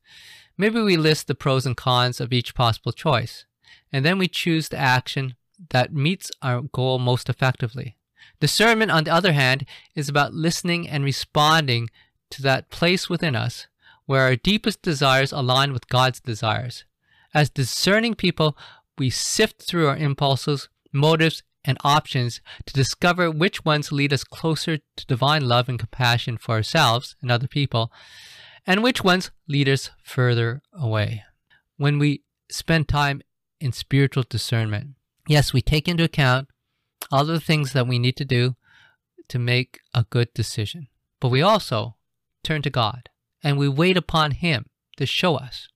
Maybe 0.57 0.81
we 0.81 0.97
list 0.97 1.27
the 1.27 1.35
pros 1.35 1.65
and 1.65 1.77
cons 1.77 2.21
of 2.21 2.33
each 2.33 2.55
possible 2.55 2.93
choice, 2.93 3.47
and 3.93 4.05
then 4.05 4.19
we 4.19 4.29
choose 4.29 4.69
the 4.69 4.79
action 4.79 5.37
that 5.71 5.93
meets 5.93 6.31
our 6.43 6.63
goal 6.63 6.99
most 6.99 7.29
effectively. 7.29 7.97
Discernment, 8.41 8.91
on 8.91 9.05
the 9.05 9.13
other 9.13 9.33
hand, 9.33 9.65
is 9.95 10.09
about 10.09 10.35
listening 10.35 10.89
and 10.89 11.05
responding 11.05 11.89
to 12.31 12.43
that 12.43 12.71
place 12.71 13.09
within 13.09 13.35
us 13.35 13.69
where 14.09 14.23
our 14.23 14.37
deepest 14.37 14.81
desires 14.81 15.33
align 15.33 15.71
with 15.71 15.87
God's 15.89 16.19
desires. 16.19 16.85
As 17.35 17.51
discerning 17.51 18.15
people, 18.15 18.57
we 18.99 19.11
sift 19.11 19.63
through 19.63 19.89
our 19.89 19.97
impulses, 19.97 20.69
motives, 20.93 21.43
and 21.65 21.79
options 21.85 22.41
to 22.67 22.73
discover 22.73 23.31
which 23.31 23.65
ones 23.65 23.93
lead 23.93 24.13
us 24.13 24.25
closer 24.25 24.79
to 24.97 25.07
divine 25.07 25.47
love 25.47 25.69
and 25.69 25.79
compassion 25.79 26.39
for 26.39 26.53
ourselves 26.53 27.17
and 27.21 27.31
other 27.31 27.49
people, 27.49 27.93
and 28.67 28.83
which 28.83 29.05
ones 29.05 29.31
lead 29.47 29.69
us 29.69 29.91
further 30.03 30.63
away. 30.73 31.25
When 31.77 31.99
we 31.99 32.23
spend 32.51 32.89
time 32.89 33.23
in 33.61 33.73
spiritual 33.73 34.25
discernment, 34.29 34.95
yes, 35.27 35.53
we 35.53 35.61
take 35.61 35.89
into 35.89 36.05
account 36.05 36.49
all 37.13 37.25
the 37.25 37.41
things 37.41 37.73
that 37.73 37.87
we 37.87 37.99
need 37.99 38.17
to 38.17 38.25
do 38.25 38.57
to 39.29 39.39
make 39.39 39.81
a 39.93 40.07
good 40.09 40.33
decision, 40.33 40.89
but 41.21 41.29
we 41.29 41.43
also 41.43 41.97
turn 42.43 42.63
to 42.63 42.71
God 42.71 43.11
and 43.43 43.59
we 43.59 43.69
wait 43.69 43.97
upon 43.97 44.33
Him 44.33 44.67
to 44.97 45.07
show 45.07 45.37
us. 45.37 45.69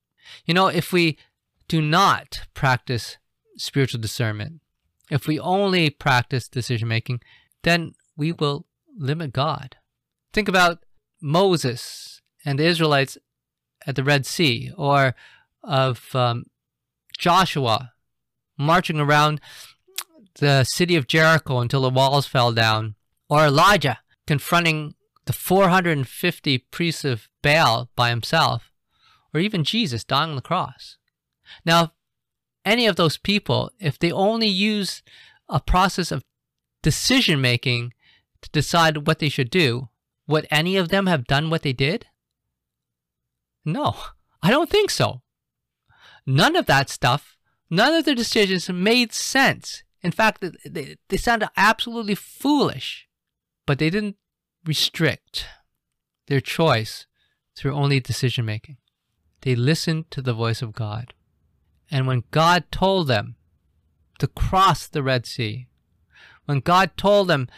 You 0.47 0.55
know, 0.55 0.69
if 0.69 0.93
we 0.93 1.19
do 1.73 1.81
not 1.81 2.43
practice 2.53 3.17
spiritual 3.57 3.99
discernment, 3.99 4.61
if 5.11 5.27
we 5.27 5.41
only 5.41 5.89
practice 5.89 6.47
decision 6.47 6.87
making, 6.87 7.23
then 7.63 7.95
we 8.15 8.31
will 8.31 8.67
limit 8.95 9.33
God. 9.33 9.77
Think 10.35 10.49
about 10.49 10.85
Moses 11.23 12.21
and 12.45 12.59
the 12.59 12.67
Israelites 12.67 13.17
at 13.87 13.97
the 13.97 14.05
Red 14.05 14.27
Sea, 14.27 14.71
or 14.77 15.15
of 15.65 16.15
um, 16.15 16.45
Joshua 17.17 17.93
marching 18.59 19.01
around 19.01 19.41
the 20.41 20.65
city 20.65 20.95
of 20.95 21.07
Jericho 21.07 21.59
until 21.59 21.81
the 21.81 21.89
walls 21.89 22.27
fell 22.27 22.53
down, 22.53 22.97
or 23.31 23.47
Elijah 23.47 24.01
confronting 24.27 24.95
the 25.25 25.33
450 25.33 26.59
priests 26.59 27.07
of 27.07 27.31
Baal 27.41 27.89
by 27.97 28.11
himself, 28.11 28.71
or 29.33 29.41
even 29.41 29.65
Jesus 29.65 30.05
dying 30.05 30.29
on 30.29 30.37
the 30.37 30.43
cross. 30.43 30.99
Now, 31.65 31.93
any 32.65 32.87
of 32.87 32.97
those 32.97 33.17
people, 33.17 33.71
if 33.79 33.99
they 33.99 34.13
only 34.13 34.49
use 34.49 35.03
a 35.49 35.61
process 35.61 36.13
of 36.13 36.25
decision 36.83 37.41
making 37.41 37.93
to 38.43 38.51
decide 38.51 39.07
what 39.07 39.19
they 39.19 39.29
should 39.29 39.51
do, 39.51 39.89
would 40.27 40.47
any 40.51 40.77
of 40.77 40.89
them 40.89 41.07
have 41.07 41.27
done 41.27 41.51
what 41.51 41.63
they 41.63 41.73
did? 41.73 42.07
No, 43.65 43.97
I 44.43 44.51
don't 44.51 44.71
think 44.71 44.91
so. 44.91 45.23
None 46.27 46.57
of 46.57 46.67
that 46.67 46.89
stuff, 46.89 47.37
none 47.71 47.95
of 47.95 48.05
their 48.05 48.15
decisions 48.15 48.69
made 48.69 49.13
sense. 49.13 49.83
In 50.03 50.13
fact, 50.13 50.45
they, 50.65 50.97
they 51.09 51.17
sounded 51.17 51.51
absolutely 51.57 52.15
foolish, 52.15 53.09
but 53.67 53.79
they 53.79 53.91
didn't 53.91 54.17
restrict 54.65 55.47
their 56.27 56.41
choice 56.41 57.07
through 57.57 57.75
only 57.75 58.01
decision 58.01 58.45
making. 58.45 58.79
They 59.43 59.55
listened 59.55 60.11
to 60.13 60.23
the 60.23 60.33
voice 60.33 60.63
of 60.63 60.73
God. 60.73 61.15
And 61.93 62.07
when 62.07 62.25
God 62.31 62.65
told 62.73 63.07
them 63.07 63.37
to 64.19 64.27
cross 64.27 64.87
the 64.87 65.03
Red 65.03 65.27
Sea, 65.27 65.67
when 66.47 66.61
God 66.61 66.93
told 66.97 67.29
them 67.29 67.49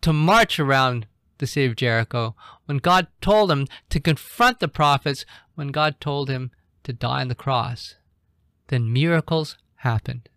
to 0.00 0.12
march 0.12 0.58
around 0.58 1.06
the 1.38 1.46
city 1.46 1.66
of 1.66 1.76
Jericho, 1.76 2.34
when 2.66 2.78
God 2.78 3.06
told 3.20 3.50
him 3.50 3.68
to 3.90 4.00
confront 4.00 4.58
the 4.58 4.66
prophets, 4.66 5.24
when 5.54 5.68
God 5.68 6.00
told 6.00 6.28
him 6.28 6.50
to 6.82 6.92
die 6.92 7.20
on 7.20 7.28
the 7.28 7.34
cross, 7.36 7.94
then 8.66 8.92
miracles 8.92 9.56
happened. 9.76 10.28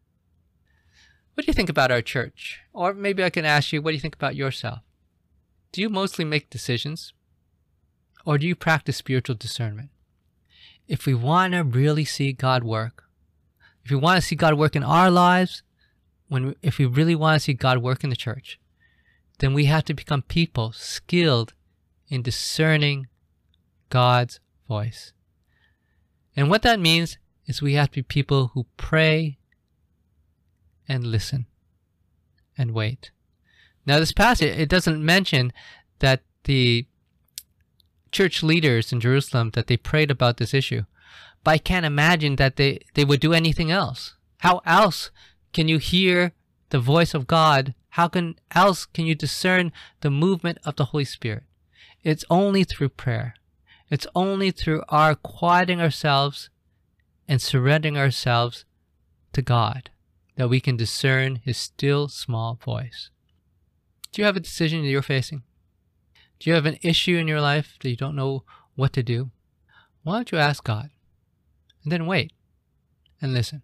What 1.34 1.46
do 1.46 1.50
you 1.50 1.54
think 1.54 1.70
about 1.70 1.92
our 1.92 2.04
church? 2.04 2.60
Or 2.72 2.94
maybe 2.94 3.24
I 3.24 3.32
can 3.32 3.46
ask 3.46 3.74
you, 3.74 3.82
what 3.82 3.92
do 3.92 3.96
you 3.96 4.02
think 4.02 4.16
about 4.16 4.36
yourself? 4.36 4.80
Do 5.72 5.82
you 5.82 5.90
mostly 5.90 6.24
make 6.24 6.52
decisions? 6.52 7.14
Or 8.26 8.38
do 8.38 8.48
you 8.48 8.56
practice 8.56 8.98
spiritual 8.98 9.36
discernment? 9.36 9.90
If 10.88 11.08
we 11.08 11.16
want 11.16 11.54
to 11.54 11.64
really 11.64 12.06
see 12.06 12.32
God 12.32 12.64
work, 12.64 13.03
if 13.84 13.92
we 13.92 13.98
want 13.98 14.22
to 14.22 14.26
see 14.26 14.36
God 14.36 14.56
work 14.56 14.76
in 14.76 14.84
our 14.84 15.12
lives, 15.12 15.64
when 16.28 16.56
if 16.62 16.78
we 16.78 16.86
really 16.86 17.16
want 17.16 17.36
to 17.36 17.44
see 17.44 17.54
God 17.54 17.80
work 17.80 18.04
in 18.04 18.10
the 18.10 18.16
church, 18.16 18.60
then 19.40 19.54
we 19.54 19.66
have 19.66 19.84
to 19.86 19.94
become 19.94 20.22
people 20.22 20.72
skilled 20.72 21.54
in 22.08 22.22
discerning 22.22 23.08
God's 23.90 24.40
voice. 24.68 25.14
And 26.36 26.50
what 26.50 26.62
that 26.64 26.80
means 26.80 27.18
is 27.46 27.62
we 27.62 27.74
have 27.74 27.90
to 27.90 27.96
be 27.96 28.04
people 28.04 28.52
who 28.54 28.66
pray 28.78 29.38
and 30.88 31.06
listen 31.06 31.46
and 32.58 32.72
wait. 32.72 33.12
Now, 33.86 34.00
this 34.00 34.14
passage, 34.14 34.58
it 34.58 34.70
doesn't 34.70 35.04
mention 35.04 35.52
that 36.00 36.22
the 36.46 36.88
church 38.12 38.44
leaders 38.44 38.94
in 38.94 39.00
Jerusalem, 39.00 39.52
that 39.54 39.68
they 39.68 39.78
prayed 39.78 40.12
about 40.12 40.38
this 40.38 40.54
issue. 40.54 40.84
But 41.44 41.52
I 41.52 41.58
can't 41.58 41.86
imagine 41.86 42.38
that 42.38 42.56
they, 42.56 42.80
they 42.94 43.06
would 43.06 43.20
do 43.20 43.34
anything 43.34 43.72
else. 43.72 44.16
How 44.40 44.62
else 44.66 45.12
can 45.52 45.68
you 45.68 45.78
hear 45.78 46.34
the 46.70 46.80
voice 46.80 47.14
of 47.14 47.28
God? 47.28 47.74
How 47.90 48.08
can 48.08 48.36
else 48.56 48.86
can 48.86 49.06
you 49.06 49.16
discern 49.16 49.72
the 50.02 50.10
movement 50.10 50.58
of 50.66 50.76
the 50.76 50.86
Holy 50.86 51.06
Spirit? 51.06 51.44
It's 52.04 52.26
only 52.30 52.64
through 52.64 52.90
prayer. 52.90 53.36
It's 53.90 54.08
only 54.16 54.52
through 54.52 54.84
our 54.90 55.16
quieting 55.16 55.80
ourselves 55.80 56.50
and 57.28 57.42
surrendering 57.42 57.98
ourselves 57.98 58.66
to 59.34 59.42
God 59.42 59.90
that 60.36 60.50
we 60.50 60.60
can 60.60 60.76
discern 60.76 61.38
his 61.38 61.58
still 61.58 62.08
small 62.08 62.56
voice. 62.56 63.10
Do 64.12 64.22
you 64.22 64.26
have 64.26 64.36
a 64.36 64.42
decision 64.42 64.82
that 64.82 64.88
you're 64.88 65.02
facing? 65.02 65.44
Do 66.40 66.50
you 66.50 66.56
have 66.56 66.66
an 66.66 66.80
issue 66.82 67.18
in 67.18 67.28
your 67.28 67.42
life 67.42 67.78
that 67.82 67.90
you 67.90 67.96
don't 67.96 68.16
know 68.16 68.44
what 68.76 68.94
to 68.94 69.04
do? 69.04 69.30
Why 70.04 70.16
don't 70.16 70.32
you 70.32 70.38
ask 70.38 70.64
God? 70.64 70.90
And 71.84 71.92
then 71.92 72.06
wait 72.06 72.32
and 73.22 73.34
listen. 73.34 73.62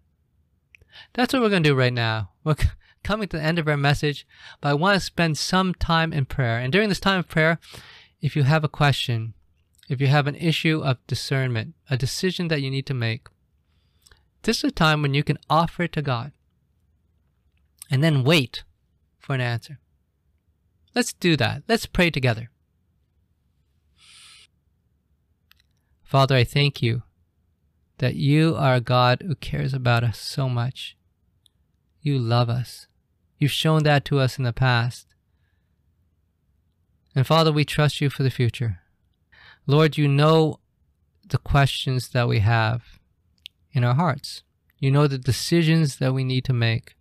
That's 1.14 1.32
what 1.32 1.42
we're 1.42 1.48
going 1.48 1.62
to 1.62 1.70
do 1.70 1.74
right 1.74 1.92
now. 1.92 2.30
We're 2.44 2.56
coming 3.02 3.28
to 3.28 3.36
the 3.36 3.42
end 3.42 3.58
of 3.58 3.68
our 3.68 3.76
message, 3.76 4.26
but 4.60 4.68
I 4.68 4.74
want 4.74 4.94
to 4.94 5.00
spend 5.00 5.38
some 5.38 5.74
time 5.74 6.12
in 6.12 6.26
prayer. 6.26 6.58
And 6.58 6.72
during 6.72 6.88
this 6.88 7.00
time 7.00 7.20
of 7.20 7.28
prayer, 7.28 7.58
if 8.20 8.36
you 8.36 8.42
have 8.42 8.64
a 8.64 8.68
question, 8.68 9.34
if 9.88 10.00
you 10.00 10.08
have 10.08 10.26
an 10.26 10.36
issue 10.36 10.82
of 10.84 11.04
discernment, 11.06 11.74
a 11.88 11.96
decision 11.96 12.48
that 12.48 12.60
you 12.60 12.70
need 12.70 12.86
to 12.86 12.94
make, 12.94 13.28
this 14.42 14.58
is 14.58 14.64
a 14.64 14.70
time 14.70 15.02
when 15.02 15.14
you 15.14 15.22
can 15.22 15.38
offer 15.48 15.84
it 15.84 15.92
to 15.92 16.02
God 16.02 16.32
and 17.90 18.02
then 18.02 18.24
wait 18.24 18.64
for 19.18 19.34
an 19.34 19.40
answer. 19.40 19.78
Let's 20.94 21.12
do 21.12 21.36
that. 21.36 21.62
Let's 21.68 21.86
pray 21.86 22.10
together. 22.10 22.50
Father, 26.02 26.34
I 26.34 26.44
thank 26.44 26.82
you 26.82 27.02
that 28.00 28.16
you 28.16 28.56
are 28.56 28.76
a 28.76 28.80
God 28.80 29.22
who 29.26 29.34
cares 29.34 29.74
about 29.74 30.02
us 30.02 30.18
so 30.18 30.48
much. 30.48 30.96
You 32.00 32.18
love 32.18 32.48
us. 32.48 32.86
You've 33.38 33.50
shown 33.50 33.82
that 33.82 34.06
to 34.06 34.18
us 34.18 34.38
in 34.38 34.44
the 34.44 34.54
past. 34.54 35.06
And 37.14 37.26
Father, 37.26 37.52
we 37.52 37.66
trust 37.66 38.00
you 38.00 38.08
for 38.08 38.22
the 38.22 38.30
future. 38.30 38.80
Lord, 39.66 39.98
you 39.98 40.08
know 40.08 40.60
the 41.28 41.36
questions 41.36 42.08
that 42.08 42.26
we 42.26 42.38
have 42.38 42.98
in 43.72 43.84
our 43.84 43.94
hearts. 43.94 44.44
You 44.78 44.90
know 44.90 45.06
the 45.06 45.18
decisions 45.18 45.96
that 45.96 46.14
we 46.14 46.24
need 46.24 46.46
to 46.46 46.54
make. 46.54 46.94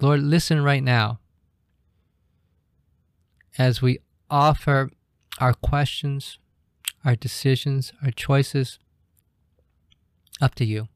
Lord, 0.00 0.20
listen 0.20 0.64
right 0.64 0.82
now 0.82 1.20
as 3.56 3.80
we 3.80 4.00
offer 4.28 4.90
our 5.38 5.54
questions, 5.54 6.40
our 7.04 7.14
decisions, 7.14 7.92
our 8.02 8.10
choices 8.10 8.80
up 10.40 10.54
to 10.56 10.64
you. 10.64 10.88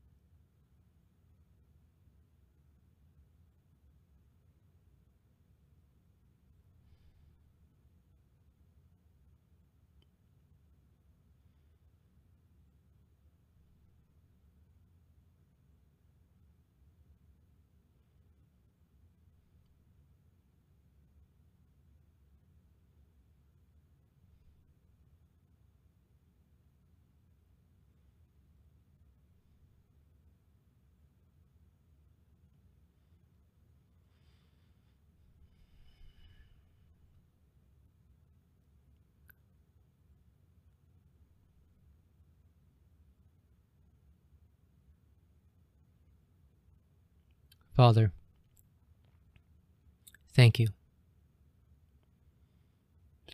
Father, 47.76 48.10
thank 50.32 50.58
you. 50.58 50.68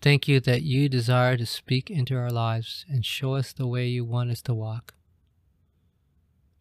Thank 0.01 0.27
you 0.27 0.41
that 0.41 0.63
you 0.63 0.89
desire 0.89 1.37
to 1.37 1.47
speak 1.47 1.89
into 1.89 2.17
our 2.17 2.29
lives 2.29 2.85
and 2.89 3.07
show 3.07 3.35
us 3.37 3.53
the 3.53 3.69
way 3.69 3.87
you 3.87 4.05
want 4.05 4.33
us 4.33 4.43
to 4.43 4.53
walk. 4.53 4.95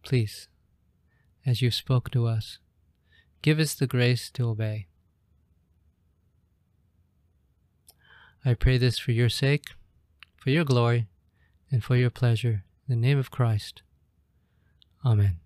Please, 0.04 0.48
as 1.44 1.64
you've 1.64 1.74
spoken 1.74 2.12
to 2.12 2.28
us, 2.28 2.60
give 3.42 3.60
us 3.60 3.74
the 3.74 3.88
grace 3.88 4.30
to 4.32 4.48
obey. 4.48 4.86
I 8.46 8.54
pray 8.54 8.78
this 8.78 9.00
for 9.00 9.12
your 9.12 9.30
sake, 9.30 9.70
for 10.38 10.52
your 10.52 10.66
glory, 10.66 11.08
and 11.72 11.84
for 11.84 11.96
your 11.96 12.12
pleasure. 12.12 12.64
In 12.88 13.02
the 13.02 13.08
name 13.08 13.18
of 13.18 13.32
Christ. 13.32 13.82
Amen. 15.04 15.41